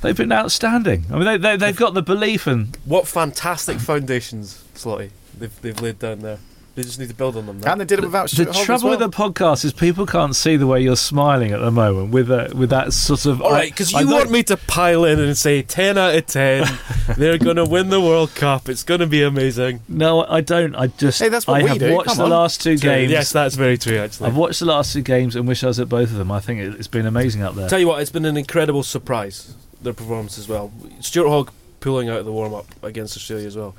They've 0.00 0.16
been 0.16 0.32
outstanding. 0.32 1.06
I 1.10 1.14
mean, 1.16 1.24
they, 1.24 1.36
they, 1.36 1.56
they've 1.56 1.76
got 1.76 1.94
the 1.94 2.02
belief 2.02 2.46
and 2.46 2.76
What 2.84 3.06
fantastic 3.08 3.78
foundations, 3.78 4.62
Slotty, 4.74 5.10
they've, 5.36 5.60
they've 5.60 5.80
laid 5.80 5.98
down 5.98 6.20
there. 6.20 6.38
They 6.78 6.84
just 6.84 7.00
need 7.00 7.08
to 7.08 7.14
build 7.16 7.36
on 7.36 7.46
them. 7.46 7.58
Now. 7.58 7.72
And 7.72 7.80
they 7.80 7.84
did 7.84 7.98
it 7.98 8.04
without 8.04 8.30
The 8.30 8.36
Stuart 8.36 8.54
Hogg 8.54 8.64
trouble 8.64 8.90
well. 8.90 8.98
with 9.00 9.10
the 9.10 9.16
podcast 9.16 9.64
is 9.64 9.72
people 9.72 10.06
can't 10.06 10.36
see 10.36 10.56
the 10.56 10.68
way 10.68 10.80
you're 10.80 10.94
smiling 10.94 11.50
at 11.50 11.58
the 11.58 11.72
moment 11.72 12.12
with 12.12 12.28
that 12.28 12.54
with 12.54 12.70
that 12.70 12.92
sort 12.92 13.26
of. 13.26 13.42
All 13.42 13.50
right, 13.50 13.68
because 13.68 13.90
you 13.90 13.98
don't- 13.98 14.12
want 14.12 14.30
me 14.30 14.44
to 14.44 14.56
pile 14.56 15.04
in 15.04 15.18
and 15.18 15.36
say 15.36 15.62
ten 15.62 15.98
out 15.98 16.14
of 16.14 16.26
ten. 16.26 16.68
they're 17.16 17.36
going 17.36 17.56
to 17.56 17.64
win 17.64 17.88
the 17.88 18.00
World 18.00 18.32
Cup. 18.36 18.68
It's 18.68 18.84
going 18.84 19.00
to 19.00 19.08
be 19.08 19.24
amazing. 19.24 19.80
No, 19.88 20.24
I 20.24 20.40
don't. 20.40 20.76
I 20.76 20.86
just. 20.86 21.18
Hey, 21.18 21.28
that's 21.30 21.48
what 21.48 21.60
I 21.60 21.64
we 21.64 21.68
have 21.70 21.78
do, 21.80 21.94
watched 21.96 22.10
come 22.10 22.18
the 22.18 22.22
on. 22.22 22.30
last 22.30 22.62
two 22.62 22.76
games. 22.78 23.10
Yes, 23.10 23.32
that's 23.32 23.56
very 23.56 23.76
true. 23.76 23.98
Actually, 23.98 24.28
I've 24.28 24.36
watched 24.36 24.60
the 24.60 24.66
last 24.66 24.92
two 24.92 25.02
games 25.02 25.34
and 25.34 25.48
wish 25.48 25.64
I 25.64 25.66
was 25.66 25.80
at 25.80 25.88
both 25.88 26.12
of 26.12 26.16
them. 26.16 26.30
I 26.30 26.38
think 26.38 26.60
it, 26.60 26.74
it's 26.76 26.86
been 26.86 27.06
amazing 27.06 27.42
up 27.42 27.56
there. 27.56 27.68
Tell 27.68 27.80
you 27.80 27.88
what, 27.88 28.00
it's 28.00 28.12
been 28.12 28.24
an 28.24 28.36
incredible 28.36 28.84
surprise. 28.84 29.52
Their 29.82 29.94
performance 29.94 30.38
as 30.38 30.46
well. 30.46 30.70
Stuart 31.00 31.28
Hogg 31.28 31.52
pulling 31.80 32.08
out 32.08 32.20
of 32.20 32.24
the 32.24 32.32
warm 32.32 32.54
up 32.54 32.66
against 32.84 33.16
Australia 33.16 33.48
as 33.48 33.56
well. 33.56 33.74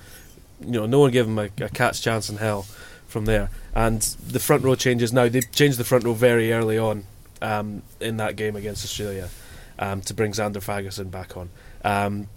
You 0.59 0.71
know, 0.71 0.85
no 0.85 0.99
one 0.99 1.11
gave 1.11 1.25
him 1.25 1.39
a, 1.39 1.49
a 1.61 1.69
cat's 1.69 2.01
chance 2.01 2.29
in 2.29 2.35
hell 2.35 2.65
from 3.09 3.25
there. 3.25 3.49
And 3.75 4.01
the 4.01 4.39
front 4.39 4.63
row 4.63 4.75
changes 4.75 5.11
now. 5.11 5.27
They 5.27 5.41
changed 5.41 5.77
the 5.77 5.83
front 5.83 6.05
row 6.05 6.13
very 6.13 6.53
early 6.53 6.77
on 6.77 7.05
um, 7.41 7.81
in 7.99 8.17
that 8.17 8.35
game 8.35 8.55
against 8.55 8.83
Australia 8.85 9.29
um, 9.77 10.01
to 10.01 10.13
bring 10.13 10.31
Zander 10.31 10.57
Fagerson 10.57 11.11
back 11.11 11.35
on, 11.35 11.49
um, 11.83 12.27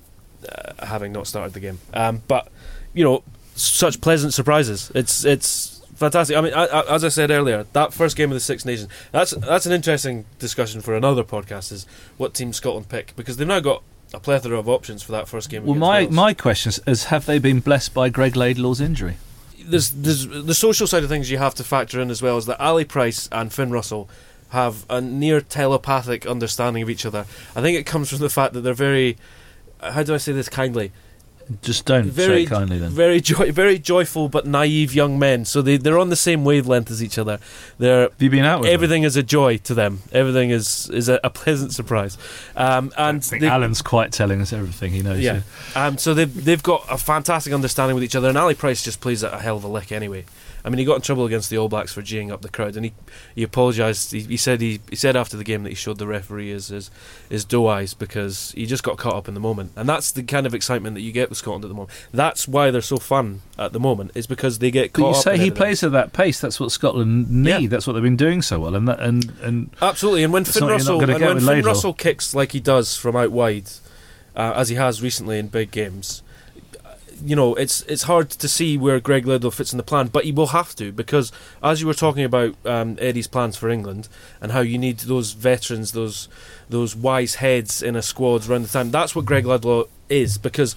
uh, 0.48 0.86
having 0.86 1.12
not 1.12 1.26
started 1.26 1.52
the 1.52 1.60
game. 1.60 1.78
Um, 1.92 2.22
but 2.26 2.48
you 2.94 3.04
know, 3.04 3.22
such 3.54 4.00
pleasant 4.00 4.34
surprises. 4.34 4.90
It's 4.94 5.24
it's 5.24 5.82
fantastic. 5.94 6.36
I 6.36 6.40
mean, 6.40 6.54
I, 6.54 6.66
I, 6.66 6.94
as 6.94 7.04
I 7.04 7.08
said 7.08 7.30
earlier, 7.30 7.66
that 7.72 7.92
first 7.92 8.16
game 8.16 8.30
of 8.30 8.34
the 8.34 8.40
Six 8.40 8.64
Nations. 8.64 8.88
That's 9.12 9.32
that's 9.32 9.66
an 9.66 9.72
interesting 9.72 10.24
discussion 10.38 10.80
for 10.80 10.94
another 10.94 11.24
podcast. 11.24 11.72
Is 11.72 11.86
what 12.16 12.34
team 12.34 12.52
Scotland 12.52 12.88
pick 12.88 13.14
because 13.16 13.36
they've 13.36 13.46
now 13.48 13.60
got 13.60 13.82
a 14.14 14.20
plethora 14.20 14.58
of 14.58 14.68
options 14.68 15.02
for 15.02 15.12
that 15.12 15.28
first 15.28 15.48
game. 15.48 15.64
Well, 15.64 15.74
my 15.74 16.02
Wales. 16.02 16.12
my 16.12 16.34
question 16.34 16.70
is, 16.70 16.80
is: 16.86 17.04
Have 17.04 17.26
they 17.26 17.38
been 17.38 17.60
blessed 17.60 17.94
by 17.94 18.08
Greg 18.08 18.34
Laidlaw's 18.34 18.80
injury? 18.80 19.16
There's, 19.66 19.90
there's 19.90 20.26
the 20.26 20.54
social 20.54 20.86
side 20.86 21.02
of 21.02 21.08
things 21.08 21.30
you 21.30 21.38
have 21.38 21.54
to 21.56 21.64
factor 21.64 22.00
in 22.00 22.10
as 22.10 22.22
well 22.22 22.38
is 22.38 22.46
that 22.46 22.60
Ali 22.60 22.84
Price 22.84 23.28
and 23.32 23.52
Finn 23.52 23.70
Russell 23.70 24.08
have 24.50 24.84
a 24.90 25.00
near 25.00 25.40
telepathic 25.40 26.26
understanding 26.26 26.82
of 26.82 26.90
each 26.90 27.06
other. 27.06 27.26
I 27.56 27.62
think 27.62 27.78
it 27.78 27.86
comes 27.86 28.10
from 28.10 28.18
the 28.18 28.28
fact 28.28 28.52
that 28.52 28.60
they're 28.60 28.74
very 28.74 29.16
how 29.82 30.02
do 30.02 30.14
I 30.14 30.18
say 30.18 30.32
this 30.32 30.48
kindly? 30.48 30.92
Just 31.62 31.84
don't 31.86 32.06
Very 32.06 32.46
kindly 32.46 32.78
then. 32.78 32.90
very 32.90 33.20
joy, 33.20 33.52
very 33.52 33.78
joyful 33.78 34.28
but 34.28 34.46
naive 34.46 34.94
young 34.94 35.18
men. 35.18 35.44
So 35.44 35.62
they 35.62 35.76
they're 35.76 35.98
on 35.98 36.08
the 36.10 36.16
same 36.16 36.44
wavelength 36.44 36.90
as 36.90 37.02
each 37.02 37.18
other. 37.18 37.38
They're 37.78 38.02
Have 38.10 38.12
you 38.22 38.30
been 38.30 38.44
out 38.44 38.60
with 38.60 38.68
them? 38.68 38.74
everything 38.74 39.02
is 39.02 39.16
a 39.16 39.22
joy 39.22 39.58
to 39.58 39.74
them. 39.74 40.00
Everything 40.12 40.50
is 40.50 40.88
is 40.90 41.08
a, 41.08 41.20
a 41.24 41.30
pleasant 41.30 41.72
surprise. 41.72 42.16
Um, 42.56 42.92
and 42.96 43.18
I 43.18 43.20
think 43.20 43.42
they- 43.42 43.48
Alan's 43.48 43.82
quite 43.82 44.12
telling 44.12 44.40
us 44.40 44.52
everything 44.52 44.92
he 44.92 45.02
knows. 45.02 45.20
yeah. 45.20 45.32
here. 45.34 45.44
Um, 45.76 45.98
so 45.98 46.14
they've 46.14 46.44
they've 46.44 46.62
got 46.62 46.84
a 46.90 46.98
fantastic 46.98 47.52
understanding 47.52 47.94
with 47.94 48.04
each 48.04 48.16
other, 48.16 48.28
and 48.28 48.38
Ali 48.38 48.54
Price 48.54 48.82
just 48.82 49.00
plays 49.00 49.22
a 49.22 49.38
hell 49.40 49.56
of 49.56 49.64
a 49.64 49.68
lick 49.68 49.92
anyway. 49.92 50.24
I 50.64 50.68
mean, 50.70 50.78
he 50.78 50.84
got 50.84 50.94
in 50.94 51.00
trouble 51.02 51.24
against 51.26 51.50
the 51.50 51.58
All 51.58 51.68
Blacks 51.68 51.92
for 51.92 52.02
geeing 52.02 52.30
up 52.30 52.42
the 52.42 52.48
crowd, 52.48 52.76
and 52.76 52.84
he 52.84 52.92
he 53.34 53.42
apologised. 53.42 54.12
He, 54.12 54.20
he 54.20 54.36
said 54.36 54.60
he, 54.60 54.80
he 54.90 54.94
said 54.96 55.16
after 55.16 55.36
the 55.36 55.42
game 55.44 55.64
that 55.64 55.70
he 55.70 55.74
showed 55.74 55.98
the 55.98 56.06
referee 56.06 56.50
his, 56.50 56.68
his 56.68 56.90
his 57.28 57.44
doe 57.44 57.66
eyes 57.66 57.94
because 57.94 58.52
he 58.52 58.64
just 58.66 58.82
got 58.84 58.96
caught 58.96 59.14
up 59.14 59.26
in 59.28 59.34
the 59.34 59.40
moment, 59.40 59.72
and 59.74 59.88
that's 59.88 60.12
the 60.12 60.22
kind 60.22 60.46
of 60.46 60.54
excitement 60.54 60.94
that 60.94 61.00
you 61.00 61.10
get 61.10 61.28
with 61.28 61.38
Scotland 61.38 61.64
at 61.64 61.68
the 61.68 61.74
moment. 61.74 61.90
That's 62.12 62.46
why 62.46 62.70
they're 62.70 62.80
so 62.80 62.98
fun 62.98 63.42
at 63.58 63.72
the 63.72 63.80
moment. 63.80 64.12
Is 64.14 64.26
because 64.28 64.60
they 64.60 64.70
get 64.70 64.92
caught 64.92 65.02
But 65.02 65.16
you 65.16 65.22
say 65.22 65.30
he 65.30 65.34
everything. 65.46 65.56
plays 65.56 65.82
at 65.82 65.92
that 65.92 66.12
pace. 66.12 66.40
That's 66.40 66.60
what 66.60 66.70
Scotland 66.70 67.28
need. 67.30 67.62
Yeah. 67.62 67.68
That's 67.68 67.86
what 67.86 67.94
they've 67.94 68.02
been 68.02 68.16
doing 68.16 68.40
so 68.42 68.60
well. 68.60 68.74
And 68.76 68.86
that, 68.86 69.00
and 69.00 69.32
and 69.42 69.70
Absolutely, 69.82 70.22
and 70.22 70.32
when 70.32 70.44
Finn 70.44 70.60
not- 70.60 70.66
you're 70.68 70.70
not 70.70 70.78
Russell 70.78 71.00
and 71.02 71.10
when 71.24 71.36
Finn 71.38 71.46
Laidlaw. 71.46 71.68
Russell 71.70 71.92
kicks 71.94 72.34
like 72.34 72.52
he 72.52 72.60
does 72.60 72.96
from 72.96 73.16
out 73.16 73.32
wide, 73.32 73.68
uh, 74.36 74.52
as 74.54 74.68
he 74.68 74.76
has 74.76 75.02
recently 75.02 75.38
in 75.40 75.48
big 75.48 75.70
games, 75.72 76.22
you 77.24 77.36
know 77.36 77.54
it's 77.54 77.82
it's 77.82 78.04
hard 78.04 78.30
to 78.30 78.48
see 78.48 78.76
where 78.76 79.00
Greg 79.00 79.26
Laidlaw 79.26 79.50
fits 79.50 79.72
in 79.72 79.76
the 79.76 79.82
plan, 79.82 80.08
but 80.08 80.24
he 80.24 80.32
will 80.32 80.48
have 80.48 80.74
to 80.76 80.92
because 80.92 81.32
as 81.62 81.80
you 81.80 81.86
were 81.86 81.94
talking 81.94 82.24
about 82.24 82.54
um, 82.66 82.96
Eddie's 83.00 83.26
plans 83.26 83.56
for 83.56 83.68
England 83.68 84.08
and 84.40 84.52
how 84.52 84.60
you 84.60 84.78
need 84.78 84.98
those 85.00 85.32
veterans, 85.32 85.92
those 85.92 86.28
those 86.68 86.96
wise 86.96 87.36
heads 87.36 87.82
in 87.82 87.96
a 87.96 88.02
squad 88.02 88.48
around 88.48 88.62
the 88.62 88.68
time. 88.68 88.90
That's 88.90 89.14
what 89.14 89.24
Greg 89.24 89.46
Laidlaw 89.46 89.84
is 90.08 90.38
because. 90.38 90.74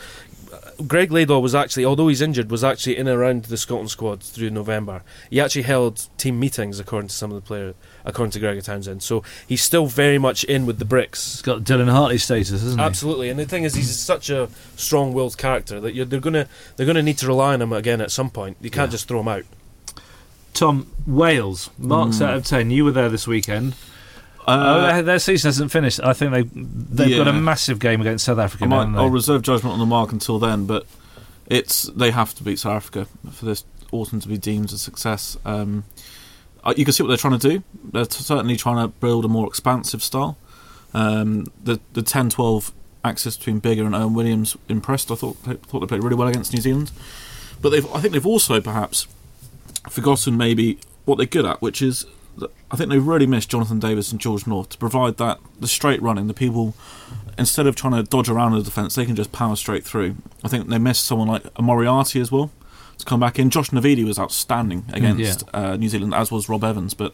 uh, 0.54 0.72
Greg 0.88 1.12
Laidlaw 1.12 1.40
was 1.40 1.56
actually, 1.56 1.86
although 1.86 2.08
he's 2.10 2.22
injured, 2.22 2.52
was 2.52 2.64
actually 2.64 2.98
in 2.98 3.08
and 3.08 3.18
around 3.18 3.46
the 3.46 3.58
Scotland 3.58 3.90
squad 3.90 4.22
through 4.22 4.50
November. 4.50 5.04
He 5.30 5.40
actually 5.42 5.64
held 5.64 6.08
team 6.18 6.40
meetings, 6.40 6.80
according 6.80 7.08
to 7.10 7.16
some 7.16 7.32
of 7.32 7.36
the 7.36 7.48
players, 7.48 7.76
according 8.06 8.32
to 8.32 8.39
Gregor 8.39 8.62
Townsend. 8.62 9.02
So 9.04 9.24
he's 9.48 9.62
still 9.62 9.88
very 9.88 10.18
much 10.18 10.44
in 10.46 10.65
with 10.65 10.80
the 10.80 10.86
bricks. 10.86 11.34
he's 11.34 11.41
got 11.41 11.63
Dylan 11.63 11.89
Hartley 11.89 12.18
status, 12.18 12.52
isn't 12.52 12.80
he? 12.80 12.86
Absolutely, 12.86 13.30
and 13.30 13.39
the 13.39 13.46
thing 13.46 13.63
is, 13.63 13.74
he's 13.76 13.98
such 14.00 14.30
a 14.30 14.48
strong-willed 14.76 15.38
character 15.38 15.80
that 15.82 15.94
you're, 15.96 16.06
they're 16.06 16.20
gonna 16.20 16.48
they're 16.76 16.86
gonna 16.86 17.02
need 17.04 17.18
to 17.20 17.28
rely 17.28 17.54
on 17.54 17.62
him 17.62 17.74
again 17.74 18.02
at 18.02 18.12
some 18.12 18.30
point. 18.30 18.58
You 18.62 18.70
can't 18.70 18.89
Yeah. 18.89 18.91
just 18.91 19.08
throw 19.08 19.20
him 19.22 19.28
out. 19.28 19.44
Tom 20.54 20.88
Wales 21.06 21.70
marks 21.78 22.18
Hmm. 22.20 22.24
out 22.24 22.34
of 22.36 22.46
ten. 22.46 22.72
You 22.72 22.86
were 22.86 22.91
there 22.91 23.10
this 23.10 23.28
weekend. 23.28 23.76
oh, 24.48 24.82
their, 24.82 25.02
their 25.02 25.20
season 25.20 25.50
hasn't 25.50 25.72
finished. 25.72 26.00
I 26.04 26.13
think 26.13 26.32
they 26.32 26.44
they've 26.54 27.18
got 27.18 27.28
a 27.28 27.32
Uh, 27.32 27.41
massive 27.41 27.80
game 27.80 28.00
against 28.02 28.26
South 28.26 28.38
Africa. 28.39 28.63
I 28.65 28.68
might, 28.68 28.91
they? 28.94 28.98
I'll 29.00 29.10
reserve 29.10 29.41
judgment 29.41 29.74
on 29.74 29.80
the 29.80 29.86
mark 29.86 30.12
until 30.12 30.39
then, 30.39 30.65
but 30.65 30.86
it's 31.48 31.84
they 31.96 32.12
have 32.12 32.34
to 32.36 32.44
beat 32.44 32.60
South 32.60 32.76
Africa 32.78 33.08
for 33.32 33.46
this 33.46 33.63
autumn 33.91 34.20
to 34.22 34.28
be 34.28 34.38
deemed 34.38 34.72
a 34.72 34.78
success. 34.78 35.36
Um, 35.46 35.84
uh, 35.98 36.02
you 36.75 36.86
can 36.86 36.93
see 36.93 37.04
what 37.04 37.10
they're 37.10 37.17
trying 37.17 37.39
to 37.39 37.49
do. 37.49 37.63
They're 37.91 38.06
certainly 38.06 38.56
trying 38.56 38.78
to 38.78 38.88
build 38.88 39.25
a 39.25 39.28
more 39.28 39.47
expansive 39.47 40.01
style. 40.01 40.38
Um, 40.93 41.45
the 41.63 41.80
the 41.93 42.01
10-12 42.01 42.71
axis 43.04 43.38
between 43.38 43.62
Biggar 43.62 43.86
and 43.86 43.93
Owen 43.93 44.13
Williams 44.13 44.58
impressed. 44.67 45.12
I 45.12 45.15
thought 45.15 45.43
they, 45.43 45.54
thought 45.56 45.82
they 45.82 45.88
played 45.88 46.04
really 46.04 46.15
well 46.15 46.28
against 46.28 46.54
New 46.54 46.62
Zealand, 46.62 46.91
but 47.62 47.69
they've 47.69 47.86
I 47.93 47.99
think 47.99 48.13
they've 48.13 48.25
also 48.25 48.60
perhaps 48.62 49.08
forgotten 49.89 50.38
maybe 50.38 50.80
what 51.06 51.17
they're 51.17 51.28
good 51.28 51.45
at, 51.45 51.62
which 51.62 51.82
is 51.82 52.06
I 52.71 52.75
think 52.75 52.89
they've 52.89 53.06
really 53.06 53.28
missed 53.28 53.49
Jonathan 53.49 53.80
Davies 53.80 54.12
and 54.12 54.19
George 54.19 54.47
North 54.47 54.69
to 54.69 54.78
provide 54.78 55.17
that 55.17 55.39
the 55.60 55.67
straight 55.67 56.01
running, 56.01 56.28
the 56.28 56.34
people 56.34 56.75
instead 57.38 57.67
of 57.67 57.75
trying 57.75 57.93
to 57.93 58.04
dodge 58.04 58.30
around 58.30 58.54
the 58.54 58.62
defence, 58.62 58.95
they 58.95 59.06
can 59.06 59.15
just 59.15 59.32
power 59.32 59.56
straight 59.56 59.84
through. 59.84 60.15
I 60.43 60.47
think 60.47 60.69
they 60.69 60.78
missed 60.78 61.06
someone 61.06 61.28
like 61.28 61.43
a 61.56 61.62
Moriarty 61.62 62.19
as 62.19 62.32
well 62.32 62.51
to 62.98 63.06
come 63.06 63.20
back 63.20 63.38
in. 63.40 63.50
Josh 63.50 63.70
Navidi 63.70 64.04
was 64.06 64.18
outstanding 64.20 64.86
against 64.94 65.44
uh, 65.54 65.76
New 65.78 65.90
Zealand, 65.90 66.14
as 66.14 66.32
was 66.32 66.48
Rob 66.50 66.64
Evans. 66.64 66.94
But 66.94 67.14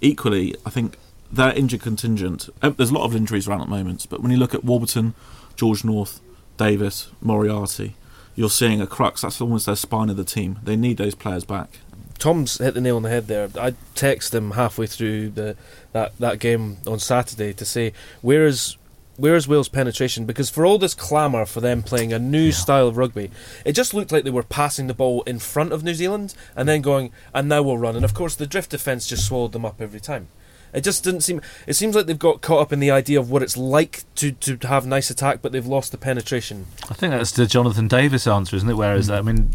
equally, 0.00 0.54
I 0.66 0.70
think 0.70 0.96
their 1.32 1.52
injured 1.52 1.80
contingent. 1.82 2.48
eh, 2.62 2.70
There's 2.76 2.90
a 2.90 2.94
lot 2.94 3.04
of 3.04 3.14
injuries 3.14 3.46
around 3.48 3.60
at 3.62 3.68
the 3.68 3.74
moment, 3.76 4.06
but 4.10 4.20
when 4.20 4.30
you 4.32 4.36
look 4.38 4.54
at 4.54 4.64
Warburton, 4.64 5.14
George 5.56 5.84
North, 5.84 6.20
Davies, 6.56 7.08
Moriarty, 7.20 7.94
you're 8.34 8.50
seeing 8.50 8.80
a 8.80 8.86
crux. 8.86 9.22
That's 9.22 9.40
almost 9.40 9.66
their 9.66 9.76
spine 9.76 10.08
of 10.10 10.16
the 10.16 10.24
team. 10.24 10.58
They 10.62 10.76
need 10.76 10.96
those 10.96 11.14
players 11.14 11.44
back. 11.44 11.78
Tom's 12.18 12.58
hit 12.58 12.74
the 12.74 12.80
nail 12.82 12.96
on 12.96 13.02
the 13.02 13.08
head 13.08 13.28
there. 13.28 13.48
I 13.58 13.72
texted 13.94 14.34
him 14.34 14.50
halfway 14.52 14.86
through 14.86 15.30
the 15.30 15.56
that, 15.92 16.16
that 16.18 16.38
game 16.38 16.76
on 16.86 16.98
Saturday 16.98 17.52
to 17.54 17.64
say 17.64 17.92
where 18.20 18.44
is 18.46 18.76
where 19.20 19.36
is 19.36 19.46
Wales' 19.46 19.68
penetration? 19.68 20.24
Because 20.24 20.50
for 20.50 20.64
all 20.64 20.78
this 20.78 20.94
clamour 20.94 21.44
for 21.44 21.60
them 21.60 21.82
playing 21.82 22.12
a 22.12 22.18
new 22.18 22.52
style 22.52 22.88
of 22.88 22.96
rugby, 22.96 23.30
it 23.64 23.72
just 23.72 23.94
looked 23.94 24.12
like 24.12 24.24
they 24.24 24.30
were 24.30 24.42
passing 24.42 24.86
the 24.86 24.94
ball 24.94 25.22
in 25.22 25.38
front 25.38 25.72
of 25.72 25.84
New 25.84 25.94
Zealand 25.94 26.34
and 26.56 26.68
then 26.68 26.80
going, 26.80 27.12
and 27.34 27.48
now 27.48 27.62
we'll 27.62 27.78
run. 27.78 27.96
And 27.96 28.04
of 28.04 28.14
course, 28.14 28.34
the 28.34 28.46
drift 28.46 28.70
defence 28.70 29.06
just 29.06 29.26
swallowed 29.26 29.52
them 29.52 29.64
up 29.64 29.80
every 29.80 30.00
time. 30.00 30.28
It 30.72 30.82
just 30.82 31.02
didn't 31.02 31.22
seem. 31.22 31.40
It 31.66 31.74
seems 31.74 31.96
like 31.96 32.06
they've 32.06 32.18
got 32.18 32.42
caught 32.42 32.62
up 32.62 32.72
in 32.72 32.80
the 32.80 32.90
idea 32.90 33.18
of 33.18 33.30
what 33.30 33.42
it's 33.42 33.56
like 33.56 34.04
to, 34.16 34.32
to 34.32 34.68
have 34.68 34.86
nice 34.86 35.10
attack, 35.10 35.42
but 35.42 35.52
they've 35.52 35.66
lost 35.66 35.90
the 35.90 35.98
penetration. 35.98 36.66
I 36.88 36.94
think 36.94 37.12
that's 37.12 37.32
the 37.32 37.46
Jonathan 37.46 37.88
Davies 37.88 38.26
answer, 38.26 38.56
isn't 38.56 38.70
it? 38.70 38.76
Whereas 38.76 39.08
hmm. 39.08 39.14
I 39.14 39.22
mean, 39.22 39.50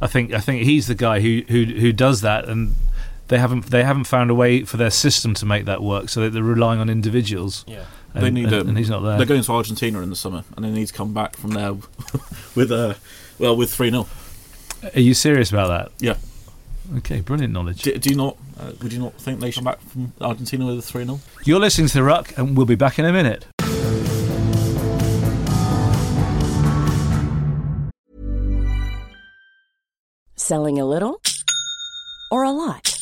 I 0.00 0.08
think 0.08 0.32
I 0.32 0.40
think 0.40 0.64
he's 0.64 0.88
the 0.88 0.96
guy 0.96 1.20
who 1.20 1.42
who 1.48 1.64
who 1.64 1.92
does 1.92 2.22
that, 2.22 2.48
and 2.48 2.74
they 3.28 3.38
haven't 3.38 3.66
they 3.66 3.84
haven't 3.84 4.04
found 4.04 4.30
a 4.30 4.34
way 4.34 4.64
for 4.64 4.76
their 4.76 4.90
system 4.90 5.32
to 5.34 5.46
make 5.46 5.64
that 5.66 5.80
work, 5.80 6.08
so 6.08 6.28
they're 6.28 6.42
relying 6.42 6.80
on 6.80 6.90
individuals. 6.90 7.64
Yeah. 7.68 7.84
And, 8.14 8.24
they 8.24 8.30
need 8.30 8.44
and, 8.44 8.54
um, 8.54 8.68
and 8.68 8.78
he's 8.78 8.90
not 8.90 9.00
there. 9.00 9.16
They're 9.16 9.26
going 9.26 9.42
to 9.42 9.52
Argentina 9.52 10.00
in 10.00 10.10
the 10.10 10.16
summer, 10.16 10.44
and 10.56 10.64
they 10.64 10.70
need 10.70 10.86
to 10.86 10.92
come 10.92 11.14
back 11.14 11.36
from 11.36 11.50
there 11.50 11.72
with 12.54 12.70
uh, 12.70 12.94
well 13.38 13.56
with 13.56 13.72
three 13.72 13.90
0 13.90 14.06
Are 14.94 15.00
you 15.00 15.14
serious 15.14 15.50
about 15.50 15.68
that? 15.68 15.92
Yeah. 15.98 16.16
Okay, 16.98 17.20
brilliant 17.20 17.54
knowledge. 17.54 17.82
Do, 17.82 17.96
do 17.96 18.10
you 18.10 18.16
not? 18.16 18.36
Uh, 18.60 18.72
would 18.82 18.92
you 18.92 18.98
not 18.98 19.14
think 19.14 19.40
they 19.40 19.50
should 19.50 19.64
come 19.64 19.72
back 19.72 19.80
from 19.80 20.12
Argentina 20.20 20.66
with 20.66 20.78
a 20.78 20.82
three 20.82 21.04
0 21.04 21.20
You're 21.44 21.60
listening 21.60 21.88
to 21.88 21.94
the 21.94 22.02
Ruck, 22.02 22.36
and 22.36 22.56
we'll 22.56 22.66
be 22.66 22.74
back 22.74 22.98
in 22.98 23.06
a 23.06 23.12
minute. 23.12 23.46
Selling 30.36 30.78
a 30.78 30.84
little 30.84 31.22
or 32.30 32.42
a 32.42 32.50
lot? 32.50 33.01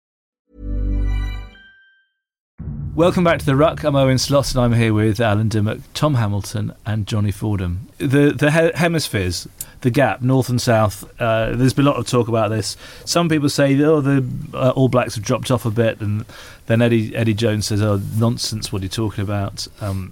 Welcome 2.93 3.23
back 3.23 3.39
to 3.39 3.45
the 3.45 3.55
Ruck. 3.55 3.83
I'm 3.83 3.95
Owen 3.95 4.17
Slot, 4.17 4.51
and 4.53 4.59
I'm 4.59 4.73
here 4.73 4.93
with 4.93 5.21
Alan 5.21 5.47
Dymock, 5.49 5.79
Tom 5.93 6.15
Hamilton, 6.15 6.73
and 6.85 7.07
Jonny 7.07 7.31
Fordham. 7.31 7.87
The 7.97 8.31
the 8.31 8.51
he- 8.51 8.77
hemispheres, 8.77 9.47
the 9.79 9.89
gap, 9.89 10.21
north 10.21 10.49
and 10.49 10.61
south. 10.61 11.09
Uh, 11.19 11.55
there's 11.55 11.73
been 11.73 11.87
a 11.87 11.89
lot 11.89 11.97
of 11.99 12.05
talk 12.05 12.27
about 12.27 12.49
this. 12.49 12.75
Some 13.05 13.29
people 13.29 13.47
say, 13.47 13.81
oh, 13.81 14.01
the 14.01 14.25
uh, 14.53 14.71
All 14.71 14.89
Blacks 14.89 15.15
have 15.15 15.23
dropped 15.23 15.51
off 15.51 15.65
a 15.65 15.71
bit, 15.71 16.01
and 16.01 16.25
then 16.65 16.81
Eddie 16.81 17.15
Eddie 17.15 17.33
Jones 17.33 17.67
says, 17.67 17.81
oh, 17.81 18.01
nonsense. 18.17 18.73
What 18.73 18.81
are 18.81 18.85
you 18.85 18.89
talking 18.89 19.23
about? 19.23 19.67
Um, 19.79 20.11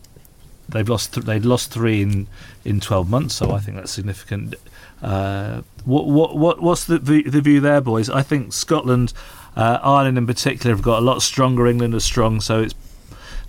they've 0.70 0.88
lost 0.88 1.14
th- 1.16 1.26
they'd 1.26 1.46
lost 1.46 1.72
three 1.72 2.02
in 2.02 2.28
in 2.64 2.80
12 2.80 3.10
months, 3.10 3.36
so 3.36 3.52
I 3.52 3.60
think 3.60 3.76
that's 3.76 3.92
significant. 3.92 4.56
Uh, 5.02 5.64
what 5.84 6.08
what 6.08 6.38
what 6.38 6.62
what's 6.62 6.86
the 6.86 6.98
the 6.98 7.42
view 7.42 7.60
there, 7.60 7.82
boys? 7.82 8.10
I 8.10 8.22
think 8.22 8.54
Scotland. 8.54 9.12
Uh, 9.60 9.78
Ireland 9.84 10.18
in 10.18 10.26
particular 10.26 10.74
have 10.74 10.82
got 10.82 11.00
a 11.00 11.02
lot 11.02 11.22
stronger. 11.22 11.68
England 11.68 11.94
are 11.94 12.00
strong, 12.00 12.40
so 12.40 12.62
it's. 12.62 12.74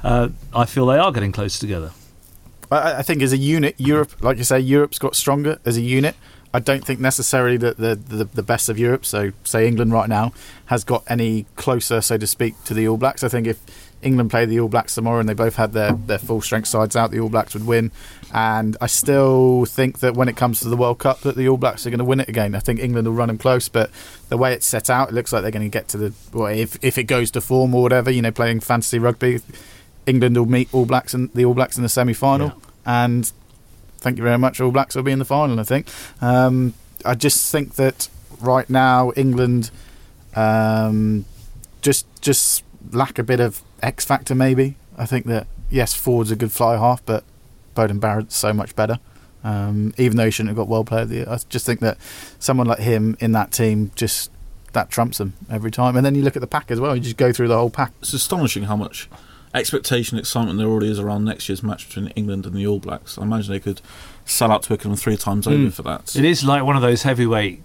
Uh, 0.03 0.31
I 0.53 0.65
feel 0.65 0.87
they 0.87 0.99
are 0.99 1.13
getting 1.13 1.31
closer 1.31 1.61
together. 1.61 1.93
I, 2.69 2.95
I 2.95 3.03
think 3.03 3.23
as 3.23 3.33
a 3.33 3.37
unit, 3.37 3.77
Europe, 3.79 4.21
like 4.21 4.37
you 4.37 4.43
say, 4.43 4.59
Europe's 4.59 4.99
got 4.99 5.15
stronger 5.15 5.61
as 5.65 5.77
a 5.77 5.81
unit. 5.81 6.17
I 6.53 6.59
don't 6.59 6.85
think 6.85 6.99
necessarily 6.99 7.57
that 7.59 7.77
the, 7.77 7.95
the 7.95 8.25
the 8.25 8.43
best 8.43 8.69
of 8.69 8.77
Europe, 8.77 9.07
so 9.07 9.31
say 9.45 9.69
England 9.69 9.93
right 9.93 10.09
now, 10.09 10.33
has 10.67 10.83
got 10.83 11.05
any 11.07 11.47
closer, 11.55 12.01
so 12.01 12.17
to 12.17 12.27
speak, 12.27 12.55
to 12.65 12.75
the 12.75 12.89
All 12.89 12.97
Blacks. 12.97 13.23
I 13.23 13.29
think 13.29 13.47
if 13.47 13.61
England 14.03 14.31
played 14.31 14.49
the 14.49 14.61
All 14.61 14.69
Blacks 14.69 14.95
tomorrow 14.95 15.21
and 15.21 15.29
they 15.29 15.35
both 15.35 15.57
had 15.57 15.73
their, 15.73 15.93
their 15.93 16.19
full 16.19 16.41
strength 16.41 16.69
sides 16.69 16.97
out, 16.97 17.11
the 17.11 17.21
All 17.21 17.29
Blacks 17.29 17.55
would 17.55 17.67
win. 17.67 17.91
And 18.33 18.77
I 18.81 18.87
still 18.87 19.65
think 19.67 19.99
that 20.01 20.15
when 20.15 20.29
it 20.29 20.37
comes 20.37 20.61
to 20.61 20.69
the 20.69 20.77
World 20.77 20.99
Cup, 20.99 21.21
that 21.21 21.37
the 21.37 21.49
All 21.49 21.57
Blacks 21.57 21.87
are 21.87 21.91
going 21.91 21.99
to 21.99 22.05
win 22.05 22.21
it 22.21 22.29
again. 22.29 22.55
I 22.55 22.61
think 22.61 22.81
England 22.81 23.07
will 23.07 23.15
run 23.15 23.29
them 23.29 23.39
close, 23.39 23.69
but 23.69 23.91
the 24.29 24.37
way 24.37 24.53
it's 24.55 24.67
set 24.67 24.89
out, 24.89 25.11
it 25.11 25.15
looks 25.15 25.33
like 25.33 25.43
they're 25.43 25.51
going 25.51 25.69
to 25.69 25.69
get 25.69 25.89
to 25.89 25.97
the 25.99 26.13
well, 26.33 26.47
if 26.47 26.83
if 26.83 26.97
it 26.97 27.05
goes 27.05 27.31
to 27.33 27.41
form 27.41 27.75
or 27.75 27.83
whatever, 27.83 28.11
you 28.11 28.23
know, 28.23 28.31
playing 28.31 28.61
fantasy 28.61 28.99
rugby, 28.99 29.41
England 30.07 30.37
will 30.37 30.47
meet 30.47 30.73
All 30.73 30.87
Blacks 30.87 31.13
and 31.13 31.31
the 31.35 31.45
All 31.45 31.55
Blacks 31.55 31.77
in 31.77 31.83
the 31.83 31.89
semi 31.89 32.15
final, 32.15 32.55
and 32.87 33.31
thank 33.99 34.17
you 34.17 34.23
very 34.23 34.39
much. 34.39 34.61
All 34.61 34.71
Blacks 34.71 34.95
will 34.95 35.03
be 35.03 35.13
in 35.13 35.19
the 35.19 35.25
final, 35.25 35.59
I 35.61 35.65
think. 35.65 35.89
Um, 36.23 36.75
I 37.05 37.15
just 37.15 37.51
think 37.51 37.75
that 37.75 38.09
right 38.41 38.69
now 38.71 39.13
England 39.17 39.71
um, 40.35 41.25
just 41.83 42.07
just 42.21 42.65
lack 42.93 43.19
a 43.19 43.23
bit 43.23 43.41
of 43.41 43.63
X 43.83 44.05
factor. 44.05 44.35
Maybe 44.35 44.77
I 44.99 45.07
think 45.07 45.27
that 45.27 45.47
yes, 45.71 45.95
Ford's 45.95 46.31
a 46.31 46.37
good 46.37 46.53
fly 46.53 46.77
half, 46.77 47.05
but 47.07 47.25
Beauden 47.75 48.01
Barrett's 48.01 48.37
so 48.37 48.53
much 48.53 48.75
better. 48.77 48.99
Um, 49.43 49.95
even 49.97 50.17
though 50.19 50.27
he 50.27 50.31
shouldn't 50.31 50.51
have 50.51 50.57
got 50.57 50.69
World 50.69 50.87
Player 50.87 51.03
of 51.03 51.09
the 51.09 51.15
Year, 51.17 51.27
I 51.29 51.39
just 51.49 51.65
think 51.65 51.81
that 51.81 51.97
someone 52.39 52.67
like 52.67 52.81
him 52.81 53.17
in 53.21 53.33
that 53.33 53.53
team 53.53 53.91
just 53.95 54.31
that 54.73 54.91
trumps 54.91 55.19
them 55.19 55.33
every 55.51 55.71
time. 55.71 55.97
And 55.97 56.05
then 56.05 56.15
you 56.15 56.23
look 56.23 56.37
at 56.37 56.41
the 56.41 56.47
pack 56.47 56.71
as 56.71 56.79
well. 56.79 56.95
You 56.95 57.03
just 57.03 57.17
go 57.17 57.33
through 57.33 57.49
the 57.49 57.57
whole 57.57 57.71
pack. 57.71 57.93
It's 58.01 58.13
astonishing 58.13 58.65
how 58.65 58.77
much 58.77 59.09
expectation, 59.55 60.19
excitement 60.19 60.59
there 60.59 60.69
already 60.69 60.91
is 60.91 60.99
around 61.01 61.25
next 61.25 61.49
year's 61.49 61.63
match 61.63 61.89
between 61.89 62.09
England 62.09 62.47
and 62.47 62.55
the 62.55 62.67
All 62.67 62.79
Blacks. 62.79 63.19
I 63.19 63.23
imagine 63.23 63.53
they 63.53 63.59
could 63.61 63.81
sell 64.25 64.53
out 64.53 64.63
Twickenham 64.63 64.97
three 64.97 65.17
times 65.17 65.47
over 65.47 65.57
Mm. 65.57 65.73
for 65.73 65.83
that. 65.83 66.15
It 66.15 66.25
is 66.25 66.45
like 66.45 66.63
one 66.65 66.77
of 66.77 66.83
those 66.83 67.03
heavyweight 67.03 67.61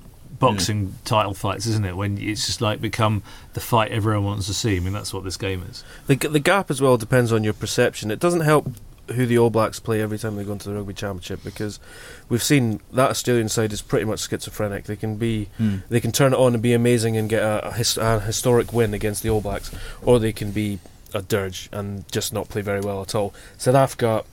boxing 0.54 0.96
title 1.06 1.34
fights, 1.34 1.66
isn't 1.66 1.86
it? 1.86 1.96
When 1.98 2.18
it's 2.18 2.46
just 2.46 2.62
like 2.62 2.82
become 2.82 3.24
the 3.54 3.60
fight 3.60 3.92
everyone 3.92 4.24
wants 4.26 4.48
to 4.48 4.54
see. 4.54 4.78
I 4.78 4.80
mean, 4.80 4.94
that's 4.94 5.14
what 5.14 5.24
this 5.24 5.38
game 5.38 5.64
is. 5.70 5.84
The, 6.08 6.16
the 6.16 6.40
gap 6.40 6.70
as 6.72 6.82
well 6.82 6.98
depends 6.98 7.32
on 7.32 7.44
your 7.44 7.54
perception. 7.54 8.12
It 8.12 8.20
doesn't 8.20 8.42
help 8.42 8.68
who 9.10 9.28
the 9.28 9.38
All 9.38 9.52
Blacks 9.52 9.80
play 9.80 10.02
every 10.02 10.18
time 10.18 10.36
they 10.36 10.44
go 10.44 10.54
into 10.54 10.68
the 10.68 10.74
Rugby 10.76 10.94
Championship 10.96 11.44
because 11.44 11.80
we've 12.28 12.42
seen 12.42 12.80
that 12.92 13.12
Australian 13.12 13.50
side 13.50 13.72
is 13.72 13.82
pretty 13.84 14.06
much 14.06 14.28
schizophrenic. 14.28 14.86
They 14.86 14.96
can 14.96 15.16
be, 15.18 15.50
Mm. 15.60 15.84
they 15.90 16.00
can 16.00 16.12
turn 16.12 16.34
it 16.34 16.38
on 16.40 16.54
and 16.56 16.64
be 16.64 16.74
amazing 16.74 17.16
and 17.16 17.30
get 17.30 17.44
a, 17.44 17.68
a, 17.68 17.72
his, 17.74 17.98
a 17.98 18.20
historic 18.20 18.74
win 18.74 18.96
against 18.96 19.22
the 19.22 19.30
All 19.30 19.42
Blacks, 19.42 19.70
or 20.02 20.18
they 20.20 20.34
can 20.34 20.50
be 20.52 20.80
a 21.14 21.22
dirge 21.22 21.70
and 21.72 22.12
just 22.12 22.34
not 22.34 22.50
play 22.50 22.62
very 22.64 22.82
well 22.82 23.02
at 23.04 23.14
all. 23.14 23.32
South 23.60 23.76
Africa 23.76 24.24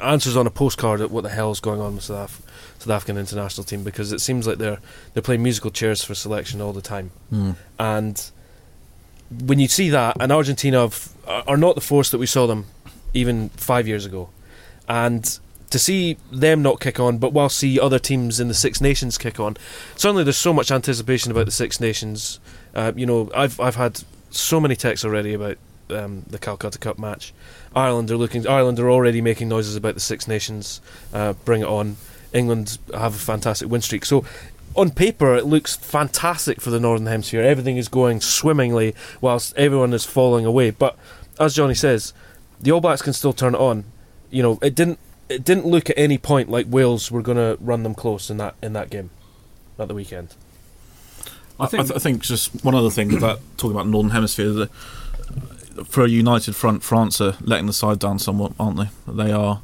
answers 0.00 0.36
on 0.36 0.46
a 0.46 0.50
postcard 0.50 1.00
at 1.00 1.10
what 1.10 1.22
the 1.22 1.30
hell 1.30 1.50
is 1.50 1.60
going 1.60 1.80
on 1.80 1.94
with 1.94 2.04
South, 2.04 2.40
Af- 2.40 2.76
South 2.80 2.90
African 2.90 3.16
international 3.18 3.64
team 3.64 3.82
because 3.84 4.12
it 4.12 4.20
seems 4.20 4.46
like 4.46 4.58
they're 4.58 4.78
they're 5.14 5.22
playing 5.22 5.42
musical 5.42 5.70
chairs 5.70 6.02
for 6.04 6.14
selection 6.14 6.60
all 6.60 6.72
the 6.72 6.82
time 6.82 7.10
Mm. 7.32 7.56
and 7.78 8.30
when 9.46 9.60
you 9.60 9.68
see 9.68 9.90
that, 9.90 10.16
and 10.18 10.32
Argentina 10.32 10.80
have, 10.80 11.08
are 11.46 11.56
not 11.56 11.76
the 11.76 11.80
force 11.80 12.10
that 12.10 12.18
we 12.18 12.26
saw 12.26 12.48
them 12.48 12.66
even 13.14 13.48
five 13.50 13.86
years 13.86 14.04
ago, 14.04 14.28
and 14.88 15.38
to 15.70 15.78
see 15.78 16.16
them 16.32 16.62
not 16.62 16.80
kick 16.80 16.98
on, 16.98 17.18
but 17.18 17.32
while 17.32 17.48
see 17.48 17.78
other 17.78 18.00
teams 18.00 18.40
in 18.40 18.48
the 18.48 18.54
Six 18.54 18.80
Nations 18.80 19.16
kick 19.16 19.38
on, 19.38 19.56
suddenly 19.94 20.24
there's 20.24 20.36
so 20.36 20.52
much 20.52 20.72
anticipation 20.72 21.30
about 21.30 21.46
the 21.46 21.52
Six 21.52 21.78
Nations. 21.78 22.40
Uh, 22.74 22.90
you 22.96 23.06
know, 23.06 23.30
I've 23.32 23.60
I've 23.60 23.76
had 23.76 24.02
so 24.32 24.58
many 24.58 24.74
texts 24.74 25.04
already 25.04 25.32
about 25.32 25.58
um, 25.92 26.24
the 26.28 26.38
Calcutta 26.38 26.78
Cup 26.78 26.98
match. 26.98 27.32
Ireland 27.74 28.10
are 28.10 28.16
looking. 28.16 28.46
Ireland 28.46 28.78
are 28.78 28.90
already 28.90 29.20
making 29.20 29.48
noises 29.48 29.76
about 29.76 29.94
the 29.94 30.00
Six 30.00 30.26
Nations. 30.26 30.80
Uh, 31.12 31.34
bring 31.44 31.62
it 31.62 31.68
on. 31.68 31.96
England 32.32 32.78
have 32.94 33.14
a 33.14 33.18
fantastic 33.18 33.68
win 33.68 33.82
streak. 33.82 34.04
So 34.04 34.24
on 34.76 34.90
paper, 34.90 35.34
it 35.34 35.46
looks 35.46 35.76
fantastic 35.76 36.60
for 36.60 36.70
the 36.70 36.80
Northern 36.80 37.06
Hemisphere. 37.06 37.42
Everything 37.42 37.76
is 37.76 37.88
going 37.88 38.20
swimmingly 38.20 38.94
whilst 39.20 39.56
everyone 39.56 39.92
is 39.92 40.04
falling 40.04 40.44
away. 40.46 40.70
But 40.70 40.96
as 41.38 41.54
Jonny 41.54 41.74
says, 41.74 42.12
the 42.60 42.70
All 42.70 42.80
Blacks 42.80 43.02
can 43.02 43.12
still 43.12 43.32
turn 43.32 43.54
it 43.54 43.60
on. 43.60 43.84
You 44.30 44.42
know, 44.42 44.58
it 44.62 44.74
didn't. 44.74 44.98
It 45.28 45.44
didn't 45.44 45.66
look 45.66 45.88
at 45.88 45.96
any 45.96 46.18
point 46.18 46.50
like 46.50 46.66
Wales 46.68 47.10
were 47.10 47.22
going 47.22 47.36
to 47.36 47.56
run 47.62 47.84
them 47.84 47.94
close 47.94 48.30
in 48.30 48.36
that 48.38 48.56
in 48.62 48.72
that 48.72 48.90
game, 48.90 49.10
at 49.78 49.86
the 49.86 49.94
weekend. 49.94 50.34
I 51.60 51.66
think, 51.66 51.80
I, 51.82 51.84
th- 51.84 51.96
I 51.96 51.98
think 51.98 52.22
just 52.22 52.64
one 52.64 52.74
other 52.74 52.90
thing 52.90 53.14
about 53.16 53.40
talking 53.56 53.72
about 53.72 53.84
the 53.84 53.90
Northern 53.90 54.10
Hemisphere, 54.12 54.50
the, 54.50 54.70
for 55.84 56.04
a 56.04 56.08
united 56.08 56.54
front, 56.56 56.82
France 56.82 57.20
are 57.20 57.36
letting 57.40 57.66
the 57.66 57.72
side 57.72 57.98
down 57.98 58.18
somewhat, 58.18 58.52
aren't 58.58 58.76
they? 58.76 59.12
They 59.12 59.32
are. 59.32 59.62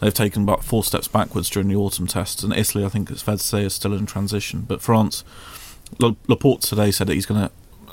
They've 0.00 0.12
taken 0.12 0.42
about 0.42 0.64
four 0.64 0.84
steps 0.84 1.08
backwards 1.08 1.48
during 1.48 1.68
the 1.68 1.76
autumn 1.76 2.06
tests, 2.06 2.42
and 2.42 2.52
Italy, 2.52 2.84
I 2.84 2.88
think 2.88 3.10
it's 3.10 3.22
fair 3.22 3.36
to 3.36 3.42
say, 3.42 3.64
is 3.64 3.74
still 3.74 3.94
in 3.94 4.06
transition. 4.06 4.62
But 4.62 4.82
France, 4.82 5.24
Laporte 5.98 6.62
today 6.62 6.90
said 6.90 7.06
that 7.06 7.14
he's 7.14 7.26
going 7.26 7.40
to 7.40 7.50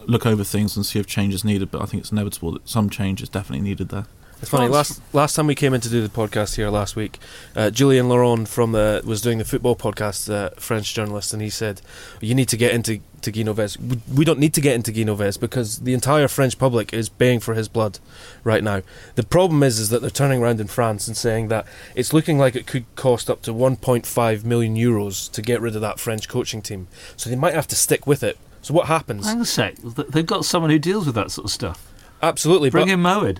look 0.08 0.26
over 0.26 0.43
things 0.43 0.76
and 0.76 0.86
see 0.86 1.00
if 1.00 1.06
change 1.06 1.34
is 1.34 1.45
needed. 1.45 1.71
But 1.71 1.82
I 1.82 1.86
think 1.86 2.02
it's 2.02 2.12
inevitable 2.12 2.52
that 2.54 2.67
some 2.67 2.89
change 2.89 3.21
is 3.21 3.30
definitely 3.30 3.63
needed 3.63 3.89
there. 3.89 4.08
It's 4.41 4.49
funny. 4.49 4.67
Last 4.67 5.01
last 5.13 5.36
time 5.36 5.45
we 5.45 5.54
came 5.54 5.73
in 5.75 5.82
to 5.82 5.89
do 5.89 6.01
the 6.01 6.10
podcast 6.10 6.56
here 6.56 6.69
last 6.69 6.95
week, 6.95 7.19
uh, 7.56 7.69
Julian 7.69 8.10
Laurent 8.10 8.47
from 8.47 8.71
the 8.71 9.01
was 9.06 9.21
doing 9.21 9.38
the 9.38 9.45
football 9.45 9.75
podcast, 9.75 10.34
uh, 10.34 10.49
French 10.58 10.93
journalist, 10.95 11.32
and 11.32 11.43
he 11.43 11.49
said, 11.49 11.82
"You 12.21 12.34
need 12.34 12.47
to 12.49 12.58
get 12.58 12.73
into 12.73 13.01
to 13.21 13.32
Guy 13.32 13.41
Novès. 13.41 13.77
We, 13.80 13.99
we 14.12 14.25
don't 14.25 14.39
need 14.39 14.56
to 14.56 14.62
get 14.62 14.73
into 14.73 14.91
Guy 14.91 15.01
Novès 15.01 15.39
because 15.39 15.80
the 15.80 15.93
entire 15.93 16.27
French 16.27 16.58
public 16.58 16.91
is 16.91 17.08
baying 17.08 17.39
for 17.41 17.54
his 17.54 17.67
blood 17.67 17.99
right 18.43 18.63
now. 18.63 18.82
The 19.13 19.23
problem 19.23 19.62
is, 19.62 19.80
is 19.80 19.89
that 19.89 20.01
they're 20.01 20.10
turning 20.10 20.41
around 20.41 20.60
in 20.60 20.67
France 20.67 21.08
and 21.08 21.15
saying 21.15 21.49
that 21.49 21.67
it's 21.93 22.12
looking 22.12 22.39
like 22.39 22.56
it 22.56 22.65
could 22.65 22.86
cost 22.95 23.30
up 23.30 23.43
to 23.43 23.54
1.5 23.54 24.43
million 24.43 24.75
euros 24.75 25.32
to 25.34 25.41
get 25.43 25.62
rid 25.62 25.75
of 25.75 25.82
that 25.82 25.99
French 25.99 26.27
coaching 26.27 26.63
team. 26.63 26.88
So 27.15 27.30
they 27.30 27.36
might 27.36 27.54
have 27.54 27.67
to 27.67 27.75
stick 27.75 28.08
with 28.08 28.23
it. 28.23 28.39
So 28.63 28.73
what 28.73 28.88
happens? 28.88 29.27
Hang 29.27 29.42
a 29.42 29.46
sec. 29.46 29.75
They've 29.77 30.25
got 30.25 30.46
someone 30.46 30.71
who 30.71 30.79
deals 30.79 31.06
with 31.06 31.15
that 31.15 31.29
sort 31.29 31.46
of 31.46 31.52
stuff. 31.52 31.87
Absolutely, 32.23 32.69
Bring 32.69 32.87
but- 32.87 32.94
in 32.94 33.02
Mohed. 33.02 33.39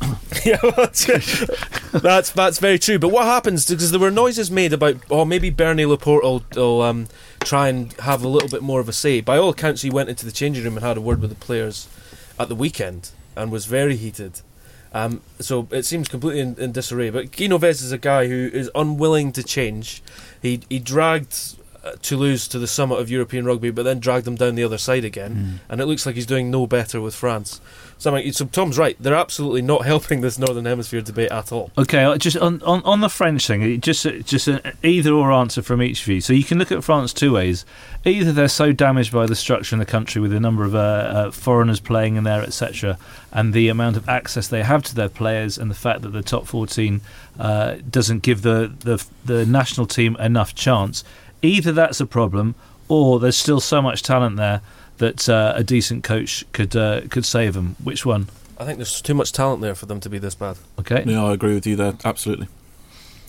yeah, 0.44 0.58
that's, 0.76 1.06
that's 1.92 2.30
that's 2.30 2.58
very 2.58 2.78
true. 2.78 2.98
But 2.98 3.08
what 3.08 3.24
happens 3.24 3.66
because 3.66 3.90
there 3.90 4.00
were 4.00 4.10
noises 4.10 4.50
made 4.50 4.72
about 4.72 4.96
oh 5.10 5.24
maybe 5.24 5.50
Bernie 5.50 5.86
Laporte 5.86 6.24
will, 6.24 6.44
will 6.54 6.82
um, 6.82 7.06
try 7.40 7.68
and 7.68 7.92
have 7.94 8.22
a 8.22 8.28
little 8.28 8.48
bit 8.48 8.62
more 8.62 8.80
of 8.80 8.88
a 8.88 8.92
say. 8.92 9.20
By 9.20 9.38
all 9.38 9.50
accounts, 9.50 9.82
he 9.82 9.90
went 9.90 10.08
into 10.08 10.26
the 10.26 10.32
changing 10.32 10.64
room 10.64 10.76
and 10.76 10.84
had 10.84 10.96
a 10.96 11.00
word 11.00 11.20
with 11.20 11.30
the 11.30 11.36
players 11.36 11.88
at 12.38 12.48
the 12.48 12.54
weekend 12.54 13.10
and 13.36 13.50
was 13.50 13.66
very 13.66 13.96
heated. 13.96 14.40
Um, 14.92 15.22
so 15.40 15.66
it 15.72 15.84
seems 15.84 16.08
completely 16.08 16.40
in, 16.40 16.54
in 16.56 16.72
disarray. 16.72 17.10
But 17.10 17.32
Guy 17.32 17.46
Novès 17.46 17.82
is 17.82 17.90
a 17.90 17.98
guy 17.98 18.28
who 18.28 18.50
is 18.52 18.70
unwilling 18.74 19.32
to 19.32 19.42
change. 19.42 20.02
He 20.40 20.60
he 20.68 20.78
dragged 20.78 21.56
uh, 21.82 21.92
Toulouse 22.00 22.46
to 22.48 22.58
the 22.58 22.68
summit 22.68 23.00
of 23.00 23.10
European 23.10 23.44
rugby, 23.44 23.70
but 23.70 23.82
then 23.82 23.98
dragged 23.98 24.24
them 24.24 24.36
down 24.36 24.54
the 24.54 24.62
other 24.64 24.78
side 24.78 25.04
again. 25.04 25.60
And 25.68 25.80
it 25.80 25.86
looks 25.86 26.06
like 26.06 26.14
he's 26.14 26.26
doing 26.26 26.50
no 26.50 26.66
better 26.66 27.00
with 27.00 27.14
France. 27.14 27.60
So, 27.98 28.30
so 28.30 28.44
Tom's 28.46 28.78
right. 28.78 28.96
They're 29.00 29.14
absolutely 29.14 29.62
not 29.62 29.84
helping 29.86 30.20
this 30.20 30.38
Northern 30.38 30.64
Hemisphere 30.64 31.00
debate 31.00 31.30
at 31.30 31.52
all. 31.52 31.70
Okay, 31.78 32.04
uh, 32.04 32.16
just 32.18 32.36
on, 32.36 32.62
on, 32.62 32.82
on 32.84 33.00
the 33.00 33.08
French 33.08 33.46
thing, 33.46 33.80
just 33.80 34.04
just 34.24 34.48
an 34.48 34.60
either 34.82 35.12
or 35.12 35.32
answer 35.32 35.62
from 35.62 35.82
each 35.82 36.02
of 36.02 36.08
you. 36.08 36.20
So 36.20 36.32
you 36.32 36.44
can 36.44 36.58
look 36.58 36.72
at 36.72 36.84
France 36.84 37.12
two 37.12 37.32
ways. 37.32 37.64
Either 38.04 38.32
they're 38.32 38.48
so 38.48 38.72
damaged 38.72 39.12
by 39.12 39.26
the 39.26 39.34
structure 39.34 39.74
in 39.74 39.80
the 39.80 39.86
country 39.86 40.20
with 40.20 40.30
the 40.30 40.40
number 40.40 40.64
of 40.64 40.74
uh, 40.74 40.78
uh, 40.78 41.30
foreigners 41.30 41.80
playing 41.80 42.16
in 42.16 42.24
there, 42.24 42.42
etc., 42.42 42.98
and 43.32 43.52
the 43.52 43.68
amount 43.68 43.96
of 43.96 44.08
access 44.08 44.48
they 44.48 44.62
have 44.62 44.82
to 44.84 44.94
their 44.94 45.08
players, 45.08 45.56
and 45.58 45.70
the 45.70 45.74
fact 45.74 46.02
that 46.02 46.10
the 46.10 46.22
top 46.22 46.46
14 46.46 47.00
uh, 47.38 47.76
doesn't 47.90 48.22
give 48.22 48.42
the, 48.42 48.72
the 48.80 49.04
the 49.24 49.46
national 49.46 49.86
team 49.86 50.16
enough 50.16 50.54
chance. 50.54 51.04
Either 51.42 51.72
that's 51.72 52.00
a 52.00 52.06
problem, 52.06 52.54
or 52.88 53.18
there's 53.18 53.36
still 53.36 53.60
so 53.60 53.82
much 53.82 54.02
talent 54.02 54.36
there 54.36 54.60
that 54.98 55.28
uh, 55.28 55.52
a 55.56 55.64
decent 55.64 56.04
coach 56.04 56.44
could 56.52 56.76
uh, 56.76 57.02
could 57.10 57.24
save 57.24 57.54
them. 57.54 57.76
Which 57.82 58.04
one? 58.06 58.28
I 58.58 58.64
think 58.64 58.78
there's 58.78 59.02
too 59.02 59.14
much 59.14 59.32
talent 59.32 59.60
there 59.62 59.74
for 59.74 59.86
them 59.86 60.00
to 60.00 60.08
be 60.08 60.18
this 60.18 60.34
bad. 60.34 60.56
Okay. 60.78 61.02
Yeah, 61.06 61.24
I 61.24 61.32
agree 61.32 61.54
with 61.54 61.66
you 61.66 61.76
there. 61.76 61.94
Absolutely. 62.04 62.48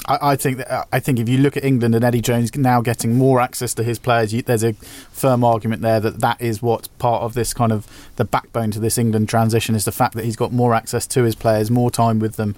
I, 0.07 0.32
I 0.32 0.36
think 0.36 0.57
that 0.57 0.88
I 0.91 0.99
think 0.99 1.20
if 1.20 1.28
you 1.28 1.38
look 1.38 1.57
at 1.57 1.63
England 1.63 1.95
and 1.95 2.03
Eddie 2.03 2.22
Jones 2.22 2.55
now 2.55 2.82
getting 2.82 3.18
more 3.18 3.41
access 3.41 3.74
to 3.76 3.84
his 3.84 3.99
players, 3.99 4.34
you, 4.34 4.41
there's 4.41 4.63
a 4.63 4.74
firm 4.74 5.43
argument 5.43 5.82
there 5.82 5.99
that 5.99 6.20
that 6.20 6.41
is 6.41 6.61
what 6.61 6.89
part 6.99 7.24
of 7.24 7.34
this 7.34 7.53
kind 7.53 7.72
of 7.72 7.88
the 8.16 8.26
backbone 8.26 8.72
to 8.72 8.80
this 8.80 8.97
England 8.97 9.30
transition 9.30 9.76
is 9.76 9.86
the 9.86 9.91
fact 9.91 10.13
that 10.16 10.26
he's 10.26 10.36
got 10.36 10.51
more 10.51 10.74
access 10.74 11.07
to 11.07 11.24
his 11.24 11.36
players, 11.36 11.72
more 11.72 11.89
time 11.89 12.20
with 12.20 12.36
them, 12.36 12.55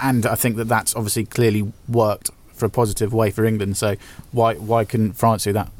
and 0.00 0.24
I 0.26 0.34
think 0.34 0.56
that 0.56 0.68
that's 0.68 0.94
obviously 0.94 1.24
clearly 1.24 1.72
worked 1.88 2.30
for 2.52 2.66
a 2.66 2.70
positive 2.70 3.12
way 3.12 3.30
for 3.30 3.44
England. 3.44 3.76
So 3.76 3.96
why 4.32 4.54
why 4.54 4.84
couldn't 4.84 5.12
France 5.12 5.44
do 5.44 5.52
that? 5.54 5.70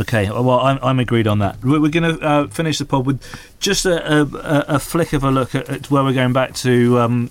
Okay, 0.00 0.30
well, 0.30 0.58
I'm, 0.60 0.78
I'm 0.82 0.98
agreed 0.98 1.26
on 1.26 1.40
that. 1.40 1.62
We're, 1.62 1.88
going 1.90 2.18
to 2.18 2.26
uh, 2.26 2.46
finish 2.48 2.78
the 2.78 2.86
pod 2.86 3.04
with 3.04 3.22
just 3.60 3.84
a, 3.84 4.22
a, 4.22 4.76
a 4.76 4.78
flick 4.78 5.12
of 5.12 5.22
a 5.22 5.30
look 5.30 5.54
at, 5.54 5.68
at 5.68 5.90
where 5.90 6.02
we're 6.02 6.14
going 6.14 6.32
back 6.32 6.54
to 6.56 6.98
um, 6.98 7.30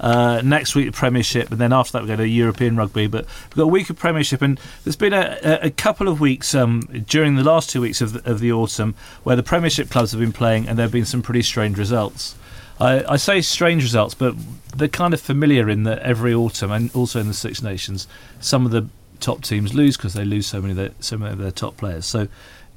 uh, 0.00 0.40
next 0.42 0.74
week, 0.74 0.86
the 0.86 0.92
Premiership, 0.92 1.50
and 1.50 1.60
then 1.60 1.70
after 1.70 1.92
that, 1.92 2.02
we're 2.02 2.06
going 2.06 2.18
to 2.20 2.26
European 2.28 2.76
rugby. 2.76 3.08
But 3.08 3.26
we've 3.26 3.56
got 3.56 3.62
a 3.64 3.66
week 3.66 3.90
of 3.90 3.98
Premiership, 3.98 4.40
and 4.40 4.58
there's 4.84 4.96
been 4.96 5.12
a, 5.12 5.38
a- 5.42 5.66
a 5.66 5.70
couple 5.70 6.08
of 6.08 6.18
weeks 6.18 6.54
um, 6.54 6.80
during 7.06 7.36
the 7.36 7.44
last 7.44 7.68
two 7.68 7.82
weeks 7.82 8.00
of 8.00 8.14
the, 8.14 8.30
of 8.30 8.40
the 8.40 8.52
autumn 8.52 8.94
where 9.24 9.36
the 9.36 9.42
Premiership 9.42 9.90
clubs 9.90 10.12
have 10.12 10.20
been 10.20 10.32
playing, 10.32 10.66
and 10.66 10.78
there 10.78 10.84
have 10.84 10.92
been 10.92 11.04
some 11.04 11.20
pretty 11.20 11.42
strange 11.42 11.76
results. 11.76 12.36
I, 12.80 13.04
I 13.04 13.16
say 13.16 13.42
strange 13.42 13.82
results, 13.82 14.14
but 14.14 14.34
they're 14.74 14.88
kind 14.88 15.12
of 15.12 15.20
familiar 15.20 15.68
in 15.68 15.82
that 15.82 15.98
every 15.98 16.32
autumn, 16.32 16.70
and 16.72 16.90
also 16.94 17.20
in 17.20 17.28
the 17.28 17.34
Six 17.34 17.60
Nations, 17.62 18.08
some 18.40 18.64
of 18.64 18.70
the 18.72 18.88
top 19.20 19.42
teams 19.42 19.74
lose 19.74 19.96
because 19.96 20.14
they 20.14 20.24
lose 20.24 20.46
so 20.46 20.60
many 20.60 20.72
of 20.72 20.76
their, 20.76 20.90
so 21.00 21.16
many 21.16 21.32
of 21.32 21.38
their 21.38 21.50
top 21.50 21.76
players. 21.76 22.06
So, 22.06 22.28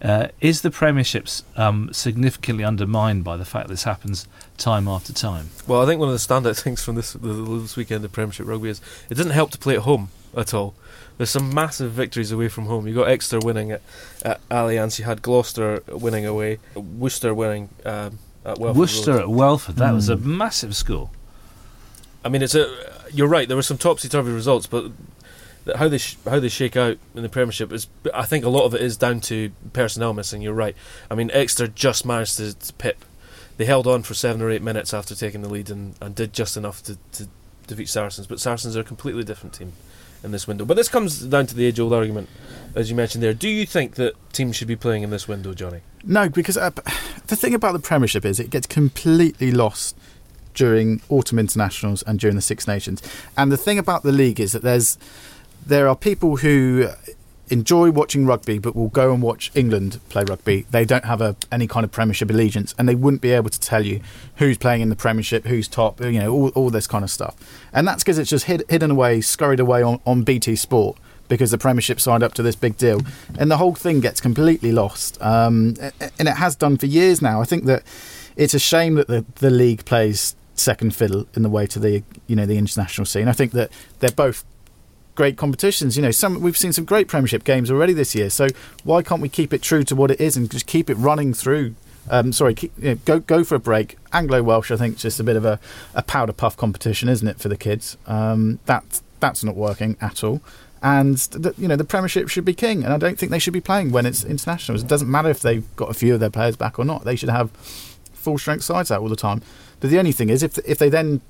uh, 0.01 0.29
is 0.39 0.61
the 0.61 0.71
Premierships 0.71 1.43
um, 1.55 1.93
significantly 1.93 2.63
undermined 2.63 3.23
by 3.23 3.37
the 3.37 3.45
fact 3.45 3.69
this 3.69 3.83
happens 3.83 4.27
time 4.57 4.87
after 4.87 5.13
time? 5.13 5.49
Well, 5.67 5.81
I 5.81 5.85
think 5.85 5.99
one 5.99 6.09
of 6.09 6.13
the 6.13 6.19
standout 6.19 6.59
things 6.63 6.83
from 6.83 6.95
this 6.95 7.13
this 7.13 7.77
weekend 7.77 8.03
of 8.03 8.11
Premiership 8.11 8.47
rugby 8.47 8.69
is 8.69 8.81
it 9.09 9.15
doesn't 9.15 9.31
help 9.31 9.51
to 9.51 9.57
play 9.57 9.75
at 9.75 9.81
home 9.81 10.09
at 10.35 10.53
all. 10.53 10.73
There's 11.17 11.29
some 11.29 11.53
massive 11.53 11.91
victories 11.91 12.31
away 12.31 12.47
from 12.47 12.65
home. 12.65 12.87
You 12.87 12.95
got 12.95 13.07
Exeter 13.07 13.45
winning 13.45 13.71
at, 13.71 13.81
at 14.23 14.47
Allianz. 14.49 14.97
You 14.97 15.05
had 15.05 15.21
Gloucester 15.21 15.83
winning 15.87 16.25
away. 16.25 16.57
Worcester 16.73 17.33
winning 17.33 17.69
um, 17.85 18.17
at 18.43 18.57
Welford. 18.57 18.79
Worcester 18.79 19.11
Road. 19.13 19.21
at 19.21 19.29
Welford, 19.29 19.75
that 19.75 19.93
was 19.93 20.09
a 20.09 20.17
massive 20.17 20.75
score. 20.75 21.11
I 22.25 22.29
mean, 22.29 22.41
it's 22.41 22.55
a. 22.55 22.75
You're 23.13 23.27
right. 23.27 23.47
There 23.47 23.57
were 23.57 23.63
some 23.63 23.77
topsy 23.77 24.09
turvy 24.09 24.31
results, 24.31 24.65
but 24.65 24.91
how 25.75 25.87
they 25.87 25.97
sh- 25.97 26.17
how 26.25 26.39
they 26.39 26.49
shake 26.49 26.75
out 26.75 26.97
in 27.15 27.23
the 27.23 27.29
Premiership 27.29 27.71
is. 27.71 27.87
I 28.13 28.25
think 28.25 28.45
a 28.45 28.49
lot 28.49 28.65
of 28.65 28.73
it 28.73 28.81
is 28.81 28.97
down 28.97 29.21
to 29.21 29.51
personnel 29.73 30.13
missing. 30.13 30.41
You're 30.41 30.53
right. 30.53 30.75
I 31.09 31.15
mean, 31.15 31.29
Exeter 31.31 31.67
just 31.67 32.05
managed 32.05 32.37
to, 32.37 32.57
to 32.57 32.73
pip. 32.73 33.05
They 33.57 33.65
held 33.65 33.85
on 33.85 34.03
for 34.03 34.13
seven 34.13 34.41
or 34.41 34.49
eight 34.49 34.63
minutes 34.63 34.93
after 34.93 35.13
taking 35.13 35.41
the 35.41 35.49
lead 35.49 35.69
and, 35.69 35.95
and 36.01 36.15
did 36.15 36.33
just 36.33 36.57
enough 36.57 36.81
to, 36.83 36.97
to 37.13 37.27
defeat 37.67 37.89
Saracens. 37.89 38.27
But 38.27 38.39
Saracens 38.39 38.75
are 38.75 38.81
a 38.81 38.83
completely 38.83 39.23
different 39.23 39.53
team 39.53 39.73
in 40.23 40.31
this 40.31 40.47
window. 40.47 40.65
But 40.65 40.77
this 40.77 40.87
comes 40.87 41.19
down 41.19 41.47
to 41.47 41.55
the 41.55 41.65
age 41.65 41.79
old 41.79 41.93
argument, 41.93 42.29
as 42.75 42.89
you 42.89 42.95
mentioned 42.95 43.23
there. 43.23 43.33
Do 43.33 43.49
you 43.49 43.65
think 43.65 43.95
that 43.95 44.13
teams 44.33 44.55
should 44.55 44.67
be 44.67 44.75
playing 44.75 45.03
in 45.03 45.09
this 45.09 45.27
window, 45.27 45.53
Jonny? 45.53 45.81
No, 46.03 46.29
because 46.29 46.57
uh, 46.57 46.71
the 47.27 47.35
thing 47.35 47.53
about 47.53 47.73
the 47.73 47.79
Premiership 47.79 48.25
is 48.25 48.39
it 48.39 48.49
gets 48.49 48.67
completely 48.67 49.51
lost 49.51 49.95
during 50.53 51.01
autumn 51.09 51.39
internationals 51.39 52.03
and 52.03 52.19
during 52.19 52.35
the 52.35 52.41
Six 52.41 52.67
Nations. 52.67 53.01
And 53.37 53.51
the 53.51 53.57
thing 53.57 53.77
about 53.77 54.03
the 54.03 54.11
league 54.11 54.39
is 54.39 54.51
that 54.51 54.61
there's 54.61 54.97
there 55.71 55.87
are 55.87 55.95
people 55.95 56.37
who 56.37 56.89
enjoy 57.49 57.91
watching 57.91 58.25
rugby 58.25 58.59
but 58.59 58.75
will 58.75 58.89
go 58.89 59.13
and 59.13 59.21
watch 59.21 59.51
England 59.53 59.99
play 60.09 60.23
rugby. 60.23 60.65
They 60.71 60.85
don't 60.85 61.05
have 61.05 61.21
a, 61.21 61.35
any 61.51 61.67
kind 61.67 61.83
of 61.83 61.91
Premiership 61.91 62.29
allegiance 62.29 62.73
and 62.77 62.87
they 62.87 62.95
wouldn't 62.95 63.21
be 63.21 63.31
able 63.31 63.49
to 63.49 63.59
tell 63.59 63.85
you 63.85 64.01
who's 64.37 64.57
playing 64.57 64.81
in 64.81 64.89
the 64.89 64.95
Premiership, 64.95 65.45
who's 65.45 65.67
top, 65.67 66.01
you 66.01 66.19
know, 66.19 66.31
all, 66.31 66.49
all 66.49 66.69
this 66.69 66.87
kind 66.87 67.03
of 67.03 67.09
stuff. 67.09 67.35
And 67.73 67.87
that's 67.87 68.03
because 68.03 68.17
it's 68.17 68.29
just 68.29 68.45
hid, 68.45 68.63
hidden 68.69 68.91
away, 68.91 69.21
scurried 69.21 69.59
away 69.59 69.83
on, 69.83 69.99
on 70.05 70.23
BT 70.23 70.55
Sport 70.55 70.97
because 71.27 71.51
the 71.51 71.57
Premiership 71.57 72.01
signed 72.01 72.23
up 72.23 72.33
to 72.33 72.43
this 72.43 72.57
big 72.57 72.75
deal, 72.75 72.99
and 73.39 73.49
the 73.49 73.55
whole 73.55 73.73
thing 73.73 74.01
gets 74.01 74.19
completely 74.19 74.73
lost. 74.73 75.21
Um, 75.21 75.75
and 76.19 76.27
it 76.27 76.35
has 76.35 76.57
done 76.57 76.75
for 76.75 76.87
years 76.87 77.21
now. 77.21 77.39
I 77.39 77.45
think 77.45 77.63
that 77.65 77.83
it's 78.35 78.53
a 78.53 78.59
shame 78.59 78.95
that 78.95 79.07
the, 79.07 79.23
the 79.35 79.49
league 79.49 79.85
plays 79.85 80.35
second 80.55 80.93
fiddle 80.93 81.25
in 81.33 81.41
the 81.41 81.49
way 81.49 81.65
to 81.65 81.79
the 81.79 82.03
you 82.27 82.35
know 82.35 82.45
the 82.45 82.57
international 82.57 83.05
scene. 83.05 83.29
I 83.29 83.31
think 83.31 83.53
that 83.53 83.71
they're 83.99 84.11
both 84.11 84.43
great 85.21 85.37
competitions. 85.37 85.95
You 85.95 86.01
know, 86.01 86.09
some 86.09 86.41
we've 86.41 86.57
seen 86.57 86.73
some 86.73 86.83
great 86.83 87.07
Premiership 87.07 87.43
games 87.43 87.69
already 87.69 87.93
this 87.93 88.15
year. 88.15 88.31
So 88.31 88.47
why 88.83 89.03
can't 89.03 89.21
we 89.21 89.29
keep 89.29 89.53
it 89.53 89.61
true 89.61 89.83
to 89.83 89.95
what 89.95 90.09
it 90.09 90.19
is 90.19 90.35
and 90.35 90.49
just 90.49 90.65
keep 90.65 90.89
it 90.89 90.95
running 90.95 91.31
through? 91.31 91.75
Um, 92.09 92.33
sorry, 92.33 92.55
keep, 92.55 92.71
you 92.79 92.89
know, 92.89 92.95
go 93.05 93.19
go 93.19 93.43
for 93.43 93.53
a 93.53 93.59
break. 93.59 93.97
Anglo 94.11 94.41
Welsh, 94.41 94.71
I 94.71 94.77
think, 94.77 94.95
is 94.95 95.03
just 95.03 95.19
a 95.19 95.23
bit 95.23 95.35
of 95.35 95.45
a, 95.45 95.59
a 95.93 96.01
powder 96.01 96.33
puff 96.33 96.57
competition, 96.57 97.07
isn't 97.07 97.27
it, 97.27 97.37
for 97.37 97.49
the 97.49 97.55
kids? 97.55 97.97
Um, 98.07 98.57
that 98.65 99.01
that's 99.19 99.43
not 99.43 99.55
working 99.55 99.95
at 100.01 100.23
all. 100.23 100.41
And 100.81 101.17
the, 101.17 101.53
you 101.55 101.67
know 101.67 101.75
the 101.75 101.83
Premiership 101.83 102.27
should 102.27 102.43
be 102.43 102.55
king, 102.55 102.83
and 102.83 102.91
I 102.91 102.97
don't 102.97 103.19
think 103.19 103.31
they 103.31 103.37
should 103.37 103.53
be 103.53 103.61
playing 103.61 103.91
when 103.91 104.07
it's 104.07 104.23
internationals. 104.23 104.81
It 104.81 104.87
doesn't 104.87 105.11
matter 105.11 105.29
if 105.29 105.41
they've 105.41 105.67
got 105.75 105.91
a 105.91 105.93
few 105.93 106.15
of 106.15 106.19
their 106.19 106.31
players 106.31 106.55
back 106.55 106.79
or 106.79 106.85
not. 106.85 107.03
They 107.03 107.15
should 107.15 107.29
have 107.29 107.51
full 108.11 108.39
strength 108.39 108.63
sides 108.63 108.89
out 108.89 109.01
all 109.01 109.09
the 109.09 109.15
time. 109.15 109.43
But 109.81 109.91
the 109.91 109.99
only 109.99 110.13
thing 110.13 110.31
is, 110.31 110.41
if 110.41 110.57
if 110.65 110.79
they 110.79 110.89
then 110.89 111.21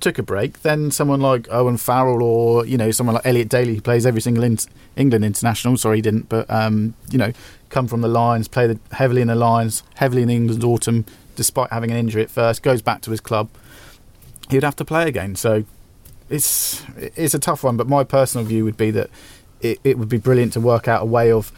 took 0.00 0.18
a 0.18 0.22
break, 0.22 0.62
then 0.62 0.90
someone 0.90 1.20
like 1.20 1.46
Owen 1.50 1.76
Farrell 1.76 2.22
or 2.22 2.66
you 2.66 2.76
know 2.76 2.90
someone 2.90 3.14
like 3.14 3.26
Elliot 3.26 3.48
Daly 3.48 3.74
who 3.74 3.80
plays 3.80 4.06
every 4.06 4.20
single 4.20 4.44
in- 4.44 4.58
England 4.96 5.24
international. 5.24 5.76
Sorry, 5.76 5.98
he 5.98 6.02
didn't, 6.02 6.28
but 6.28 6.50
um, 6.50 6.94
you 7.10 7.18
know, 7.18 7.32
come 7.68 7.86
from 7.86 8.00
the 8.00 8.08
Lions, 8.08 8.48
play 8.48 8.66
the, 8.66 8.78
heavily 8.92 9.22
in 9.22 9.28
the 9.28 9.34
Lions, 9.34 9.82
heavily 9.96 10.22
in 10.22 10.30
England's 10.30 10.64
autumn, 10.64 11.04
despite 11.36 11.70
having 11.70 11.90
an 11.90 11.96
injury 11.96 12.22
at 12.22 12.30
first, 12.30 12.62
goes 12.62 12.82
back 12.82 13.02
to 13.02 13.10
his 13.10 13.20
club. 13.20 13.48
He'd 14.50 14.64
have 14.64 14.76
to 14.76 14.84
play 14.84 15.06
again. 15.06 15.36
So 15.36 15.64
it's 16.28 16.82
it's 16.96 17.34
a 17.34 17.38
tough 17.38 17.62
one. 17.62 17.76
But 17.76 17.88
my 17.88 18.04
personal 18.04 18.46
view 18.46 18.64
would 18.64 18.76
be 18.76 18.90
that 18.92 19.10
it, 19.60 19.78
it 19.84 19.98
would 19.98 20.08
be 20.08 20.18
brilliant 20.18 20.52
to 20.54 20.60
work 20.60 20.88
out 20.88 21.02
a 21.02 21.06
way 21.06 21.30
of 21.30 21.52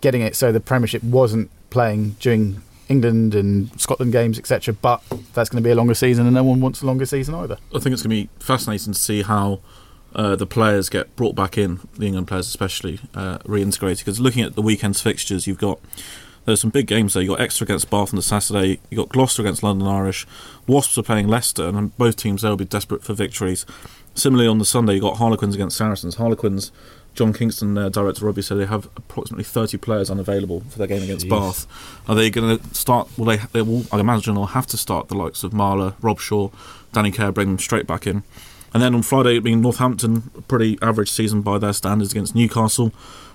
getting 0.00 0.22
it 0.22 0.36
so 0.36 0.52
the 0.52 0.60
Premiership 0.60 1.02
wasn't 1.02 1.50
playing 1.70 2.10
during 2.20 2.62
England 2.88 3.34
and 3.34 3.70
Scotland 3.80 4.12
games, 4.12 4.38
etc. 4.38 4.74
But 4.74 5.02
that's 5.34 5.50
going 5.50 5.62
to 5.62 5.66
be 5.66 5.70
a 5.70 5.74
longer 5.74 5.94
season, 5.94 6.26
and 6.26 6.34
no 6.34 6.44
one 6.44 6.60
wants 6.60 6.82
a 6.82 6.86
longer 6.86 7.06
season 7.06 7.34
either. 7.34 7.58
I 7.74 7.78
think 7.78 7.92
it's 7.92 8.02
going 8.02 8.16
to 8.16 8.28
be 8.28 8.28
fascinating 8.38 8.92
to 8.92 8.98
see 8.98 9.22
how 9.22 9.60
uh, 10.14 10.36
the 10.36 10.46
players 10.46 10.88
get 10.88 11.14
brought 11.16 11.34
back 11.34 11.58
in, 11.58 11.80
the 11.96 12.06
England 12.06 12.28
players 12.28 12.46
especially, 12.46 13.00
uh, 13.14 13.38
reintegrated. 13.38 13.98
Because 13.98 14.20
looking 14.20 14.42
at 14.42 14.54
the 14.54 14.62
weekend's 14.62 15.00
fixtures, 15.00 15.46
you've 15.46 15.58
got 15.58 15.80
there's 16.48 16.62
some 16.62 16.70
big 16.70 16.86
games 16.86 17.12
there. 17.12 17.22
You 17.22 17.30
got 17.30 17.40
Exeter 17.40 17.64
against 17.64 17.90
Bath 17.90 18.10
on 18.10 18.16
the 18.16 18.22
Saturday. 18.22 18.80
You 18.88 18.96
got 18.96 19.10
Gloucester 19.10 19.42
against 19.42 19.62
London 19.62 19.86
Irish. 19.86 20.26
Wasps 20.66 20.96
are 20.96 21.02
playing 21.02 21.28
Leicester, 21.28 21.68
and 21.68 21.96
both 21.98 22.16
teams 22.16 22.40
there 22.40 22.50
will 22.50 22.56
be 22.56 22.64
desperate 22.64 23.04
for 23.04 23.12
victories. 23.12 23.66
Similarly, 24.14 24.48
on 24.48 24.58
the 24.58 24.64
Sunday, 24.64 24.94
you 24.94 25.00
got 25.02 25.18
Harlequins 25.18 25.54
against 25.54 25.76
Saracens. 25.76 26.14
Harlequins. 26.14 26.72
John 27.18 27.32
Kingston, 27.32 27.74
their 27.74 27.90
director 27.90 28.20
of 28.20 28.26
rugby, 28.28 28.42
said 28.42 28.58
they 28.58 28.66
have 28.66 28.86
approximately 28.96 29.42
30 29.42 29.76
players 29.78 30.08
unavailable 30.08 30.60
for 30.70 30.78
their 30.78 30.86
game 30.86 31.02
against 31.02 31.28
Bath. 31.28 31.66
Are 32.08 32.14
they 32.14 32.30
going 32.30 32.60
to 32.60 32.74
start? 32.74 33.08
Well, 33.18 33.26
they, 33.26 33.44
they 33.52 33.60
will. 33.60 33.86
I 33.90 33.98
imagine 33.98 34.36
they'll 34.36 34.46
have 34.46 34.68
to 34.68 34.76
start 34.76 35.08
the 35.08 35.16
likes 35.16 35.42
of 35.42 35.50
Marler, 35.50 35.94
Robshaw, 35.94 36.52
Danny 36.92 37.10
Care, 37.10 37.32
bring 37.32 37.48
them 37.48 37.58
straight 37.58 37.88
back 37.88 38.06
in. 38.06 38.22
And 38.72 38.80
then 38.80 38.94
on 38.94 39.02
Friday, 39.02 39.40
being 39.40 39.60
Northampton, 39.60 40.30
a 40.38 40.42
pretty 40.42 40.78
average 40.80 41.10
season 41.10 41.42
by 41.42 41.58
their 41.58 41.72
standards 41.72 42.12
against 42.12 42.36
Newcastle, 42.36 42.92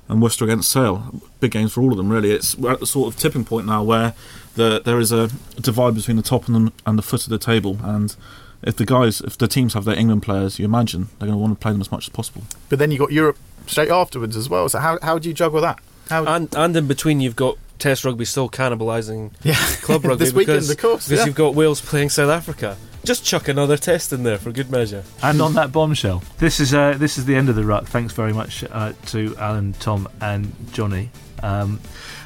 and 0.07 0.21
Worcester 0.21 0.45
against 0.45 0.71
Sale. 0.71 1.21
Big 1.41 1.51
games 1.51 1.73
for 1.73 1.81
all 1.81 1.91
of 1.91 1.97
them, 1.97 2.09
really. 2.09 2.31
It's 2.31 2.57
we're 2.57 2.71
at 2.71 2.79
the 2.79 2.87
sort 2.87 3.13
of 3.13 3.19
tipping 3.19 3.43
point 3.43 3.65
now 3.65 3.83
where 3.83 4.13
the, 4.55 4.81
there 4.83 4.99
is 4.99 5.11
a 5.11 5.29
divide 5.59 5.95
between 5.95 6.15
the 6.15 6.23
top 6.23 6.47
and 6.47 6.67
the, 6.67 6.73
and 6.85 6.97
the 6.97 7.03
foot 7.03 7.25
of 7.25 7.31
the 7.31 7.37
table. 7.37 7.79
And 7.83 8.15
if 8.61 8.77
the 8.77 8.85
guys, 8.85 9.19
if 9.19 9.37
the 9.37 9.49
teams 9.49 9.73
have 9.73 9.83
their 9.83 9.97
England 9.97 10.23
players, 10.23 10.57
you 10.57 10.63
imagine 10.63 11.09
they're 11.19 11.27
going 11.27 11.31
to 11.31 11.37
want 11.37 11.59
to 11.59 11.61
play 11.61 11.73
them 11.73 11.81
as 11.81 11.91
much 11.91 12.07
as 12.07 12.09
possible. 12.09 12.43
But 12.69 12.79
then 12.79 12.91
you 12.91 12.97
got 12.97 13.11
Europe 13.11 13.37
straight 13.67 13.89
afterwards 13.89 14.35
as 14.35 14.49
well. 14.49 14.69
So 14.69 14.79
how 14.79 14.99
how 15.01 15.19
do 15.19 15.27
you 15.29 15.33
juggle 15.33 15.61
that? 15.61 15.79
How, 16.09 16.25
And 16.25 16.53
and 16.55 16.75
in 16.75 16.87
between, 16.87 17.21
you've 17.21 17.35
got 17.35 17.57
Test 17.79 18.05
rugby 18.05 18.23
still 18.23 18.49
cannibalising 18.49 19.33
yeah, 19.43 19.55
club 19.81 20.05
rugby 20.05 20.25
this 20.25 20.33
weekend, 20.33 20.59
because, 20.59 20.69
of 20.69 20.77
course. 20.77 21.07
because 21.07 21.19
yeah. 21.19 21.25
you've 21.25 21.35
got 21.35 21.53
Wales 21.55 21.81
playing 21.81 22.09
South 22.09 22.29
Africa. 22.29 22.77
just 23.03 23.25
chuck 23.25 23.49
another 23.49 23.75
test 23.75 24.13
in 24.13 24.23
there 24.23 24.37
for 24.37 24.51
good 24.51 24.71
measure. 24.71 25.03
And 25.21 25.41
on 25.41 25.53
that 25.55 25.71
bombshell, 25.73 26.23
this 26.37 26.59
is 26.59 26.73
uh, 26.73 26.93
this 26.97 27.17
is 27.17 27.25
the 27.25 27.35
end 27.35 27.49
of 27.49 27.55
the 27.55 27.65
ruck. 27.65 27.85
Thanks 27.85 28.13
very 28.13 28.31
much 28.31 28.63
uh, 28.71 28.93
to 29.07 29.35
Alan, 29.37 29.73
Tom, 29.73 30.07
and 30.21 30.53
Jonny. 30.71 31.09
Um, 31.41 31.81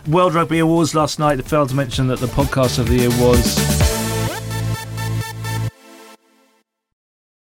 World 0.08 0.36
Rugby 0.36 0.60
Awards 0.60 0.94
last 0.94 1.18
night. 1.18 1.40
I 1.40 1.42
failed 1.42 1.70
to 1.70 1.76
mention 1.76 2.08
that 2.08 2.20
the 2.20 2.28
podcast 2.28 2.78
of 2.78 2.88
the 2.88 2.98
year 2.98 3.10
was 3.10 3.77